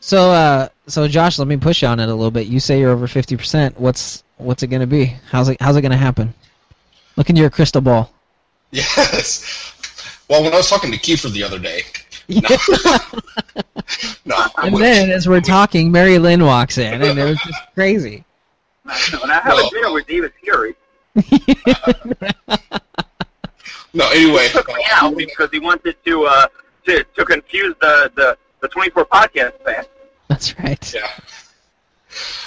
So, 0.00 0.30
uh, 0.30 0.68
so 0.86 1.06
Josh, 1.08 1.38
let 1.38 1.46
me 1.48 1.56
push 1.56 1.82
you 1.82 1.88
on 1.88 2.00
it 2.00 2.08
a 2.08 2.14
little 2.14 2.30
bit. 2.30 2.46
You 2.46 2.60
say 2.60 2.80
you're 2.80 2.90
over 2.90 3.06
fifty 3.06 3.36
percent. 3.36 3.78
What's 3.78 4.24
what's 4.36 4.62
it 4.62 4.66
gonna 4.68 4.86
be? 4.86 5.06
How's 5.30 5.48
it 5.48 5.60
How's 5.60 5.76
it 5.76 5.82
gonna 5.82 5.96
happen? 5.96 6.34
Look 7.16 7.28
into 7.30 7.40
your 7.40 7.50
crystal 7.50 7.80
ball. 7.80 8.12
Yes. 8.70 9.68
Well, 10.28 10.42
when 10.42 10.52
I 10.52 10.56
was 10.56 10.68
talking 10.70 10.90
to 10.92 10.98
Kiefer 10.98 11.30
the 11.30 11.42
other 11.44 11.58
day, 11.58 11.82
no, 14.24 14.34
I 14.36 14.66
and 14.66 14.76
then, 14.76 15.10
as 15.10 15.28
we're 15.28 15.40
talking, 15.42 15.92
Mary 15.92 16.18
Lynn 16.18 16.42
walks 16.44 16.78
in, 16.78 17.02
and 17.02 17.18
it 17.18 17.24
was 17.24 17.38
just 17.44 17.60
crazy. 17.74 18.24
When 18.84 19.30
I 19.30 19.34
have 19.40 19.56
No. 19.56 19.66
a 19.66 19.70
dinner 19.70 19.92
with 19.92 20.06
David 20.06 20.32
Fury, 20.42 20.74
no. 23.94 24.08
Anyway, 24.10 24.48
took 24.48 24.68
me 24.68 24.74
uh, 24.90 25.06
out 25.06 25.16
because 25.16 25.50
he 25.50 25.58
wanted 25.58 25.96
to 26.06 26.24
uh 26.24 26.46
to 26.86 27.04
to 27.04 27.24
confuse 27.24 27.74
the 27.80 28.10
the 28.14 28.38
the 28.60 28.68
24 28.68 29.04
podcast 29.06 29.58
fan. 29.64 29.84
That's 30.28 30.58
right. 30.58 30.94
Yeah. 30.94 31.10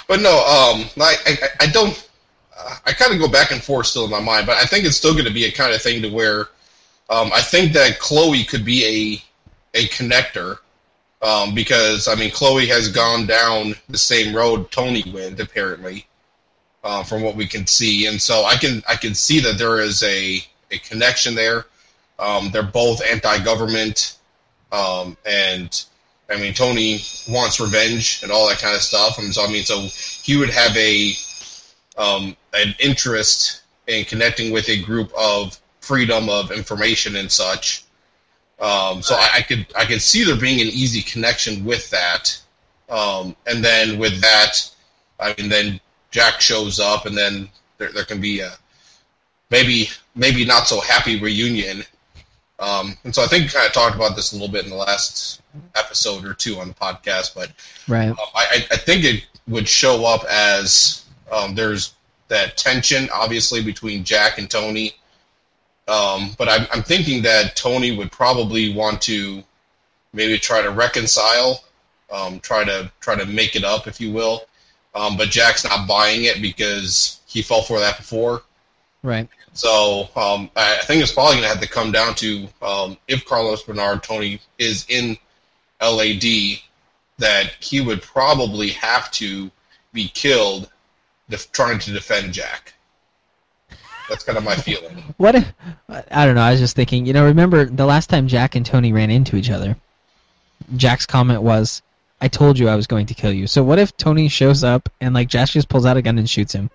But 0.08 0.20
no, 0.20 0.30
um, 0.30 0.86
I, 1.00 1.16
I, 1.26 1.36
I 1.60 1.66
don't. 1.66 2.08
Uh, 2.56 2.76
I 2.86 2.92
kind 2.92 3.12
of 3.12 3.20
go 3.20 3.28
back 3.28 3.50
and 3.50 3.62
forth 3.62 3.86
still 3.86 4.04
in 4.04 4.10
my 4.10 4.20
mind, 4.20 4.46
but 4.46 4.56
I 4.56 4.64
think 4.64 4.84
it's 4.84 4.96
still 4.96 5.12
going 5.12 5.26
to 5.26 5.32
be 5.32 5.44
a 5.44 5.52
kind 5.52 5.74
of 5.74 5.82
thing 5.82 6.00
to 6.02 6.08
where 6.08 6.48
um, 7.10 7.30
I 7.32 7.40
think 7.40 7.72
that 7.72 7.98
Chloe 7.98 8.44
could 8.44 8.64
be 8.64 9.22
a 9.74 9.78
a 9.78 9.88
connector 9.88 10.58
um, 11.22 11.54
because 11.54 12.08
I 12.08 12.14
mean 12.14 12.30
Chloe 12.30 12.66
has 12.66 12.88
gone 12.88 13.26
down 13.26 13.74
the 13.88 13.98
same 13.98 14.34
road 14.34 14.70
Tony 14.70 15.04
went 15.12 15.38
apparently, 15.40 16.06
uh, 16.82 17.02
from 17.02 17.22
what 17.22 17.36
we 17.36 17.46
can 17.46 17.66
see, 17.66 18.06
and 18.06 18.20
so 18.20 18.44
I 18.44 18.56
can 18.56 18.82
I 18.88 18.96
can 18.96 19.14
see 19.14 19.40
that 19.40 19.58
there 19.58 19.80
is 19.80 20.02
a 20.02 20.40
a 20.70 20.78
connection 20.78 21.34
there. 21.34 21.66
Um, 22.18 22.50
they're 22.50 22.62
both 22.62 23.02
anti-government, 23.04 24.16
um, 24.72 25.16
and 25.26 25.84
I 26.28 26.36
mean, 26.36 26.54
Tony 26.54 27.00
wants 27.28 27.60
revenge 27.60 28.20
and 28.22 28.32
all 28.32 28.48
that 28.48 28.58
kind 28.58 28.74
of 28.74 28.82
stuff, 28.82 29.18
and 29.18 29.32
so 29.32 29.44
I 29.44 29.48
mean, 29.48 29.64
so 29.64 29.80
he 30.22 30.36
would 30.36 30.50
have 30.50 30.76
a 30.76 31.12
um, 31.96 32.36
an 32.54 32.74
interest 32.78 33.62
in 33.86 34.04
connecting 34.04 34.52
with 34.52 34.68
a 34.68 34.82
group 34.82 35.12
of 35.16 35.58
freedom 35.80 36.28
of 36.28 36.50
information 36.50 37.16
and 37.16 37.30
such. 37.30 37.84
Um, 38.58 39.02
so 39.02 39.14
I, 39.14 39.30
I 39.36 39.42
could 39.42 39.66
I 39.76 39.84
could 39.84 40.02
see 40.02 40.24
there 40.24 40.36
being 40.36 40.60
an 40.60 40.68
easy 40.68 41.02
connection 41.02 41.64
with 41.64 41.90
that, 41.90 42.38
um, 42.88 43.36
and 43.46 43.64
then 43.64 43.98
with 43.98 44.20
that, 44.20 44.70
I 45.20 45.34
mean, 45.38 45.48
then 45.48 45.80
Jack 46.10 46.40
shows 46.40 46.80
up, 46.80 47.06
and 47.06 47.16
then 47.16 47.48
there, 47.78 47.92
there 47.92 48.04
can 48.04 48.20
be 48.20 48.40
a 48.40 48.52
maybe 49.50 49.90
maybe 50.14 50.44
not 50.44 50.66
so 50.66 50.80
happy 50.80 51.20
reunion. 51.20 51.84
Um, 52.58 52.96
and 53.04 53.14
so 53.14 53.22
I 53.22 53.26
think 53.26 53.44
we 53.44 53.50
kind 53.50 53.66
of 53.66 53.72
talked 53.72 53.96
about 53.96 54.16
this 54.16 54.32
a 54.32 54.36
little 54.36 54.50
bit 54.50 54.64
in 54.64 54.70
the 54.70 54.76
last 54.76 55.42
episode 55.74 56.24
or 56.24 56.32
two 56.34 56.58
on 56.58 56.68
the 56.68 56.74
podcast, 56.74 57.34
but 57.34 57.50
Right. 57.86 58.08
um, 58.08 58.16
I, 58.34 58.64
I 58.70 58.76
think 58.76 59.04
it 59.04 59.26
would 59.46 59.68
show 59.68 60.06
up 60.06 60.24
as 60.24 61.04
um, 61.30 61.54
there's 61.54 61.94
that 62.28 62.56
tension, 62.56 63.08
obviously, 63.12 63.62
between 63.62 64.04
Jack 64.04 64.38
and 64.38 64.50
Tony. 64.50 64.94
Um, 65.86 66.32
but 66.36 66.48
I'm, 66.48 66.66
I'm 66.72 66.82
thinking 66.82 67.22
that 67.22 67.54
Tony 67.56 67.96
would 67.96 68.10
probably 68.10 68.74
want 68.74 69.00
to 69.02 69.42
maybe 70.12 70.38
try 70.38 70.62
to 70.62 70.70
reconcile, 70.70 71.62
um, 72.10 72.40
try 72.40 72.64
to 72.64 72.90
try 73.00 73.14
to 73.14 73.26
make 73.26 73.54
it 73.54 73.64
up, 73.64 73.86
if 73.86 74.00
you 74.00 74.12
will. 74.12 74.46
Um, 74.94 75.16
but 75.16 75.28
Jack's 75.28 75.62
not 75.62 75.86
buying 75.86 76.24
it 76.24 76.40
because 76.42 77.20
he 77.26 77.42
fell 77.42 77.62
for 77.62 77.78
that 77.78 77.98
before. 77.98 78.42
Right. 79.02 79.28
So 79.56 80.10
um, 80.14 80.50
I 80.54 80.76
think 80.82 81.02
it's 81.02 81.12
probably 81.12 81.36
going 81.36 81.44
to 81.44 81.48
have 81.48 81.60
to 81.60 81.68
come 81.68 81.90
down 81.90 82.14
to 82.16 82.46
um, 82.60 82.98
if 83.08 83.24
Carlos 83.24 83.62
Bernard 83.62 84.02
Tony 84.02 84.40
is 84.58 84.84
in 84.88 85.16
LAD, 85.80 86.58
that 87.18 87.54
he 87.60 87.80
would 87.80 88.02
probably 88.02 88.68
have 88.70 89.10
to 89.12 89.50
be 89.94 90.08
killed 90.08 90.70
def- 91.30 91.50
trying 91.52 91.78
to 91.80 91.92
defend 91.92 92.34
Jack. 92.34 92.74
That's 94.10 94.24
kind 94.24 94.36
of 94.36 94.44
my 94.44 94.54
feeling. 94.54 95.02
What 95.16 95.34
if 95.34 95.50
I 95.88 96.26
don't 96.26 96.34
know? 96.34 96.42
I 96.42 96.50
was 96.50 96.60
just 96.60 96.76
thinking. 96.76 97.06
You 97.06 97.14
know, 97.14 97.24
remember 97.24 97.64
the 97.64 97.86
last 97.86 98.10
time 98.10 98.28
Jack 98.28 98.54
and 98.54 98.66
Tony 98.66 98.92
ran 98.92 99.10
into 99.10 99.36
each 99.36 99.50
other? 99.50 99.76
Jack's 100.76 101.06
comment 101.06 101.42
was, 101.42 101.80
"I 102.20 102.28
told 102.28 102.58
you 102.58 102.68
I 102.68 102.76
was 102.76 102.86
going 102.86 103.06
to 103.06 103.14
kill 103.14 103.32
you." 103.32 103.46
So 103.46 103.64
what 103.64 103.78
if 103.78 103.96
Tony 103.96 104.28
shows 104.28 104.62
up 104.62 104.90
and 105.00 105.14
like 105.14 105.28
Jack 105.28 105.48
just 105.48 105.70
pulls 105.70 105.86
out 105.86 105.96
a 105.96 106.02
gun 106.02 106.18
and 106.18 106.28
shoots 106.28 106.52
him? 106.52 106.70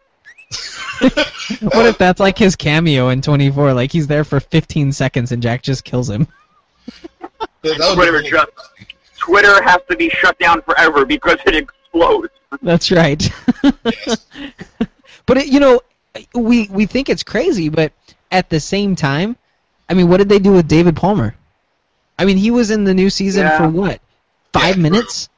what 1.61 1.85
if 1.85 1.97
that's 1.97 2.19
like 2.19 2.37
his 2.37 2.55
cameo 2.55 3.09
in 3.09 3.21
24? 3.21 3.73
Like 3.73 3.91
he's 3.91 4.07
there 4.07 4.23
for 4.23 4.39
15 4.39 4.91
seconds 4.91 5.31
and 5.31 5.41
Jack 5.41 5.61
just 5.61 5.83
kills 5.83 6.09
him. 6.09 6.27
That 7.63 7.77
would 7.79 7.79
be 7.79 7.93
Twitter, 7.95 8.11
really 8.11 8.29
just, 8.31 8.49
Twitter 9.19 9.61
has 9.61 9.77
to 9.87 9.95
be 9.95 10.09
shut 10.09 10.37
down 10.39 10.63
forever 10.63 11.05
because 11.05 11.37
it 11.45 11.55
explodes. 11.55 12.29
That's 12.63 12.91
right. 12.91 13.31
Yes. 13.63 14.25
but 15.27 15.37
it, 15.37 15.45
you 15.45 15.59
know, 15.59 15.81
we 16.33 16.67
we 16.71 16.87
think 16.87 17.07
it's 17.07 17.21
crazy, 17.21 17.69
but 17.69 17.93
at 18.31 18.49
the 18.49 18.59
same 18.59 18.95
time, 18.95 19.35
I 19.87 19.93
mean, 19.93 20.09
what 20.09 20.17
did 20.17 20.27
they 20.27 20.39
do 20.39 20.53
with 20.53 20.67
David 20.67 20.95
Palmer? 20.95 21.35
I 22.17 22.25
mean, 22.25 22.37
he 22.37 22.49
was 22.49 22.71
in 22.71 22.83
the 22.83 22.95
new 22.95 23.11
season 23.11 23.43
Yeah. 23.43 23.57
for 23.57 23.69
what? 23.69 24.01
Five 24.53 24.77
Yeah. 24.77 24.81
minutes? 24.81 25.29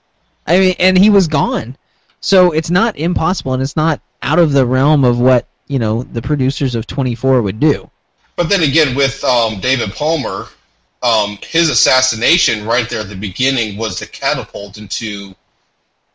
I 0.47 0.59
mean, 0.59 0.75
and 0.79 0.97
he 0.97 1.09
was 1.09 1.27
gone. 1.27 1.75
So 2.21 2.51
it's 2.51 2.69
not 2.71 2.97
impossible, 2.97 3.53
and 3.53 3.61
it's 3.61 3.75
not 3.75 3.99
out 4.21 4.39
of 4.39 4.53
the 4.53 4.65
realm 4.65 5.03
of 5.03 5.19
what 5.19 5.45
you 5.67 5.79
know 5.79 6.03
the 6.03 6.21
producers 6.21 6.75
of 6.75 6.87
24 6.87 7.41
would 7.41 7.59
do. 7.59 7.89
But 8.35 8.49
then 8.49 8.63
again, 8.63 8.95
with 8.95 9.23
um, 9.23 9.59
David 9.59 9.93
Palmer, 9.93 10.47
um, 11.03 11.37
his 11.43 11.69
assassination 11.69 12.65
right 12.65 12.89
there 12.89 13.01
at 13.01 13.09
the 13.09 13.15
beginning 13.15 13.77
was 13.77 13.99
the 13.99 14.07
catapult 14.07 14.77
into 14.77 15.35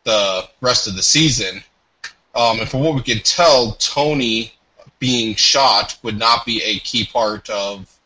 the 0.04 0.48
rest 0.60 0.88
of 0.88 0.96
the 0.96 1.02
season. 1.02 1.62
Um, 2.34 2.60
and 2.60 2.68
from 2.68 2.80
what 2.80 2.94
we 2.94 3.02
could 3.02 3.24
tell, 3.24 3.72
Tony 3.72 4.52
being 4.98 5.34
shot 5.34 5.96
would 6.02 6.18
not 6.18 6.44
be 6.44 6.62
a 6.62 6.78
key 6.80 7.06
part 7.06 7.48
of 7.50 7.98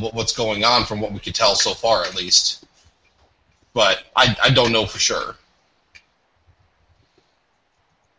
what, 0.00 0.14
what's 0.14 0.32
going 0.32 0.64
on, 0.64 0.84
from 0.84 1.00
what 1.00 1.12
we 1.12 1.18
could 1.18 1.34
tell 1.34 1.54
so 1.54 1.74
far, 1.74 2.04
at 2.04 2.14
least. 2.14 2.64
But 3.74 4.04
I, 4.16 4.36
I 4.42 4.50
don't 4.50 4.72
know 4.72 4.86
for 4.86 4.98
sure. 4.98 5.36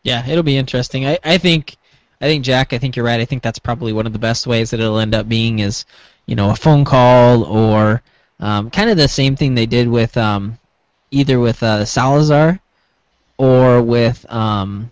Yeah, 0.04 0.28
it'll 0.28 0.44
be 0.44 0.58
interesting. 0.58 1.06
I, 1.06 1.18
I 1.24 1.38
think 1.38 1.78
I 2.24 2.28
think 2.28 2.46
Jack, 2.46 2.72
I 2.72 2.78
think 2.78 2.96
you're 2.96 3.04
right. 3.04 3.20
I 3.20 3.26
think 3.26 3.44
that's 3.44 3.60
probably 3.60 3.92
one 3.92 4.08
of 4.08 4.14
the 4.14 4.20
best 4.20 4.48
ways 4.48 4.70
that 4.70 4.80
it'll 4.80 5.00
end 5.00 5.14
up 5.14 5.28
being 5.28 5.60
is, 5.60 5.84
you 6.26 6.38
know, 6.38 6.52
a 6.52 6.56
phone 6.56 6.86
call 6.86 7.44
or 7.44 8.02
um, 8.40 8.72
kind 8.72 8.90
of 8.90 8.96
the 8.96 9.10
same 9.10 9.36
thing 9.36 9.56
they 9.56 9.66
did 9.66 9.90
with 9.90 10.16
um, 10.16 10.58
either 11.12 11.38
with 11.38 11.62
uh, 11.62 11.84
Salazar 11.84 12.62
or 13.38 13.82
with 13.82 14.26
um, 14.32 14.90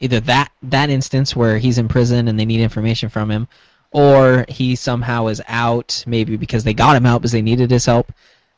either 0.00 0.20
that 0.20 0.52
that 0.64 0.90
instance 0.90 1.34
where 1.34 1.56
he's 1.56 1.78
in 1.78 1.88
prison 1.88 2.28
and 2.28 2.38
they 2.38 2.44
need 2.44 2.60
information 2.60 3.08
from 3.08 3.30
him, 3.30 3.48
or 3.90 4.44
he 4.50 4.76
somehow 4.76 5.28
is 5.28 5.40
out, 5.48 6.04
maybe 6.06 6.36
because 6.36 6.64
they 6.64 6.74
got 6.74 6.94
him 6.94 7.06
out 7.06 7.22
because 7.22 7.32
they 7.32 7.40
needed 7.40 7.70
his 7.70 7.86
help, 7.86 8.12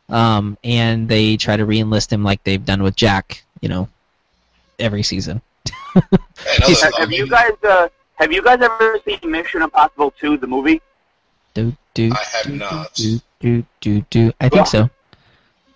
um, 0.08 0.58
and 0.64 1.08
they 1.08 1.36
try 1.36 1.56
to 1.56 1.66
re-enlist 1.66 2.12
him 2.12 2.24
like 2.24 2.42
they've 2.42 2.64
done 2.64 2.82
with 2.82 2.96
Jack, 2.96 3.44
you 3.60 3.68
know, 3.68 3.88
every 4.80 5.04
season. 5.04 5.40
And 5.96 6.64
Have, 6.82 6.94
have 6.98 7.12
you 7.12 7.26
guys 7.28 7.52
uh, 7.64 7.88
have 8.16 8.32
you 8.32 8.42
guys 8.42 8.60
ever 8.62 8.98
seen 9.06 9.18
Mission 9.24 9.62
Impossible 9.62 10.12
2, 10.20 10.36
the 10.38 10.46
movie? 10.46 10.80
Do 11.54 11.74
do 11.94 12.12
I 12.12 12.22
have 12.36 12.52
not. 12.52 12.94
do 12.94 13.20
do 13.40 13.64
do 13.80 14.00
do. 14.10 14.32
I 14.40 14.48
think 14.48 14.66
so. 14.66 14.90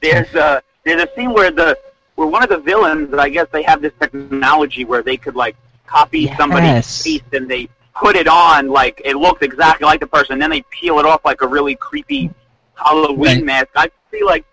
There's 0.03 0.33
a 0.35 0.63
there's 0.85 1.03
a 1.03 1.09
scene 1.15 1.33
where 1.33 1.51
the 1.51 1.79
where 2.17 2.29
one 2.29 2.43
of 2.43 2.49
the 2.51 2.59
villains, 2.59 3.13
I 3.15 3.29
guess 3.31 3.47
they 3.53 3.63
have 3.63 3.81
this 3.81 3.93
technology 4.01 4.85
where 4.85 5.03
they 5.03 5.17
could 5.17 5.37
like 5.37 5.57
copy 5.87 6.21
Yes. 6.21 6.37
somebody's 6.37 7.03
face 7.03 7.23
and 7.33 7.51
they 7.51 7.69
put 7.95 8.15
it 8.17 8.29
on 8.29 8.69
like 8.69 9.01
it 9.05 9.17
looks 9.17 9.43
exactly 9.43 9.87
like 9.87 10.01
the 10.01 10.07
person, 10.07 10.35
and 10.35 10.43
then 10.43 10.51
they 10.51 10.63
peel 10.71 10.99
it 10.99 11.07
off 11.07 11.25
like 11.25 11.41
a 11.43 11.47
really 11.47 11.75
creepy 11.77 12.31
Halloween 12.75 13.19
Right. 13.39 13.45
mask. 13.45 13.69
I 13.77 13.91
see 14.11 14.23
like 14.23 14.45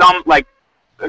some 0.00 0.22
like 0.26 0.46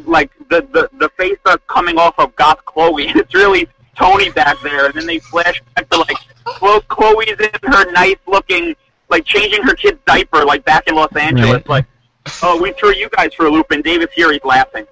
like 0.05 0.31
the 0.49 0.61
the 0.71 0.89
the 0.97 1.09
face 1.09 1.37
that's 1.45 1.63
coming 1.67 1.97
off 1.97 2.15
of 2.19 2.35
Goth 2.35 2.63
Chloe, 2.65 3.07
it's 3.15 3.33
really 3.33 3.67
Tony 3.95 4.29
back 4.31 4.57
there, 4.63 4.85
and 4.87 4.93
then 4.93 5.05
they 5.05 5.19
flash 5.19 5.61
back 5.75 5.89
to 5.89 5.97
like 5.99 6.17
Chlo- 6.45 6.85
Chloe's 6.87 7.27
in 7.39 7.71
her 7.71 7.91
nice 7.91 8.15
looking 8.27 8.75
like 9.09 9.25
changing 9.25 9.61
her 9.63 9.75
kid's 9.75 9.99
diaper 10.05 10.43
like 10.45 10.65
back 10.65 10.87
in 10.87 10.95
Los 10.95 11.15
Angeles, 11.15 11.51
Right. 11.53 11.69
like. 11.69 11.85
Oh, 12.41 12.61
we 12.61 12.71
threw 12.73 12.93
you 12.93 13.09
guys 13.09 13.33
for 13.33 13.45
a 13.47 13.49
loop, 13.49 13.69
and 13.71 13.83
David 13.83 14.09
Fury's 14.11 14.43
laughing. 14.45 14.87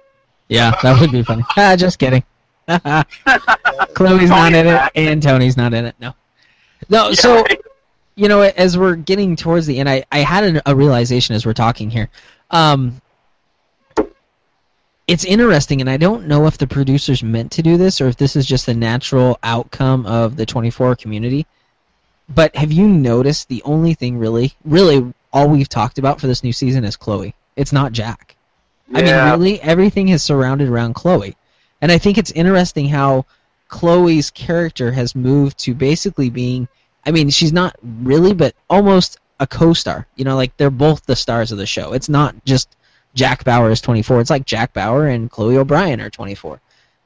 Yeah, 0.48 0.76
that 0.82 1.00
would 1.00 1.10
be 1.10 1.22
funny. 1.22 1.42
ah, 1.56 1.74
just 1.76 1.98
kidding. 1.98 2.22
Chloe's 3.94 4.28
not 4.28 4.52
in 4.52 4.66
it, 4.66 4.90
and 4.94 5.22
Tony's 5.22 5.56
not 5.56 5.72
in 5.74 5.86
it. 5.86 5.94
No, 5.98 6.14
no. 6.88 7.12
So 7.12 7.44
you 8.14 8.28
know, 8.28 8.42
as 8.42 8.76
we're 8.76 8.96
getting 8.96 9.36
towards 9.36 9.66
the 9.66 9.78
end, 9.80 9.88
I, 9.88 10.04
I 10.12 10.18
had 10.18 10.60
a 10.66 10.76
realization 10.76 11.34
as 11.34 11.46
we're 11.46 11.54
talking 11.54 11.90
here. 11.90 12.08
Um, 12.50 13.00
it's 15.06 15.24
interesting, 15.24 15.80
and 15.80 15.90
I 15.90 15.96
don't 15.96 16.26
know 16.26 16.46
if 16.46 16.58
the 16.58 16.66
producers 16.66 17.22
meant 17.22 17.52
to 17.52 17.62
do 17.62 17.76
this 17.76 18.00
or 18.00 18.08
if 18.08 18.16
this 18.16 18.36
is 18.36 18.46
just 18.46 18.68
a 18.68 18.74
natural 18.74 19.38
outcome 19.42 20.06
of 20.06 20.36
the 20.36 20.46
24 20.46 20.96
community. 20.96 21.46
But 22.28 22.54
have 22.56 22.72
you 22.72 22.88
noticed 22.88 23.48
the 23.48 23.62
only 23.64 23.94
thing 23.94 24.18
really, 24.18 24.54
really, 24.64 25.12
all 25.32 25.48
we've 25.48 25.68
talked 25.68 25.98
about 25.98 26.20
for 26.20 26.26
this 26.26 26.44
new 26.44 26.52
season 26.52 26.84
is 26.84 26.96
Chloe? 26.96 27.34
It's 27.56 27.72
not 27.72 27.92
Jack. 27.92 28.36
I 28.94 29.02
mean, 29.02 29.14
really, 29.14 29.60
everything 29.60 30.10
is 30.10 30.22
surrounded 30.22 30.68
around 30.68 30.94
Chloe. 30.94 31.36
And 31.80 31.90
I 31.90 31.98
think 31.98 32.16
it's 32.16 32.30
interesting 32.30 32.88
how 32.88 33.26
Chloe's 33.68 34.30
character 34.30 34.92
has 34.92 35.14
moved 35.14 35.58
to 35.60 35.74
basically 35.74 36.30
being 36.30 36.68
I 37.04 37.10
mean, 37.10 37.30
she's 37.30 37.52
not 37.52 37.76
really, 37.82 38.32
but 38.32 38.54
almost 38.70 39.18
a 39.40 39.46
co-star. 39.46 40.06
You 40.16 40.24
know, 40.24 40.36
like 40.36 40.56
they're 40.56 40.70
both 40.70 41.04
the 41.04 41.16
stars 41.16 41.52
of 41.52 41.58
the 41.58 41.66
show. 41.66 41.92
It's 41.92 42.08
not 42.08 42.44
just 42.44 42.76
Jack 43.14 43.44
Bauer 43.44 43.70
is 43.70 43.80
24. 43.80 44.20
It's 44.20 44.30
like 44.30 44.44
Jack 44.46 44.72
Bauer 44.72 45.06
and 45.08 45.30
Chloe 45.30 45.56
O'Brian 45.58 46.00
are 46.00 46.10
24. 46.10 46.60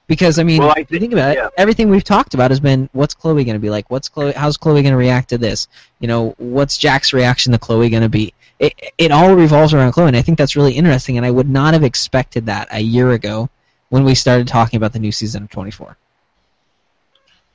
Because 0.06 0.38
I 0.38 0.44
mean, 0.44 0.60
Well, 0.62 0.70
I 0.76 0.80
if 0.82 0.90
you 0.92 1.00
think- 1.00 1.00
think 1.00 1.12
about 1.14 1.36
it, 1.36 1.52
everything 1.58 1.88
we've 1.90 2.04
talked 2.04 2.34
about 2.34 2.52
has 2.52 2.60
been 2.60 2.88
what's 2.92 3.12
Chloe 3.14 3.42
going 3.44 3.56
to 3.56 3.60
be 3.60 3.70
like? 3.70 3.90
What's 3.90 4.08
Chloe? 4.08 4.32
How's 4.32 4.56
Chloe 4.56 4.82
going 4.82 4.92
to 4.92 4.96
react 4.96 5.30
to 5.30 5.38
this? 5.38 5.66
You 5.98 6.06
know, 6.06 6.34
what's 6.38 6.78
Jack's 6.78 7.12
reaction 7.12 7.50
to 7.52 7.58
Chloe 7.58 7.88
going 7.88 8.04
to 8.04 8.08
be? 8.08 8.32
It 8.60 8.74
it 8.98 9.10
all 9.10 9.34
revolves 9.34 9.74
around 9.74 9.92
Chloe, 9.92 10.06
and 10.06 10.16
I 10.16 10.22
think 10.22 10.38
that's 10.38 10.54
really 10.54 10.74
interesting. 10.74 11.16
And 11.16 11.26
I 11.26 11.30
would 11.32 11.48
not 11.50 11.74
have 11.74 11.82
expected 11.82 12.46
that 12.46 12.68
a 12.70 12.80
year 12.80 13.10
ago 13.12 13.50
when 13.88 14.04
we 14.04 14.14
started 14.14 14.46
talking 14.46 14.76
about 14.76 14.92
the 14.92 14.98
new 15.00 15.10
season 15.12 15.42
of 15.42 15.50
24. 15.50 15.96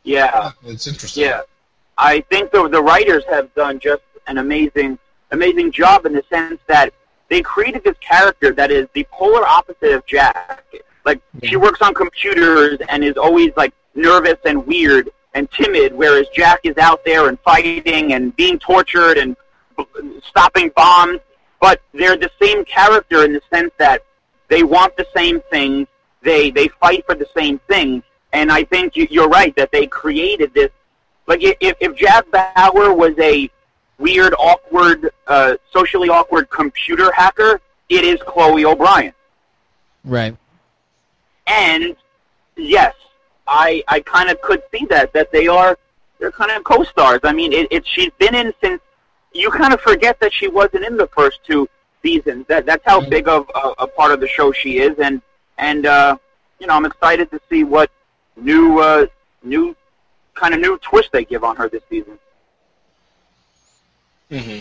Yeah, 0.03 0.51
It's 0.65 0.87
interesting. 0.87 1.23
yeah. 1.23 1.41
I 1.97 2.21
think 2.21 2.51
the 2.51 2.67
the 2.67 2.81
writers 2.81 3.23
have 3.29 3.53
done 3.53 3.79
just 3.79 4.01
an 4.27 4.37
amazing 4.39 4.97
amazing 5.31 5.71
job 5.71 6.05
in 6.05 6.13
the 6.13 6.23
sense 6.29 6.59
that 6.67 6.93
they 7.31 7.41
created 7.41 7.81
this 7.85 7.95
character 8.01 8.51
that 8.51 8.71
is 8.71 8.89
the 8.93 9.07
polar 9.09 9.47
opposite 9.47 9.93
of 9.93 10.05
Jack. 10.05 10.65
Like 11.05 11.21
she 11.41 11.55
works 11.55 11.81
on 11.81 11.93
computers 11.93 12.77
and 12.89 13.05
is 13.05 13.15
always 13.15 13.53
like 13.55 13.73
nervous 13.95 14.37
and 14.45 14.67
weird 14.67 15.09
and 15.33 15.49
timid, 15.51 15.93
whereas 15.93 16.27
Jack 16.35 16.59
is 16.63 16.77
out 16.77 17.05
there 17.05 17.29
and 17.29 17.39
fighting 17.39 18.11
and 18.13 18.35
being 18.35 18.59
tortured 18.59 19.17
and 19.17 19.37
b- 19.77 20.19
stopping 20.27 20.71
bombs. 20.75 21.21
But 21.61 21.81
they're 21.93 22.17
the 22.17 22.29
same 22.41 22.65
character 22.65 23.23
in 23.23 23.31
the 23.31 23.41
sense 23.49 23.71
that 23.77 24.03
they 24.49 24.63
want 24.63 24.97
the 24.97 25.07
same 25.15 25.39
things. 25.49 25.87
They 26.21 26.51
they 26.51 26.67
fight 26.67 27.05
for 27.05 27.15
the 27.15 27.27
same 27.35 27.59
things. 27.59 28.03
And 28.33 28.51
I 28.51 28.65
think 28.65 28.97
you, 28.97 29.07
you're 29.09 29.29
right 29.29 29.55
that 29.55 29.71
they 29.71 29.87
created 29.87 30.53
this. 30.53 30.69
Like 31.27 31.39
if 31.41 31.77
if 31.79 31.95
Jack 31.95 32.25
Bauer 32.29 32.93
was 32.93 33.13
a 33.19 33.49
weird, 34.01 34.33
awkward, 34.37 35.11
uh, 35.27 35.55
socially 35.71 36.09
awkward 36.09 36.49
computer 36.49 37.11
hacker, 37.11 37.61
it 37.89 38.03
is 38.03 38.19
Chloe 38.23 38.65
O'Brian. 38.65 39.13
Right. 40.03 40.35
And 41.47 41.95
yes, 42.57 42.95
I 43.47 43.83
I 43.87 43.99
kind 44.01 44.29
of 44.29 44.41
could 44.41 44.61
see 44.71 44.85
that 44.89 45.13
that 45.13 45.31
they 45.31 45.47
are 45.47 45.77
they're 46.19 46.31
kind 46.31 46.51
of 46.51 46.63
co-stars. 46.63 47.19
I 47.23 47.33
mean, 47.33 47.51
it, 47.51 47.67
it 47.71 47.85
she's 47.85 48.11
been 48.17 48.35
in 48.35 48.53
since 48.63 48.81
you 49.33 49.49
kind 49.51 49.73
of 49.73 49.81
forget 49.81 50.19
that 50.19 50.33
she 50.33 50.47
wasn't 50.47 50.85
in 50.85 50.97
the 50.97 51.07
first 51.07 51.39
two 51.45 51.67
seasons. 52.01 52.45
That 52.47 52.65
that's 52.65 52.83
how 52.85 53.01
big 53.01 53.27
of 53.27 53.49
a, 53.55 53.73
a 53.79 53.87
part 53.87 54.11
of 54.11 54.19
the 54.19 54.27
show 54.27 54.51
she 54.51 54.79
is, 54.79 54.97
and 54.99 55.21
and 55.57 55.85
uh, 55.85 56.17
you 56.59 56.67
know 56.67 56.73
I'm 56.73 56.85
excited 56.85 57.29
to 57.31 57.39
see 57.49 57.63
what 57.63 57.91
new 58.35 58.79
uh, 58.79 59.07
new 59.43 59.75
kind 60.33 60.53
of 60.53 60.59
new 60.59 60.77
twist 60.79 61.09
they 61.11 61.25
give 61.25 61.43
on 61.43 61.55
her 61.57 61.69
this 61.69 61.83
season. 61.89 62.17
Hmm 64.31 64.59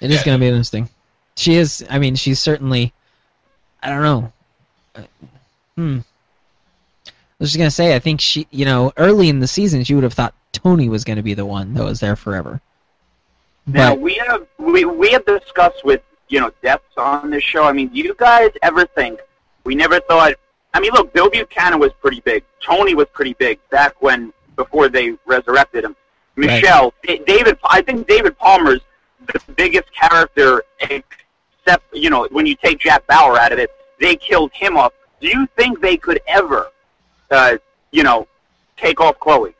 It 0.00 0.10
is 0.10 0.18
Yeah. 0.18 0.24
going 0.24 0.38
to 0.38 0.40
be 0.40 0.48
interesting. 0.48 0.88
She 1.36 1.54
is. 1.54 1.84
I 1.88 1.98
mean, 1.98 2.14
she's 2.16 2.40
certainly. 2.40 2.92
I 3.82 3.88
don't 3.88 4.02
know. 4.02 4.32
Uh, 4.94 5.02
Hmm. 5.76 5.98
was 7.38 7.50
just 7.50 7.56
gonna 7.58 7.70
say, 7.70 7.94
I 7.94 7.98
think 7.98 8.20
she, 8.20 8.46
you 8.50 8.66
know, 8.66 8.92
early 8.98 9.30
in 9.30 9.40
the 9.40 9.46
season, 9.46 9.82
she 9.84 9.94
would 9.94 10.04
have 10.04 10.12
thought 10.12 10.34
Tony 10.52 10.90
was 10.90 11.04
gonna 11.04 11.22
be 11.22 11.32
the 11.32 11.46
one 11.46 11.72
that 11.74 11.82
was 11.84 11.98
there 12.00 12.16
forever. 12.16 12.60
Now 13.66 13.94
But 13.94 14.00
we 14.00 14.14
have 14.26 14.46
we 14.58 14.84
we 14.84 15.10
have 15.12 15.24
discussed 15.24 15.82
with 15.84 16.02
you 16.28 16.40
know 16.40 16.50
deaths 16.62 16.84
on 16.98 17.30
this 17.30 17.42
show. 17.42 17.64
I 17.64 17.72
mean, 17.72 17.88
do 17.88 17.98
you 17.98 18.14
guys 18.18 18.50
ever 18.62 18.84
think 18.84 19.20
we 19.64 19.74
never 19.74 20.00
thought? 20.00 20.34
I 20.74 20.80
mean, 20.80 20.92
look, 20.92 21.14
Bill 21.14 21.30
Buchanan 21.30 21.78
was 21.78 21.92
pretty 22.02 22.20
big. 22.20 22.44
Tony 22.62 22.94
was 22.94 23.06
pretty 23.14 23.32
big 23.34 23.58
back 23.70 24.00
when 24.02 24.34
before 24.56 24.88
they 24.90 25.16
resurrected 25.24 25.84
him. 25.84 25.96
Right. 26.36 26.46
Michelle, 26.46 26.94
Da- 27.02 27.18
David. 27.26 27.58
I 27.64 27.82
think 27.82 28.06
David 28.06 28.38
Palmer's 28.38 28.80
the 29.32 29.40
biggest 29.56 29.92
character, 29.94 30.62
except 30.80 31.84
you 31.92 32.10
know 32.10 32.26
when 32.30 32.46
you 32.46 32.54
take 32.56 32.78
Jack 32.80 33.06
Bauer 33.06 33.38
out 33.38 33.52
of 33.52 33.58
it, 33.58 33.70
they 34.00 34.16
killed 34.16 34.50
him 34.52 34.76
off. 34.76 34.92
Do 35.20 35.28
you 35.28 35.46
think 35.56 35.80
they 35.80 35.96
could 35.96 36.20
ever, 36.26 36.68
uh, 37.30 37.56
you 37.90 38.02
know, 38.02 38.26
take 38.76 39.00
off 39.00 39.18
Chloe? 39.20 39.54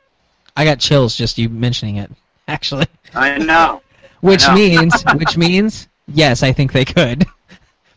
I 0.57 0.65
got 0.65 0.79
chills 0.79 1.15
just 1.15 1.37
you 1.37 1.49
mentioning 1.49 1.97
it, 1.97 2.11
actually. 2.47 2.87
I 3.13 3.37
know. 3.37 3.81
Which 4.21 4.47
know. 4.47 4.53
means, 4.55 5.03
which 5.15 5.35
means, 5.35 5.87
yes, 6.07 6.43
I 6.43 6.51
think 6.51 6.73
they 6.73 6.85
could, 6.85 7.25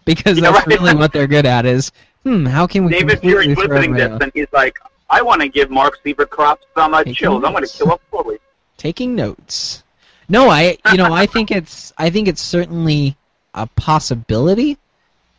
because 0.06 0.38
Yeah, 0.38 0.52
that's 0.52 0.66
right. 0.66 0.78
really 0.80 0.94
what 0.94 1.12
they're 1.12 1.26
good 1.26 1.44
at. 1.44 1.66
Is 1.66 1.92
hmm, 2.22 2.46
how 2.46 2.66
can 2.66 2.86
we 2.86 2.92
David 2.92 3.20
Fury's 3.20 3.54
listening 3.58 3.92
this, 3.92 4.10
and 4.22 4.32
he's 4.34 4.46
like, 4.50 4.78
I 5.10 5.20
want 5.20 5.42
to 5.42 5.48
give 5.48 5.70
Mark 5.70 5.98
Sievercroft 6.02 6.60
some 6.74 6.94
uh, 6.94 7.04
chills. 7.04 7.44
I'm 7.44 7.52
going 7.52 7.66
to 7.66 7.70
kill 7.70 7.92
off 7.92 8.00
Chloe. 8.10 8.38
Taking 8.76 9.14
notes. 9.14 9.82
No, 10.28 10.48
I 10.48 10.78
you 10.90 10.96
know 10.96 11.12
I 11.12 11.26
think 11.26 11.50
it's 11.50 11.92
I 11.98 12.10
think 12.10 12.28
it's 12.28 12.42
certainly 12.42 13.16
a 13.54 13.66
possibility. 13.66 14.78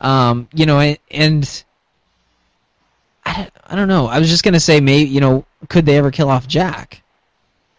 Um, 0.01 0.47
you 0.53 0.65
know, 0.65 0.79
and- 1.11 1.63
I, 3.25 3.49
I 3.65 3.75
don't 3.75 3.87
know. 3.87 4.05
I 4.07 4.19
was 4.19 4.29
just 4.29 4.43
gonna 4.43 4.59
say 4.59 4.79
maybe 4.79 5.09
you 5.09 5.19
know 5.19 5.45
could 5.67 5.85
they 5.85 5.97
ever 5.97 6.11
kill 6.11 6.29
off 6.29 6.47
Jack? 6.47 7.01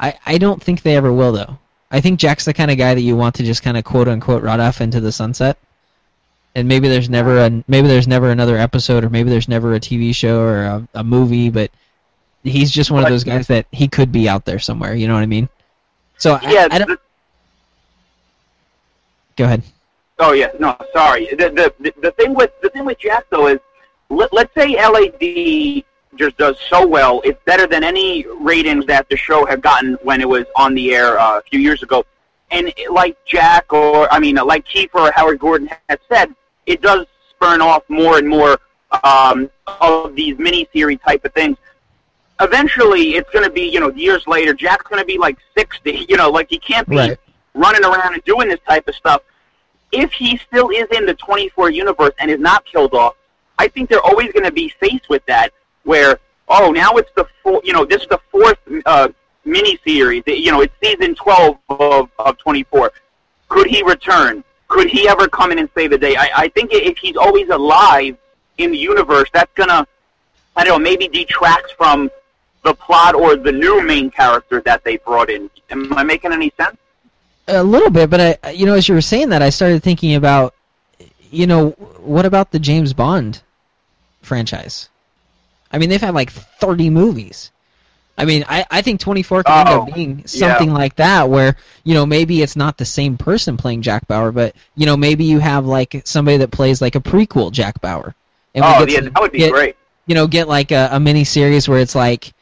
I 0.00 0.14
I 0.26 0.38
don't 0.38 0.62
think 0.62 0.82
they 0.82 0.96
ever 0.96 1.12
will 1.12 1.32
though. 1.32 1.58
I 1.90 2.00
think 2.00 2.18
Jack's 2.18 2.44
the 2.44 2.52
kind 2.54 2.70
of 2.70 2.78
guy 2.78 2.94
that 2.94 3.00
you 3.00 3.16
want 3.16 3.36
to 3.36 3.44
just 3.44 3.62
kind 3.62 3.76
of 3.76 3.84
quote 3.84 4.08
unquote 4.08 4.42
rot 4.42 4.60
off 4.60 4.80
into 4.80 5.00
the 5.00 5.12
sunset. 5.12 5.56
And 6.56 6.66
maybe 6.66 6.88
there's 6.88 7.08
never 7.10 7.38
a 7.38 7.50
maybe 7.68 7.86
there's 7.86 8.08
never 8.08 8.30
another 8.30 8.56
episode 8.56 9.04
or 9.04 9.10
maybe 9.10 9.30
there's 9.30 9.48
never 9.48 9.74
a 9.74 9.80
TV 9.80 10.14
show 10.14 10.40
or 10.40 10.62
a, 10.64 10.88
a 10.94 11.04
movie, 11.04 11.50
but 11.50 11.70
he's 12.46 12.70
just 12.70 12.90
one 12.90 13.02
of 13.02 13.08
those 13.08 13.24
guys 13.24 13.46
that 13.48 13.66
he 13.72 13.88
could 13.88 14.12
be 14.12 14.28
out 14.28 14.44
there 14.44 14.58
somewhere. 14.58 14.94
You 14.94 15.08
know 15.08 15.14
what 15.14 15.22
I 15.22 15.26
mean? 15.26 15.48
So 16.18 16.34
I, 16.42 16.50
yeah. 16.50 16.68
I 16.70 16.78
don't. 16.78 17.00
Go 19.36 19.44
ahead. 19.44 19.62
oh 20.18 20.32
yeah. 20.32 20.50
No, 20.58 20.76
sorry. 20.92 21.26
The, 21.32 21.72
the 21.80 21.92
the 22.00 22.10
thing 22.12 22.34
with 22.34 22.52
the 22.62 22.70
thing 22.70 22.84
with 22.84 22.98
Jack 22.98 23.24
though 23.30 23.48
is, 23.48 23.58
let, 24.08 24.32
let's 24.32 24.54
say 24.54 24.76
LAD 24.76 25.84
just 26.16 26.38
does 26.38 26.56
so 26.70 26.86
well. 26.86 27.20
It's 27.24 27.38
better 27.44 27.66
than 27.66 27.84
any 27.84 28.24
ratings 28.40 28.86
that 28.86 29.08
the 29.10 29.16
show 29.16 29.44
had 29.44 29.60
gotten 29.60 29.94
when 30.02 30.20
it 30.22 30.28
was 30.28 30.46
on 30.56 30.74
the 30.74 30.94
air 30.94 31.18
uh, 31.18 31.38
a 31.38 31.42
few 31.42 31.60
years 31.60 31.82
ago. 31.82 32.04
And 32.50 32.68
it- 32.76 32.90
like 32.90 33.16
Jack 33.26 33.72
or 33.72 34.10
I 34.12 34.18
mean, 34.18 34.36
like 34.36 34.66
Kiefer 34.66 34.94
or 35.08 35.12
Howard 35.12 35.38
Gordon 35.38 35.68
has 35.88 35.98
said, 36.10 36.34
it 36.64 36.80
does 36.80 37.06
spurn 37.30 37.60
off 37.60 37.82
more 37.90 38.16
and 38.16 38.26
more 38.26 38.58
um, 39.04 39.50
of 39.80 40.14
these 40.16 40.36
miniseries 40.36 41.02
type 41.02 41.24
of 41.26 41.34
things. 41.34 41.58
Eventually, 42.40 43.14
it's 43.16 43.30
going 43.30 43.44
to 43.44 43.50
be 43.50 43.62
you 43.62 43.80
know 43.80 43.90
years 43.92 44.26
later. 44.26 44.52
Jack's 44.54 44.86
going 44.88 45.00
to 45.00 45.06
be 45.06 45.18
like 45.18 45.38
sixty. 45.56 46.06
You 46.08 46.16
know, 46.16 46.30
like 46.30 46.48
he 46.50 46.58
can't 46.58 46.88
be 46.88 46.96
Right. 46.96 47.18
running 47.54 47.84
around 47.84 48.14
and 48.14 48.22
doing 48.24 48.48
this 48.48 48.60
type 48.68 48.86
of 48.88 48.94
stuff. 48.94 49.22
If 49.92 50.12
he 50.12 50.36
still 50.38 50.68
is 50.70 50.86
in 50.96 51.06
the 51.06 51.14
24 51.14 51.70
universe 51.70 52.12
and 52.18 52.30
is 52.30 52.40
not 52.40 52.64
killed 52.66 52.92
off, 52.92 53.14
I 53.58 53.68
think 53.68 53.88
they're 53.88 54.02
always 54.02 54.32
going 54.32 54.44
to 54.44 54.52
be 54.52 54.68
faced 54.80 55.08
with 55.08 55.24
that. 55.26 55.52
Where 55.84 56.18
oh, 56.48 56.70
now 56.72 56.92
it's 56.96 57.10
the 57.16 57.26
four, 57.42 57.60
you 57.64 57.72
know 57.72 57.84
this 57.84 58.02
is 58.02 58.08
the 58.08 58.20
fourth 58.30 58.58
uh, 58.84 59.08
miniseries. 59.46 60.22
You 60.26 60.50
know, 60.52 60.60
it's 60.60 60.74
season 60.82 61.14
12 61.14 61.58
of 61.70 62.10
of 62.18 62.38
24. 62.38 62.92
Could 63.48 63.68
he 63.68 63.82
return? 63.82 64.44
Could 64.68 64.88
he 64.90 65.08
ever 65.08 65.28
come 65.28 65.52
in 65.52 65.58
and 65.58 65.68
save 65.76 65.90
the 65.90 65.98
day? 65.98 66.16
I, 66.16 66.28
I 66.36 66.48
think 66.48 66.70
if 66.72 66.98
he's 66.98 67.16
always 67.16 67.48
alive 67.48 68.16
in 68.58 68.72
the 68.72 68.78
universe, 68.78 69.28
that's 69.32 69.52
gonna 69.54 69.86
I 70.56 70.64
don't 70.64 70.78
know 70.82 70.84
maybe 70.90 71.08
detracts 71.08 71.72
from 71.72 72.10
the 72.66 72.74
plot 72.74 73.14
or 73.14 73.36
the 73.36 73.52
new 73.52 73.82
main 73.86 74.10
character 74.10 74.60
that 74.62 74.82
they 74.84 74.96
brought 74.98 75.30
in. 75.30 75.48
Am 75.70 75.92
I 75.94 76.02
making 76.02 76.32
any 76.32 76.52
sense? 76.56 76.76
A 77.48 77.62
little 77.62 77.90
bit, 77.90 78.10
but 78.10 78.38
I, 78.42 78.50
you 78.50 78.66
know, 78.66 78.74
as 78.74 78.88
you 78.88 78.94
were 78.94 79.00
saying 79.00 79.28
that, 79.30 79.40
I 79.40 79.50
started 79.50 79.82
thinking 79.82 80.16
about, 80.16 80.52
you 81.30 81.46
know, 81.46 81.70
what 82.00 82.26
about 82.26 82.50
the 82.50 82.58
James 82.58 82.92
Bond 82.92 83.40
franchise? 84.22 84.88
I 85.72 85.78
mean, 85.78 85.88
they've 85.88 86.00
had 86.00 86.14
like 86.14 86.30
30 86.32 86.90
movies. 86.90 87.50
I 88.18 88.24
mean, 88.24 88.44
I, 88.48 88.64
I 88.70 88.82
think 88.82 88.98
24 89.00 89.42
could 89.44 89.52
end 89.52 89.68
Oh, 89.68 89.82
up 89.82 89.94
being 89.94 90.26
something 90.26 90.72
like 90.72 90.96
that, 90.96 91.28
where 91.28 91.54
you 91.84 91.92
know 91.94 92.06
maybe 92.06 92.40
it's 92.40 92.56
not 92.56 92.78
the 92.78 92.84
same 92.86 93.18
person 93.18 93.58
playing 93.58 93.82
Jack 93.82 94.08
Bauer, 94.08 94.32
but 94.32 94.56
you 94.74 94.86
know 94.86 94.96
maybe 94.96 95.24
you 95.24 95.38
have 95.38 95.66
like 95.66 96.00
somebody 96.06 96.38
that 96.38 96.50
plays 96.50 96.80
like 96.80 96.94
a 96.94 97.00
prequel 97.00 97.52
Jack 97.52 97.78
Bauer. 97.82 98.14
And 98.54 98.64
oh, 98.64 98.86
yeah, 98.88 99.00
to 99.00 99.10
that 99.10 99.20
would 99.20 99.32
be 99.32 99.38
get- 99.40 99.52
great. 99.52 99.76
you 100.06 100.14
know, 100.14 100.26
get 100.26 100.48
like 100.48 100.70
a, 100.72 100.88
a 100.92 100.98
mini 100.98 101.24
series 101.24 101.68
where 101.68 101.78
it's 101.78 101.94
like 101.94 102.32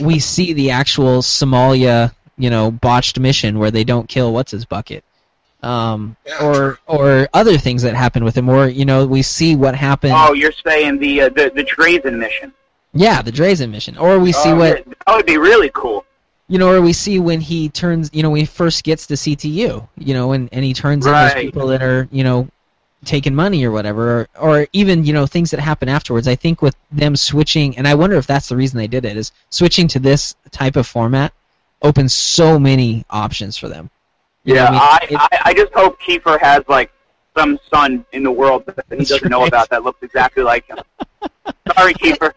we 0.00 0.18
see 0.18 0.52
the 0.52 0.70
actual 0.70 1.22
Somalia, 1.22 2.12
you 2.38 2.50
know, 2.50 2.70
botched 2.70 3.18
mission 3.18 3.58
where 3.58 3.70
they 3.70 3.84
don't 3.84 4.08
kill 4.08 4.32
what's 4.32 4.50
his 4.52 4.64
bucket, 4.64 5.04
um, 5.62 6.16
Yeah, 6.26 6.42
or 6.44 6.78
or 6.86 7.28
other 7.34 7.56
things 7.58 7.82
that 7.82 7.94
happen 7.94 8.24
with 8.24 8.36
him, 8.36 8.48
or 8.48 8.68
you 8.68 8.84
know, 8.84 9.06
we 9.06 9.22
see 9.22 9.54
what 9.56 9.74
happened. 9.74 10.14
Oh, 10.16 10.32
you're 10.32 10.52
saying 10.52 10.98
the 10.98 11.22
uh, 11.22 11.28
the 11.28 11.52
the 11.54 11.64
Drazen 11.64 12.18
mission? 12.18 12.52
Yeah, 12.94 13.22
the 13.22 13.32
Drazen 13.32 13.70
mission, 13.70 13.96
or 13.96 14.18
we 14.18 14.32
see 14.32 14.50
Oh, 14.50 14.56
what 14.56 14.84
that 15.06 15.16
would 15.16 15.26
be 15.26 15.38
really 15.38 15.70
cool. 15.74 16.04
you 16.48 16.58
know, 16.58 16.68
or 16.70 16.80
we 16.82 16.92
see 16.92 17.18
when 17.18 17.40
he 17.40 17.68
turns, 17.68 18.10
you 18.12 18.22
know, 18.22 18.30
when 18.30 18.40
he 18.40 18.46
first 18.46 18.84
gets 18.84 19.06
to 19.06 19.14
CTU, 19.14 19.88
you 19.96 20.14
know, 20.14 20.32
and 20.32 20.48
and 20.52 20.64
he 20.64 20.74
turns 20.74 21.06
in 21.06 21.12
those 21.12 21.34
people 21.34 21.68
that 21.68 21.82
are, 21.82 22.08
you 22.10 22.24
know, 22.24 22.48
taking 23.04 23.34
money 23.34 23.64
or 23.64 23.70
whatever, 23.70 24.28
or, 24.36 24.60
or 24.60 24.66
even 24.72 25.04
you 25.04 25.12
know 25.12 25.26
things 25.26 25.50
that 25.50 25.60
happen 25.60 25.88
afterwards. 25.88 26.28
I 26.28 26.34
think 26.36 26.62
with 26.62 26.76
them 26.90 27.16
switching, 27.16 27.76
and 27.76 27.86
I 27.88 27.94
wonder 27.94 28.16
if 28.16 28.26
that's 28.26 28.48
the 28.48 28.56
reason 28.56 28.78
they 28.78 28.86
did 28.86 29.04
it, 29.04 29.16
is 29.16 29.32
switching 29.50 29.88
to 29.88 29.98
this 29.98 30.34
type 30.50 30.76
of 30.76 30.86
format 30.86 31.32
opens 31.82 32.14
so 32.14 32.58
many 32.58 33.04
options 33.10 33.56
for 33.56 33.68
them. 33.68 33.90
You 34.44 34.54
Yeah, 34.54 34.68
I, 34.70 34.76
I 35.02 35.06
mean? 35.06 35.14
It- 35.14 35.20
I 35.20 35.38
I 35.50 35.54
just 35.54 35.72
hope 35.72 36.00
Kiefer 36.00 36.40
has 36.40 36.62
like 36.68 36.92
some 37.36 37.58
son 37.72 38.04
in 38.12 38.22
the 38.22 38.30
world 38.30 38.64
that 38.66 38.84
he 38.90 39.04
doesn't 39.04 39.30
know 39.30 39.46
about 39.46 39.70
that 39.70 39.82
looks 39.84 40.02
exactly 40.02 40.42
like 40.42 40.66
him. 40.68 40.78
Sorry, 41.76 41.94
Kiefer. 41.94 42.32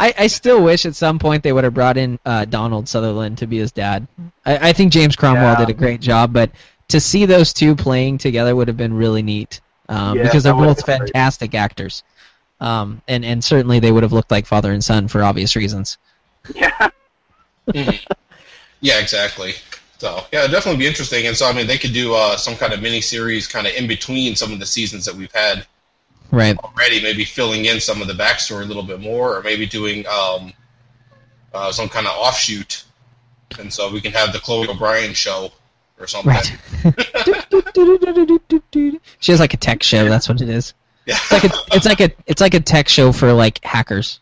I, 0.00 0.12
I 0.18 0.26
still 0.26 0.62
wish 0.62 0.86
at 0.86 0.96
some 0.96 1.20
point 1.20 1.44
they 1.44 1.52
would 1.52 1.62
have 1.62 1.72
brought 1.72 1.96
in 1.96 2.18
uh, 2.26 2.44
Donald 2.46 2.88
Sutherland 2.88 3.38
to 3.38 3.46
be 3.46 3.58
his 3.58 3.70
dad. 3.70 4.08
I, 4.44 4.70
I 4.70 4.72
think 4.72 4.92
James 4.92 5.14
Cromwell 5.14 5.52
Yeah. 5.52 5.66
did 5.66 5.68
a 5.70 5.78
great 5.78 6.00
job, 6.00 6.32
but 6.32 6.50
to 6.88 6.98
see 7.00 7.26
those 7.26 7.52
two 7.52 7.76
playing 7.76 8.18
together 8.18 8.56
would 8.56 8.66
have 8.66 8.76
been 8.76 8.92
really 8.92 9.22
neat 9.22 9.60
um, 9.88 10.16
Yeah, 10.18 10.24
because 10.24 10.42
they're 10.42 10.52
that 10.52 10.58
would 10.58 10.68
have 10.68 10.76
both 10.78 10.86
been 10.86 10.98
great. 10.98 11.12
fantastic 11.12 11.54
actors. 11.54 12.02
Um, 12.60 13.02
and, 13.08 13.24
and 13.24 13.42
certainly 13.44 13.80
they 13.80 13.92
would 13.92 14.02
have 14.02 14.12
looked 14.12 14.30
like 14.30 14.46
father 14.46 14.72
and 14.72 14.82
son 14.82 15.08
for 15.08 15.22
obvious 15.22 15.56
reasons. 15.56 15.98
Yeah, 16.54 16.88
Mhm. 17.68 17.98
yeah, 18.80 18.98
exactly. 19.00 19.54
So 19.98 20.24
yeah, 20.32 20.40
it'd 20.40 20.50
definitely 20.50 20.78
be 20.78 20.86
interesting. 20.86 21.26
And 21.26 21.36
so 21.36 21.48
I 21.48 21.52
mean, 21.52 21.66
they 21.66 21.78
could 21.78 21.92
do 21.92 22.14
uh, 22.14 22.36
some 22.36 22.56
kind 22.56 22.72
of 22.72 22.82
mini 22.82 23.00
series, 23.00 23.46
kind 23.46 23.66
of 23.66 23.74
in 23.74 23.86
between 23.86 24.36
some 24.36 24.52
of 24.52 24.58
the 24.60 24.66
seasons 24.66 25.04
that 25.06 25.14
we've 25.14 25.32
had 25.32 25.66
Right. 26.30 26.56
already. 26.58 27.00
Maybe 27.02 27.24
filling 27.24 27.64
in 27.66 27.80
some 27.80 28.02
of 28.02 28.08
the 28.08 28.14
backstory 28.14 28.62
a 28.62 28.66
little 28.66 28.82
bit 28.82 29.00
more, 29.00 29.36
or 29.36 29.42
maybe 29.42 29.66
doing 29.66 30.04
um, 30.06 30.52
uh, 31.52 31.70
some 31.72 31.88
kind 31.88 32.06
of 32.06 32.12
offshoot. 32.16 32.84
And 33.58 33.72
so 33.72 33.90
we 33.90 34.00
can 34.00 34.12
have 34.12 34.32
the 34.32 34.40
Chloe 34.40 34.68
O'Brian 34.68 35.14
show 35.14 35.52
or 35.98 36.06
something. 36.06 36.32
Right. 36.32 36.52
she 39.20 39.32
has 39.32 39.40
like 39.40 39.54
a 39.54 39.56
tech 39.56 39.82
show. 39.82 40.08
That's 40.08 40.28
what 40.28 40.40
it 40.40 40.48
is. 40.48 40.74
Yeah. 41.06 41.16
It's 41.16 41.32
like 41.32 41.44
a, 41.44 41.76
it's 41.76 41.86
like 41.86 42.00
a, 42.00 42.10
it's 42.26 42.40
like 42.40 42.54
a 42.54 42.60
tech 42.60 42.88
show 42.88 43.12
for 43.12 43.32
like 43.32 43.62
hackers. 43.64 44.20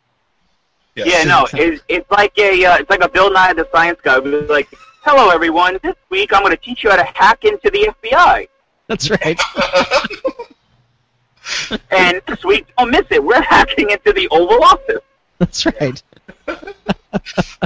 Yes. 0.95 1.07
yeah, 1.07 1.25
no, 1.25 1.49
it's, 1.55 1.83
it's 1.89 2.11
like 2.11 2.37
a 2.37 2.65
uh, 2.67 2.77
it's 2.77 2.91
like 2.91 3.03
a 3.03 3.09
Bill 3.09 3.33
Nye 3.33 3.55
the 3.55 3.67
Science 3.73 3.99
Guy. 4.03 4.19
It 4.19 4.25
was 4.25 4.51
like, 4.51 4.69
hello 5.03 5.31
everyone. 5.31 5.79
This 5.83 5.97
week 6.11 6.35
I'm 6.35 6.43
going 6.43 6.51
to 6.55 6.63
teach 6.63 6.85
you 6.85 6.91
how 6.91 6.97
to 6.97 7.05
hack 7.05 7.45
into 7.45 7.71
the 7.71 7.91
FBI. 8.03 8.49
That's 8.89 9.11
right. 9.11 9.41
And 11.91 12.23
this 12.27 12.45
week, 12.45 12.67
don't 12.79 12.91
miss 12.91 13.07
it. 13.11 13.23
We're 13.23 13.43
hacking 13.43 13.91
into 13.91 14.13
the 14.13 14.29
Oval 14.29 14.63
Office. 14.63 15.03
That's 15.39 15.67
right. 15.67 16.03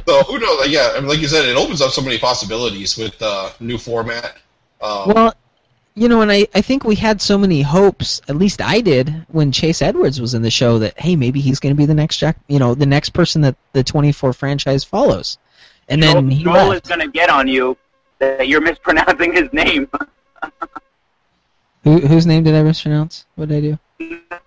So 0.07 0.23
who 0.23 0.39
knows? 0.39 0.61
Like, 0.61 0.71
yeah, 0.71 0.93
I 0.95 1.01
mean, 1.01 1.09
like 1.09 1.19
you 1.19 1.29
said, 1.29 1.45
it 1.47 1.57
opens 1.57 1.81
up 1.81 1.91
so 1.91 2.03
many 2.03 2.19
possibilities 2.19 2.97
with 2.97 3.21
uh, 3.21 3.51
new 3.59 3.79
format. 3.79 4.37
Um, 4.81 5.09
Well, 5.09 5.35
you 5.95 6.09
know, 6.09 6.21
and 6.21 6.31
I, 6.31 6.47
I 6.55 6.61
think 6.61 6.85
we 6.85 6.95
had 6.95 7.21
so 7.21 7.39
many 7.39 7.63
hopes, 7.63 8.21
at 8.29 8.37
least 8.37 8.61
I 8.61 8.81
did, 8.83 9.27
when 9.29 9.51
Chase 9.51 9.81
Edwards 9.83 10.21
was 10.21 10.35
in 10.35 10.43
the 10.43 10.51
show 10.51 10.79
that, 10.81 11.01
hey, 11.01 11.17
maybe 11.17 11.41
he's 11.41 11.59
going 11.59 11.75
to 11.75 11.77
be 11.77 11.87
the 11.87 11.95
next 11.95 12.19
Jack, 12.19 12.37
you 12.49 12.59
know, 12.59 12.75
the 12.75 12.87
next 12.87 13.11
person 13.11 13.41
that 13.43 13.57
the 13.73 13.83
24 13.83 14.33
franchise 14.35 14.85
follows. 14.85 15.39
And 15.89 16.03
then 16.03 16.13
Joel, 16.13 16.37
he 16.37 16.45
Joel 16.45 16.69
left. 16.69 16.85
is 16.85 16.89
going 16.89 17.01
to 17.01 17.11
get 17.11 17.31
on 17.31 17.49
you 17.49 17.77
that 18.19 18.47
you're 18.47 18.61
mispronouncing 18.61 19.33
his 19.33 19.53
name. 19.53 19.89
Who, 21.85 22.01
whose 22.01 22.27
name 22.27 22.43
did 22.43 22.55
I 22.57 22.65
mispronounce? 22.65 23.27
What 23.37 23.49
did 23.49 23.59
I 23.59 23.61
do? 23.61 23.79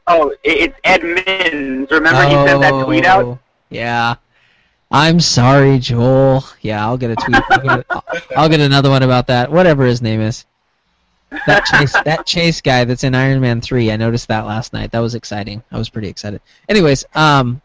Oh, 0.07 0.35
it's 0.43 0.77
Edmunds. 0.83 1.25
Mins. 1.25 1.89
Remember 1.89 2.21
he 2.25 2.33
sent 2.33 2.61
that 2.61 2.83
tweet 2.83 3.05
out? 3.05 3.39
Yeah. 3.69 4.15
I'm 4.91 5.19
sorry, 5.19 5.77
Joel. 5.79 6.43
Yeah, 6.61 6.83
I'll 6.83 6.97
get 6.97 7.11
a 7.11 7.15
tweet. 7.15 7.41
I'll 7.49 7.59
get, 7.59 7.85
I'll, 7.89 8.03
I'll 8.35 8.49
get 8.49 8.59
another 8.59 8.89
one 8.89 9.03
about 9.03 9.27
that. 9.27 9.51
Whatever 9.51 9.85
his 9.85 10.01
name 10.01 10.21
is. 10.21 10.45
That 11.45 11.65
chase, 11.65 11.93
that 11.93 12.25
chase 12.25 12.61
guy 12.61 12.85
that's 12.85 13.03
in 13.03 13.13
Iron 13.13 13.39
Man 13.39 13.61
three. 13.61 13.91
I 13.91 13.97
noticed 13.97 14.27
that 14.29 14.47
last 14.47 14.73
night. 14.73 14.91
That 14.91 14.99
was 14.99 15.13
exciting. 15.13 15.61
I 15.71 15.77
was 15.77 15.89
pretty 15.89 16.07
excited. 16.07 16.41
Anyways, 16.67 17.05
um, 17.13 17.61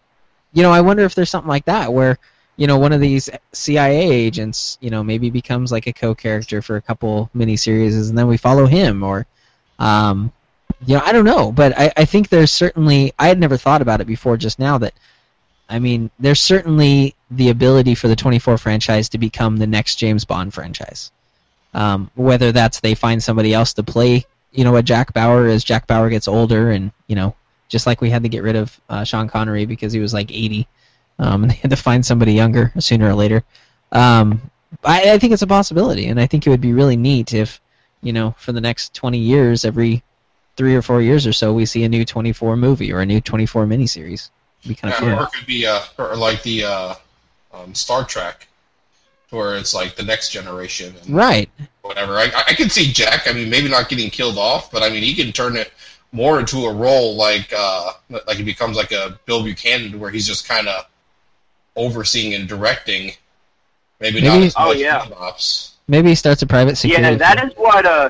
you 0.52 0.62
know, 0.62 0.70
I 0.70 0.82
wonder 0.82 1.04
if 1.04 1.14
there's 1.14 1.30
something 1.30 1.48
like 1.48 1.64
that 1.64 1.90
where, 1.90 2.18
you 2.56 2.66
know, 2.66 2.78
one 2.78 2.92
of 2.92 3.00
these 3.00 3.30
CIA 3.52 4.10
agents, 4.10 4.76
you 4.82 4.90
know, 4.90 5.02
maybe 5.02 5.30
becomes 5.30 5.72
like 5.72 5.86
a 5.86 5.92
co-character 5.94 6.60
for 6.60 6.76
a 6.76 6.82
couple 6.82 7.30
miniseries, 7.34 8.08
and 8.08 8.18
then 8.18 8.28
we 8.28 8.36
follow 8.36 8.66
him, 8.66 9.02
or, 9.02 9.26
um, 9.78 10.30
you 10.86 10.96
know, 10.96 11.02
I 11.04 11.12
don't 11.12 11.24
know, 11.24 11.50
but 11.50 11.76
I, 11.76 11.90
I 11.96 12.04
think 12.04 12.28
there's 12.28 12.52
certainly 12.52 13.14
I 13.18 13.28
had 13.28 13.40
never 13.40 13.56
thought 13.56 13.82
about 13.82 14.00
it 14.00 14.06
before 14.06 14.36
just 14.36 14.58
now 14.58 14.76
that 14.78 14.92
I 15.68 15.78
mean, 15.78 16.10
there's 16.18 16.40
certainly 16.40 17.14
the 17.30 17.50
ability 17.50 17.94
for 17.94 18.08
the 18.08 18.16
24 18.16 18.58
franchise 18.58 19.08
to 19.10 19.18
become 19.18 19.56
the 19.56 19.66
next 19.66 19.96
James 19.96 20.24
Bond 20.24 20.52
franchise. 20.52 21.10
Um, 21.72 22.10
whether 22.14 22.52
that's 22.52 22.80
they 22.80 22.94
find 22.94 23.22
somebody 23.22 23.52
else 23.52 23.72
to 23.74 23.82
play, 23.82 24.24
you 24.52 24.62
know, 24.62 24.76
a 24.76 24.82
Jack 24.82 25.12
Bauer 25.12 25.46
as 25.46 25.64
Jack 25.64 25.86
Bauer 25.86 26.08
gets 26.08 26.28
older, 26.28 26.70
and 26.70 26.92
you 27.08 27.16
know, 27.16 27.34
just 27.68 27.86
like 27.86 28.00
we 28.00 28.10
had 28.10 28.22
to 28.22 28.28
get 28.28 28.44
rid 28.44 28.54
of 28.54 28.80
uh, 28.88 29.02
Sean 29.02 29.28
Connery 29.28 29.66
because 29.66 29.92
he 29.92 29.98
was 29.98 30.14
like 30.14 30.30
80, 30.30 30.68
um, 31.18 31.42
and 31.42 31.50
they 31.50 31.56
had 31.56 31.70
to 31.70 31.76
find 31.76 32.06
somebody 32.06 32.32
younger 32.32 32.72
sooner 32.78 33.08
or 33.08 33.14
later. 33.14 33.42
Um, 33.90 34.50
I, 34.84 35.12
I 35.12 35.18
think 35.18 35.32
it's 35.32 35.42
a 35.42 35.48
possibility, 35.48 36.06
and 36.06 36.20
I 36.20 36.26
think 36.26 36.46
it 36.46 36.50
would 36.50 36.60
be 36.60 36.72
really 36.72 36.96
neat 36.96 37.32
if, 37.32 37.60
you 38.02 38.12
know, 38.12 38.34
for 38.38 38.52
the 38.52 38.60
next 38.60 38.94
20 38.94 39.18
years, 39.18 39.64
every 39.64 40.02
three 40.56 40.74
or 40.76 40.82
four 40.82 41.02
years 41.02 41.26
or 41.26 41.32
so, 41.32 41.52
we 41.52 41.66
see 41.66 41.84
a 41.84 41.88
new 41.88 42.04
24 42.04 42.56
movie 42.56 42.92
or 42.92 43.00
a 43.00 43.06
new 43.06 43.20
24 43.20 43.66
miniseries. 43.66 44.30
It'd 44.64 44.68
be 44.68 44.74
kind 44.74 44.94
of 44.94 45.00
Yeah, 45.00 45.06
cool. 45.14 45.18
or 45.20 45.26
it 45.26 45.32
could 45.32 45.46
be 45.46 45.66
uh, 45.66 45.80
or 45.98 46.16
like 46.16 46.42
the 46.42 46.64
uh, 46.64 46.94
um, 47.52 47.74
Star 47.74 48.04
Trek, 48.04 48.46
where 49.30 49.56
it's 49.56 49.74
like 49.74 49.96
the 49.96 50.02
next 50.02 50.30
generation 50.30 50.94
and 51.04 51.14
Right. 51.14 51.50
whatever. 51.82 52.14
I, 52.18 52.30
I 52.48 52.54
can 52.54 52.70
see 52.70 52.92
Jack. 52.92 53.26
I 53.28 53.32
mean, 53.32 53.50
maybe 53.50 53.68
not 53.68 53.88
getting 53.88 54.10
killed 54.10 54.38
off, 54.38 54.70
but 54.72 54.82
I 54.82 54.88
mean, 54.88 55.02
he 55.02 55.14
can 55.14 55.32
turn 55.32 55.56
it 55.56 55.72
more 56.12 56.38
into 56.40 56.64
a 56.66 56.72
role 56.72 57.16
like 57.16 57.52
uh, 57.56 57.92
like 58.26 58.36
he 58.38 58.42
becomes 58.42 58.76
like 58.76 58.92
a 58.92 59.18
Bill 59.26 59.42
Buchanan, 59.42 59.98
where 60.00 60.10
he's 60.10 60.26
just 60.26 60.48
kind 60.48 60.68
of 60.68 60.86
overseeing 61.76 62.34
and 62.34 62.48
directing. 62.48 63.12
Maybe, 64.00 64.20
not 64.20 64.34
Maybe- 64.34 64.46
as 64.46 64.54
Oh, 64.56 64.72
yeah. 64.72 65.06
ops. 65.16 65.72
Maybe 65.86 66.08
he 66.08 66.14
starts 66.14 66.40
a 66.42 66.46
private 66.46 66.76
security. 66.78 67.04
Yeah, 67.10 67.16
that 67.16 67.44
is 67.44 67.52
what 67.56 67.84
uh, 67.84 68.08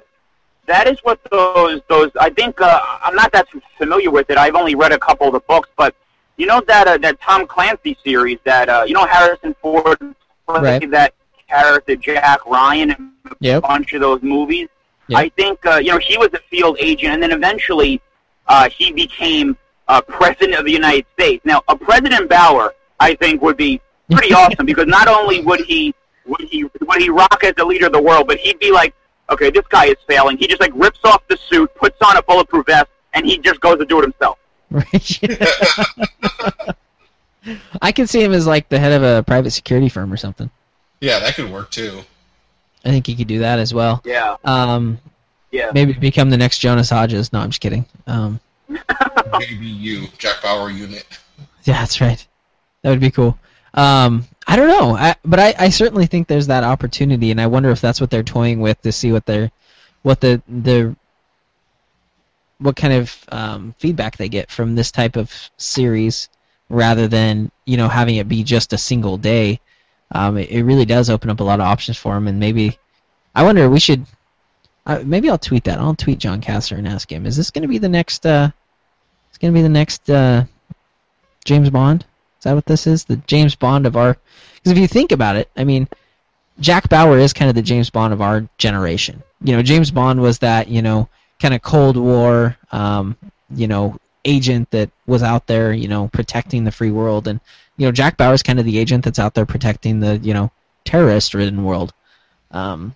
that 0.67 0.87
is 0.87 0.97
what 1.03 1.19
those 1.33 1.81
those. 1.89 2.13
I 2.21 2.31
think 2.31 2.61
uh, 2.61 2.79
I'm 3.03 3.17
not 3.17 3.33
that 3.33 3.49
familiar 3.77 4.13
with 4.13 4.31
it. 4.31 4.39
I've 4.39 4.55
only 4.55 4.77
read 4.77 4.93
a 4.93 4.99
couple 4.99 5.27
of 5.27 5.33
the 5.33 5.41
books, 5.41 5.69
but 5.77 5.95
you 6.37 6.47
know 6.47 6.61
that 6.67 6.87
uh, 6.89 6.99
that 6.99 7.21
Tom 7.21 7.47
Clancy 7.47 7.97
series 8.05 8.39
that 8.45 8.69
uh, 8.69 8.85
you 8.87 8.95
know 8.95 9.07
Harrison 9.07 9.55
Ford 9.61 9.99
played 10.47 10.63
Right. 10.63 10.91
that 10.91 11.15
character 11.49 11.97
Jack 11.97 12.45
Ryan 12.47 12.91
in 12.91 13.13
a 13.31 13.35
Yep. 13.41 13.63
bunch 13.63 13.93
of 13.95 14.01
those 14.01 14.23
movies. 14.23 14.69
Yep. 15.09 15.19
I 15.21 15.29
think 15.31 15.65
uh, 15.67 15.77
you 15.77 15.93
know 15.93 15.99
he 15.99 16.17
was 16.19 16.29
a 16.35 16.41
field 16.51 16.77
agent, 16.81 17.15
and 17.15 17.23
then 17.23 17.33
eventually 17.33 18.01
uh, 18.49 18.69
he 18.69 18.93
became 18.93 19.57
uh, 19.89 20.01
president 20.03 20.59
of 20.59 20.65
the 20.65 20.73
United 20.73 21.07
States. 21.15 21.45
Now, 21.45 21.63
a 21.69 21.77
President 21.77 22.29
Bauer, 22.29 22.75
I 23.01 23.15
think, 23.15 23.43
would 23.43 23.57
be 23.57 23.81
pretty 24.11 24.33
awesome 24.41 24.67
because 24.67 24.87
not 24.87 25.09
only 25.09 25.41
would 25.43 25.61
he 25.61 25.95
would 26.27 26.41
he 26.43 26.65
would 26.65 27.01
he 27.01 27.11
rock 27.11 27.45
as 27.45 27.55
the 27.57 27.65
leader 27.65 27.87
of 27.87 27.93
the 27.93 28.03
world, 28.03 28.27
but 28.27 28.39
he'd 28.39 28.59
be 28.59 28.73
like, 28.73 28.95
okay, 29.31 29.51
this 29.51 29.67
guy 29.69 29.87
is 29.87 29.97
failing. 30.09 30.37
He 30.39 30.47
just 30.47 30.61
like 30.61 30.73
rips 30.75 31.01
off 31.05 31.23
the 31.29 31.37
suit, 31.49 31.71
puts 31.77 31.97
on 32.05 32.17
a 32.17 32.23
bulletproof 32.23 32.67
vest, 32.67 32.87
and 33.13 33.25
he 33.27 33.39
just 33.39 33.61
goes 33.61 33.79
to 33.79 33.85
do 33.85 33.99
it 33.99 34.03
himself. 34.03 34.39
Right. 34.75 35.21
I 37.81 37.93
can 37.93 38.07
see 38.07 38.23
him 38.23 38.33
as 38.33 38.47
like 38.47 38.69
the 38.69 38.79
head 38.79 38.93
of 38.93 39.03
a 39.03 39.23
private 39.23 39.51
security 39.53 39.89
firm 39.89 40.13
or 40.13 40.17
something. 40.17 40.51
Yeah, 41.01 41.19
that 41.21 41.35
could 41.35 41.51
work 41.53 41.71
too. 41.71 42.01
I 42.85 42.89
think 42.91 43.07
he 43.07 43.15
could 43.15 43.29
do 43.29 43.39
that 43.41 43.59
as 43.59 43.73
well. 43.73 44.03
Yeah, 44.05 44.37
Um, 44.45 44.99
yeah. 45.51 45.71
maybe 45.73 45.93
become 45.93 46.31
the 46.31 46.37
next 46.37 46.59
Jonas 46.59 46.91
Hodges. 46.91 47.33
No, 47.33 47.41
I'm 47.41 47.51
just 47.51 47.61
kidding. 47.61 47.87
Um, 48.07 48.41
Maybe 49.39 49.67
you, 49.67 50.07
Jack 50.19 50.43
Bauer 50.43 50.71
unit. 50.71 51.07
yeah, 51.65 51.81
that's 51.81 52.01
right. 52.01 52.27
That 52.83 52.91
would 52.91 53.01
be 53.01 53.11
cool. 53.11 53.39
Um, 53.75 54.27
I 54.47 54.57
don't 54.57 54.69
know, 54.69 54.95
I, 54.97 55.15
but 55.25 55.39
I, 55.41 55.55
I 55.59 55.69
certainly 55.71 56.07
think 56.07 56.29
there's 56.29 56.47
that 56.49 56.65
opportunity, 56.65 57.31
and 57.31 57.41
I 57.41 57.47
wonder 57.47 57.71
if 57.71 57.81
that's 57.81 58.01
what 58.01 58.11
they're 58.11 58.23
toying 58.23 58.61
with 58.61 58.81
to 58.83 58.93
see 58.93 59.13
what 59.13 59.25
they're, 59.27 59.51
what 60.03 60.21
the 60.21 60.43
the, 60.49 60.95
what 62.59 62.77
kind 62.77 62.93
of 62.93 63.25
um, 63.29 63.75
feedback 63.79 64.17
they 64.17 64.29
get 64.29 64.51
from 64.51 64.75
this 64.75 64.91
type 64.91 65.17
of 65.17 65.31
series, 65.57 66.29
rather 66.69 67.09
than 67.09 67.51
you 67.65 67.77
know 67.77 67.89
having 67.89 68.17
it 68.17 68.29
be 68.29 68.43
just 68.43 68.73
a 68.73 68.79
single 68.79 69.17
day. 69.17 69.61
Um, 70.13 70.37
it, 70.37 70.51
it 70.51 70.63
really 70.65 70.85
does 70.85 71.11
open 71.11 71.31
up 71.31 71.41
a 71.41 71.45
lot 71.45 71.61
of 71.61 71.67
options 71.67 71.99
for 71.99 72.15
them, 72.15 72.29
and 72.29 72.39
maybe 72.39 72.79
I 73.35 73.43
wonder 73.43 73.69
we 73.69 73.81
should. 73.81 74.07
Uh, 74.87 75.03
maybe 75.05 75.31
I'll 75.31 75.39
tweet 75.39 75.65
that. 75.65 75.79
I'll 75.79 75.95
tweet 75.95 76.19
Jon 76.19 76.41
Cassar 76.41 76.77
and 76.77 76.87
ask 76.87 77.11
him: 77.11 77.27
Is 77.27 77.37
this 77.37 77.51
going 77.51 77.63
to 77.63 77.69
be 77.69 77.79
the 77.79 77.89
next? 77.89 78.25
Uh, 78.25 78.51
it's 79.29 79.39
going 79.39 79.53
to 79.53 79.59
be 79.59 79.63
the 79.63 79.69
next 79.69 80.09
uh, 80.09 80.45
James 81.45 81.71
Bond? 81.71 82.03
Is 82.39 82.45
that 82.45 82.55
what 82.55 82.67
this 82.67 82.87
is? 82.87 83.05
The 83.05 83.17
James 83.17 83.55
Bond 83.55 83.87
of 83.87 83.97
our. 83.97 84.17
Because 84.57 84.73
if 84.73 84.79
you 84.79 84.87
think 84.87 85.13
about 85.13 85.37
it, 85.37 85.51
I 85.57 85.65
mean, 85.65 85.89
Jack 86.61 86.89
Bauer 86.89 87.19
is 87.19 87.33
kind 87.33 87.49
of 87.49 87.55
the 87.55 87.63
James 87.63 87.91
Bond 87.91 88.13
of 88.13 88.23
our 88.23 88.49
generation. 88.59 89.23
You 89.43 89.57
know, 89.57 89.63
James 89.63 89.91
Bond 89.91 90.21
was 90.21 90.39
that 90.39 90.69
you 90.69 90.83
know 90.83 91.09
kind 91.41 91.55
of 91.55 91.63
Cold 91.63 91.97
War, 91.97 92.57
um, 92.73 93.17
you 93.55 93.67
know, 93.67 93.97
agent 94.25 94.71
that 94.71 94.91
was 95.07 95.23
out 95.23 95.47
there, 95.47 95.73
you 95.73 95.89
know, 95.89 96.09
protecting 96.09 96.65
the 96.65 96.73
free 96.73 96.91
world, 96.91 97.29
and 97.29 97.41
you 97.77 97.87
know, 97.87 97.93
Jack 97.93 98.17
Bauer 98.17 98.35
is 98.35 98.43
kind 98.43 98.59
of 98.59 98.65
the 98.65 98.79
agent 98.79 99.05
that's 99.05 99.19
out 99.19 99.35
there 99.35 99.47
protecting 99.47 100.01
the 100.01 100.19
you 100.19 100.35
know 100.35 100.51
terrorist-ridden 100.85 101.65
world. 101.65 101.93
Um, 102.51 102.95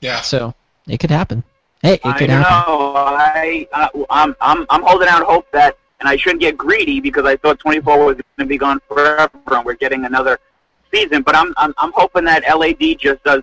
Yeah, 0.00 0.20
so 0.20 0.54
it 0.88 0.98
could 0.98 1.10
happen. 1.10 1.44
Hey, 1.82 1.94
it 1.94 2.02
could 2.02 2.28
don't 2.28 2.42
happen. 2.42 2.72
know. 2.72 2.94
I 2.96 3.68
uh, 3.72 3.88
I'm 4.10 4.34
I'm 4.40 4.66
I'm 4.70 4.82
holding 4.82 5.08
out 5.08 5.22
hope 5.24 5.50
that, 5.52 5.76
and 6.00 6.08
I 6.08 6.16
shouldn't 6.16 6.40
get 6.40 6.56
greedy 6.56 6.98
because 7.00 7.26
I 7.26 7.36
thought 7.36 7.58
24 7.58 7.98
was 7.98 8.14
going 8.14 8.24
to 8.38 8.46
be 8.46 8.56
gone 8.56 8.80
forever, 8.88 9.30
and 9.48 9.64
we're 9.64 9.74
getting 9.74 10.04
another 10.06 10.38
season. 10.92 11.22
But 11.22 11.36
I'm 11.36 11.52
I'm 11.56 11.74
I'm 11.78 11.92
hoping 11.94 12.24
that 12.24 12.42
LAD 12.58 12.98
just 12.98 13.22
does 13.24 13.42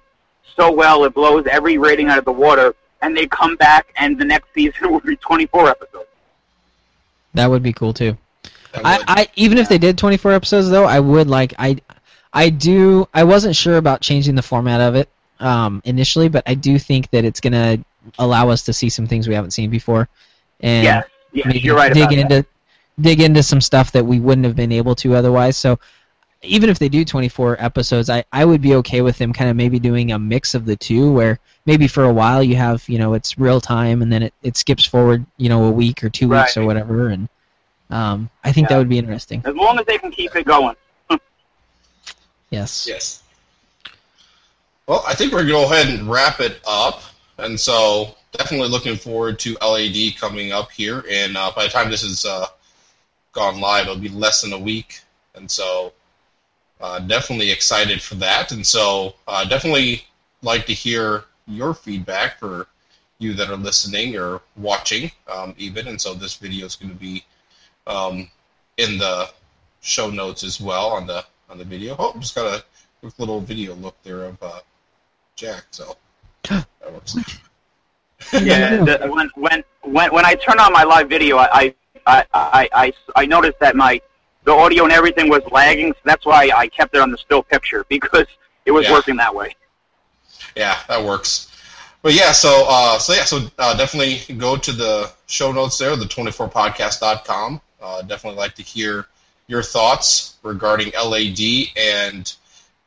so 0.56 0.72
well 0.72 1.04
it 1.06 1.14
blows 1.14 1.46
every 1.50 1.78
rating 1.78 2.08
out 2.10 2.18
of 2.18 2.26
the 2.26 2.32
water, 2.32 2.76
and 3.02 3.16
they 3.16 3.28
come 3.28 3.56
back, 3.56 3.94
and 3.98 4.20
the 4.20 4.26
next 4.26 4.54
season 4.54 4.92
will 4.92 5.00
be 5.00 5.16
24 5.16 5.70
episodes. 5.70 6.06
That 7.34 7.50
would 7.50 7.64
be 7.64 7.74
cool 7.74 7.94
too. 7.94 8.18
I. 8.74 9.04
I 9.08 9.28
even 9.36 9.58
if 9.58 9.70
they 9.70 9.78
did 9.78 9.98
24 9.98 10.34
episodes 10.34 10.70
though, 10.70 10.86
I 10.86 11.00
would 11.00 11.28
like 11.28 11.54
I 11.60 11.78
I 12.34 12.50
do 12.50 13.08
I 13.14 13.24
wasn't 13.24 13.56
sure 13.56 13.78
about 13.78 14.02
changing 14.02 14.36
the 14.36 14.42
format 14.42 14.82
of 14.82 14.96
it 14.96 15.10
um, 15.40 15.82
initially, 15.86 16.30
but 16.30 16.44
I 16.46 16.56
do 16.56 16.80
think 16.80 17.10
that 17.12 17.26
it's 17.26 17.40
gonna 17.40 17.80
allow 18.18 18.50
us 18.50 18.64
to 18.64 18.74
see 18.74 18.90
some 18.90 19.08
things 19.08 19.28
we 19.28 19.36
haven't 19.36 19.52
seen 19.52 19.70
before, 19.70 20.08
and 20.60 20.84
yes, 20.84 21.08
yes, 21.32 21.46
maybe 21.46 21.60
you're 21.60 21.76
right 21.76 21.94
dig 21.94 22.12
into 22.12 22.36
that. 22.36 22.46
dig 23.00 23.22
into 23.22 23.44
some 23.44 23.62
stuff 23.62 23.92
that 23.94 24.06
we 24.06 24.20
wouldn't 24.20 24.46
have 24.46 24.56
been 24.56 24.72
able 24.72 24.96
to 24.96 25.16
otherwise. 25.16 25.58
So 25.58 25.80
even 26.44 26.70
if 26.70 26.80
they 26.80 26.90
do 26.90 27.06
24 27.06 27.58
episodes, 27.60 28.10
I, 28.10 28.24
I 28.32 28.46
would 28.46 28.62
be 28.62 28.76
okay 28.76 29.02
with 29.02 29.18
them 29.18 29.32
kind 29.34 29.50
of 29.50 29.56
maybe 29.56 29.80
doing 29.80 30.12
a 30.12 30.20
mix 30.20 30.56
of 30.56 30.66
the 30.66 30.76
two 30.76 31.12
where 31.12 31.40
maybe 31.66 31.88
for 31.88 32.04
a 32.06 32.14
while 32.14 32.42
you 32.42 32.56
have, 32.56 32.88
you 32.90 32.98
know, 32.98 33.14
it's 33.14 33.38
real 33.38 33.62
time 33.62 34.02
and 34.02 34.12
then 34.12 34.24
it, 34.24 34.34
it 34.42 34.58
skips 34.58 34.86
forward, 34.86 35.26
you 35.38 35.50
know, 35.50 35.66
a 35.66 35.72
week 35.72 36.04
or 36.04 36.10
two 36.10 36.28
weeks 36.30 36.58
Right. 36.58 36.64
or 36.64 36.66
whatever. 36.66 37.10
And 37.10 37.30
um, 37.92 38.30
I 38.44 38.52
think 38.52 38.70
that 38.70 38.78
would 38.78 38.90
be 38.90 38.98
interesting. 38.98 39.42
As 39.46 39.56
long 39.56 39.78
as 39.80 39.86
they 39.86 39.98
can 39.98 40.12
keep 40.12 40.36
it 40.36 40.46
going. 40.46 40.76
Yes. 42.50 42.86
Yes. 42.86 43.24
Well, 44.88 45.04
I 45.08 45.14
think 45.16 45.32
we're 45.32 45.46
going 45.46 45.48
to 45.48 45.54
go 45.54 45.64
ahead 45.74 45.88
and 45.88 46.10
wrap 46.10 46.42
it 46.42 46.60
up. 46.68 47.02
And 47.38 47.58
so, 47.58 48.16
definitely 48.34 48.68
looking 48.68 48.98
forward 48.98 49.40
to 49.40 49.56
LAD 49.62 50.18
coming 50.18 50.52
up 50.52 50.70
here. 50.72 51.06
And 51.10 51.38
uh, 51.38 51.52
by 51.56 51.64
the 51.64 51.70
time 51.70 51.90
this 51.90 52.04
is 52.04 52.26
uh, 52.26 52.48
gone 53.32 53.62
live, 53.62 53.84
it'll 53.84 53.96
be 53.96 54.10
less 54.10 54.42
than 54.42 54.52
a 54.52 54.60
week. 54.60 55.00
And 55.36 55.50
so, 55.50 55.94
uh, 56.82 57.00
definitely 57.00 57.52
excited 57.52 58.02
for 58.02 58.16
that. 58.16 58.52
And 58.52 58.66
so, 58.66 59.16
uh, 59.28 59.46
definitely 59.46 60.06
like 60.42 60.66
to 60.66 60.74
hear 60.74 61.26
your 61.48 61.74
feedback 61.74 62.40
for 62.40 62.68
you 63.20 63.34
that 63.34 63.50
are 63.50 63.58
listening 63.58 64.18
or 64.18 64.42
watching, 64.58 65.12
um, 65.28 65.54
even. 65.58 65.88
And 65.88 66.02
so, 66.02 66.14
this 66.14 66.36
video 66.36 66.66
is 66.66 66.76
going 66.76 66.92
to 66.92 67.00
be 67.00 67.24
um, 67.88 68.30
in 68.78 68.98
the 68.98 69.30
show 69.82 70.10
notes 70.10 70.44
as 70.44 70.62
well 70.62 70.88
on 70.88 71.08
the 71.08 71.24
on 71.50 71.58
the 71.58 71.66
video. 71.66 71.96
Oh, 72.00 72.14
I 72.16 72.20
just 72.20 72.36
got 72.36 72.48
a 72.48 72.64
quick 73.02 73.18
little 73.20 73.42
video 73.42 73.76
look 73.76 73.96
there 74.04 74.24
of 74.24 74.42
uh, 74.42 74.60
Jack. 75.36 75.66
So 75.72 75.98
that 76.44 76.68
works. 76.92 77.18
Yeah, 78.34 78.78
the, 78.84 79.10
when 79.10 79.30
when 79.36 79.64
when 79.84 80.14
when 80.14 80.26
I 80.26 80.36
turn 80.36 80.60
on 80.60 80.72
my 80.72 80.84
live 80.84 81.10
video, 81.10 81.38
I 81.38 81.74
I 82.06 82.26
I 82.34 82.70
I, 82.74 82.94
I 83.16 83.26
noticed 83.26 83.60
that 83.60 83.76
my 83.76 84.02
the 84.44 84.52
audio 84.52 84.84
and 84.84 84.94
everything 84.94 85.30
was 85.30 85.44
lagging. 85.52 85.94
So 85.94 86.00
that's 86.04 86.26
why 86.26 86.50
I 86.56 86.68
kept 86.68 86.96
it 86.96 87.02
on 87.02 87.12
the 87.12 87.18
still 87.18 87.44
picture 87.44 87.86
because 87.90 88.26
it 88.66 88.72
was 88.72 88.86
Yeah. 88.86 88.94
working 88.94 89.16
that 89.18 89.34
way. 89.34 89.56
Yeah, 90.56 90.78
that 90.88 91.04
works. 91.04 91.48
But 92.02 92.14
yeah, 92.14 92.32
so 92.32 92.66
uh, 92.68 92.98
so 92.98 93.14
yeah, 93.14 93.24
so 93.26 93.48
uh, 93.60 93.78
definitely 93.78 94.36
go 94.36 94.58
to 94.58 94.72
the 94.72 95.12
show 95.28 95.52
notes 95.52 95.78
there, 95.78 95.96
the 95.96 96.06
24podcast.com. 96.06 97.62
Uh, 97.82 98.02
definitely 98.04 98.40
like 98.40 98.56
to 98.56 98.64
hear 98.64 99.08
your 99.48 99.62
thoughts 99.64 100.36
regarding 100.44 100.92
LAD 100.94 101.40
and 101.78 102.34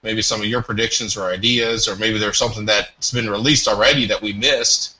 maybe 0.02 0.20
some 0.20 0.40
of 0.40 0.46
your 0.46 0.62
predictions 0.62 1.16
or 1.16 1.30
ideas, 1.30 1.86
or 1.88 1.96
maybe 1.96 2.18
there's 2.18 2.38
something 2.38 2.66
that's 2.66 3.12
been 3.12 3.30
released 3.30 3.68
already 3.68 4.06
that 4.06 4.20
we 4.20 4.32
missed, 4.32 4.96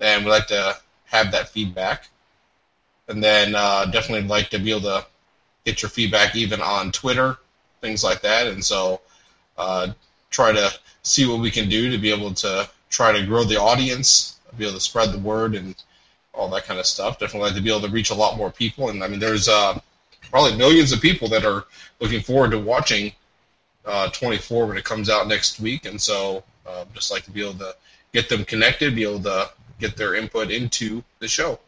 and 0.00 0.24
we'd 0.24 0.30
like 0.30 0.46
to 0.46 0.76
have 1.04 1.32
that 1.32 1.48
feedback. 1.48 2.08
And 3.08 3.22
then 3.22 3.54
uh, 3.54 3.86
definitely 3.86 4.28
like 4.28 4.50
to 4.50 4.58
be 4.58 4.70
able 4.70 4.82
to 4.82 5.06
get 5.68 5.82
your 5.82 5.90
feedback 5.90 6.34
even 6.34 6.62
on 6.62 6.90
Twitter, 6.90 7.36
things 7.82 8.02
like 8.02 8.22
that. 8.22 8.46
And 8.46 8.64
so 8.64 9.02
uh, 9.58 9.88
try 10.30 10.50
to 10.52 10.72
see 11.02 11.26
what 11.26 11.40
we 11.40 11.50
can 11.50 11.68
do 11.68 11.90
to 11.90 11.98
be 11.98 12.10
able 12.10 12.32
to 12.34 12.68
try 12.88 13.12
to 13.12 13.26
grow 13.26 13.44
the 13.44 13.60
audience, 13.60 14.40
be 14.56 14.64
able 14.64 14.74
to 14.74 14.80
spread 14.80 15.12
the 15.12 15.18
word, 15.18 15.54
and 15.54 15.74
all 16.32 16.48
that 16.48 16.64
kind 16.64 16.80
of 16.80 16.86
stuff. 16.86 17.18
Definitely 17.18 17.48
like 17.48 17.56
to 17.56 17.62
be 17.62 17.68
able 17.70 17.86
to 17.86 17.92
reach 17.92 18.10
a 18.10 18.14
lot 18.14 18.38
more 18.38 18.50
people. 18.50 18.88
And 18.88 19.04
I 19.04 19.08
mean, 19.08 19.20
there's 19.20 19.46
uh, 19.46 19.78
probably 20.30 20.56
millions 20.56 20.90
of 20.92 21.02
people 21.02 21.28
that 21.28 21.44
are 21.44 21.66
looking 22.00 22.22
forward 22.22 22.52
to 22.52 22.58
watching 22.58 23.12
uh, 23.84 24.08
24 24.08 24.66
when 24.66 24.78
it 24.78 24.84
comes 24.84 25.10
out 25.10 25.28
next 25.28 25.60
week. 25.60 25.84
And 25.84 26.00
so 26.00 26.42
uh, 26.66 26.86
just 26.94 27.10
like 27.10 27.24
to 27.24 27.30
be 27.30 27.42
able 27.42 27.58
to 27.58 27.76
get 28.14 28.30
them 28.30 28.46
connected, 28.46 28.94
be 28.94 29.02
able 29.02 29.22
to 29.24 29.50
get 29.78 29.98
their 29.98 30.14
input 30.14 30.50
into 30.50 31.04
the 31.18 31.28
show. 31.28 31.58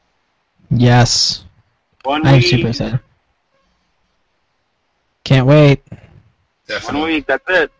Yes. 0.70 1.44
One 2.04 2.26
I'm 2.26 2.40
super 2.40 2.68
excited. 2.68 3.00
Can't 5.30 5.46
wait. 5.46 5.80
Definitely. 6.66 7.00
One 7.00 7.08
week. 7.08 7.26
That's 7.26 7.44
it. 7.48 7.70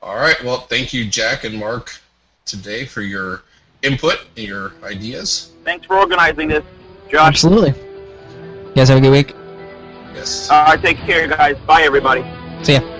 All 0.00 0.14
right. 0.14 0.36
Well, 0.44 0.58
thank 0.58 0.92
you, 0.92 1.04
Jack 1.04 1.42
and 1.42 1.58
Mark, 1.58 1.98
today 2.44 2.86
for 2.86 3.02
your 3.02 3.42
input 3.82 4.24
and 4.36 4.46
your 4.46 4.72
ideas. 4.84 5.50
Thanks 5.64 5.86
for 5.86 5.98
organizing 5.98 6.46
this, 6.46 6.62
Josh. 7.10 7.26
Absolutely. 7.26 7.70
You 7.70 8.72
guys 8.76 8.88
have 8.90 8.98
a 8.98 9.00
good 9.00 9.10
week. 9.10 9.34
Yes. 10.14 10.48
All 10.48 10.66
right, 10.66 10.80
take 10.80 10.98
care, 10.98 11.26
guys. 11.26 11.56
Bye, 11.66 11.82
everybody. 11.82 12.24
See 12.62 12.74
ya. 12.74 12.95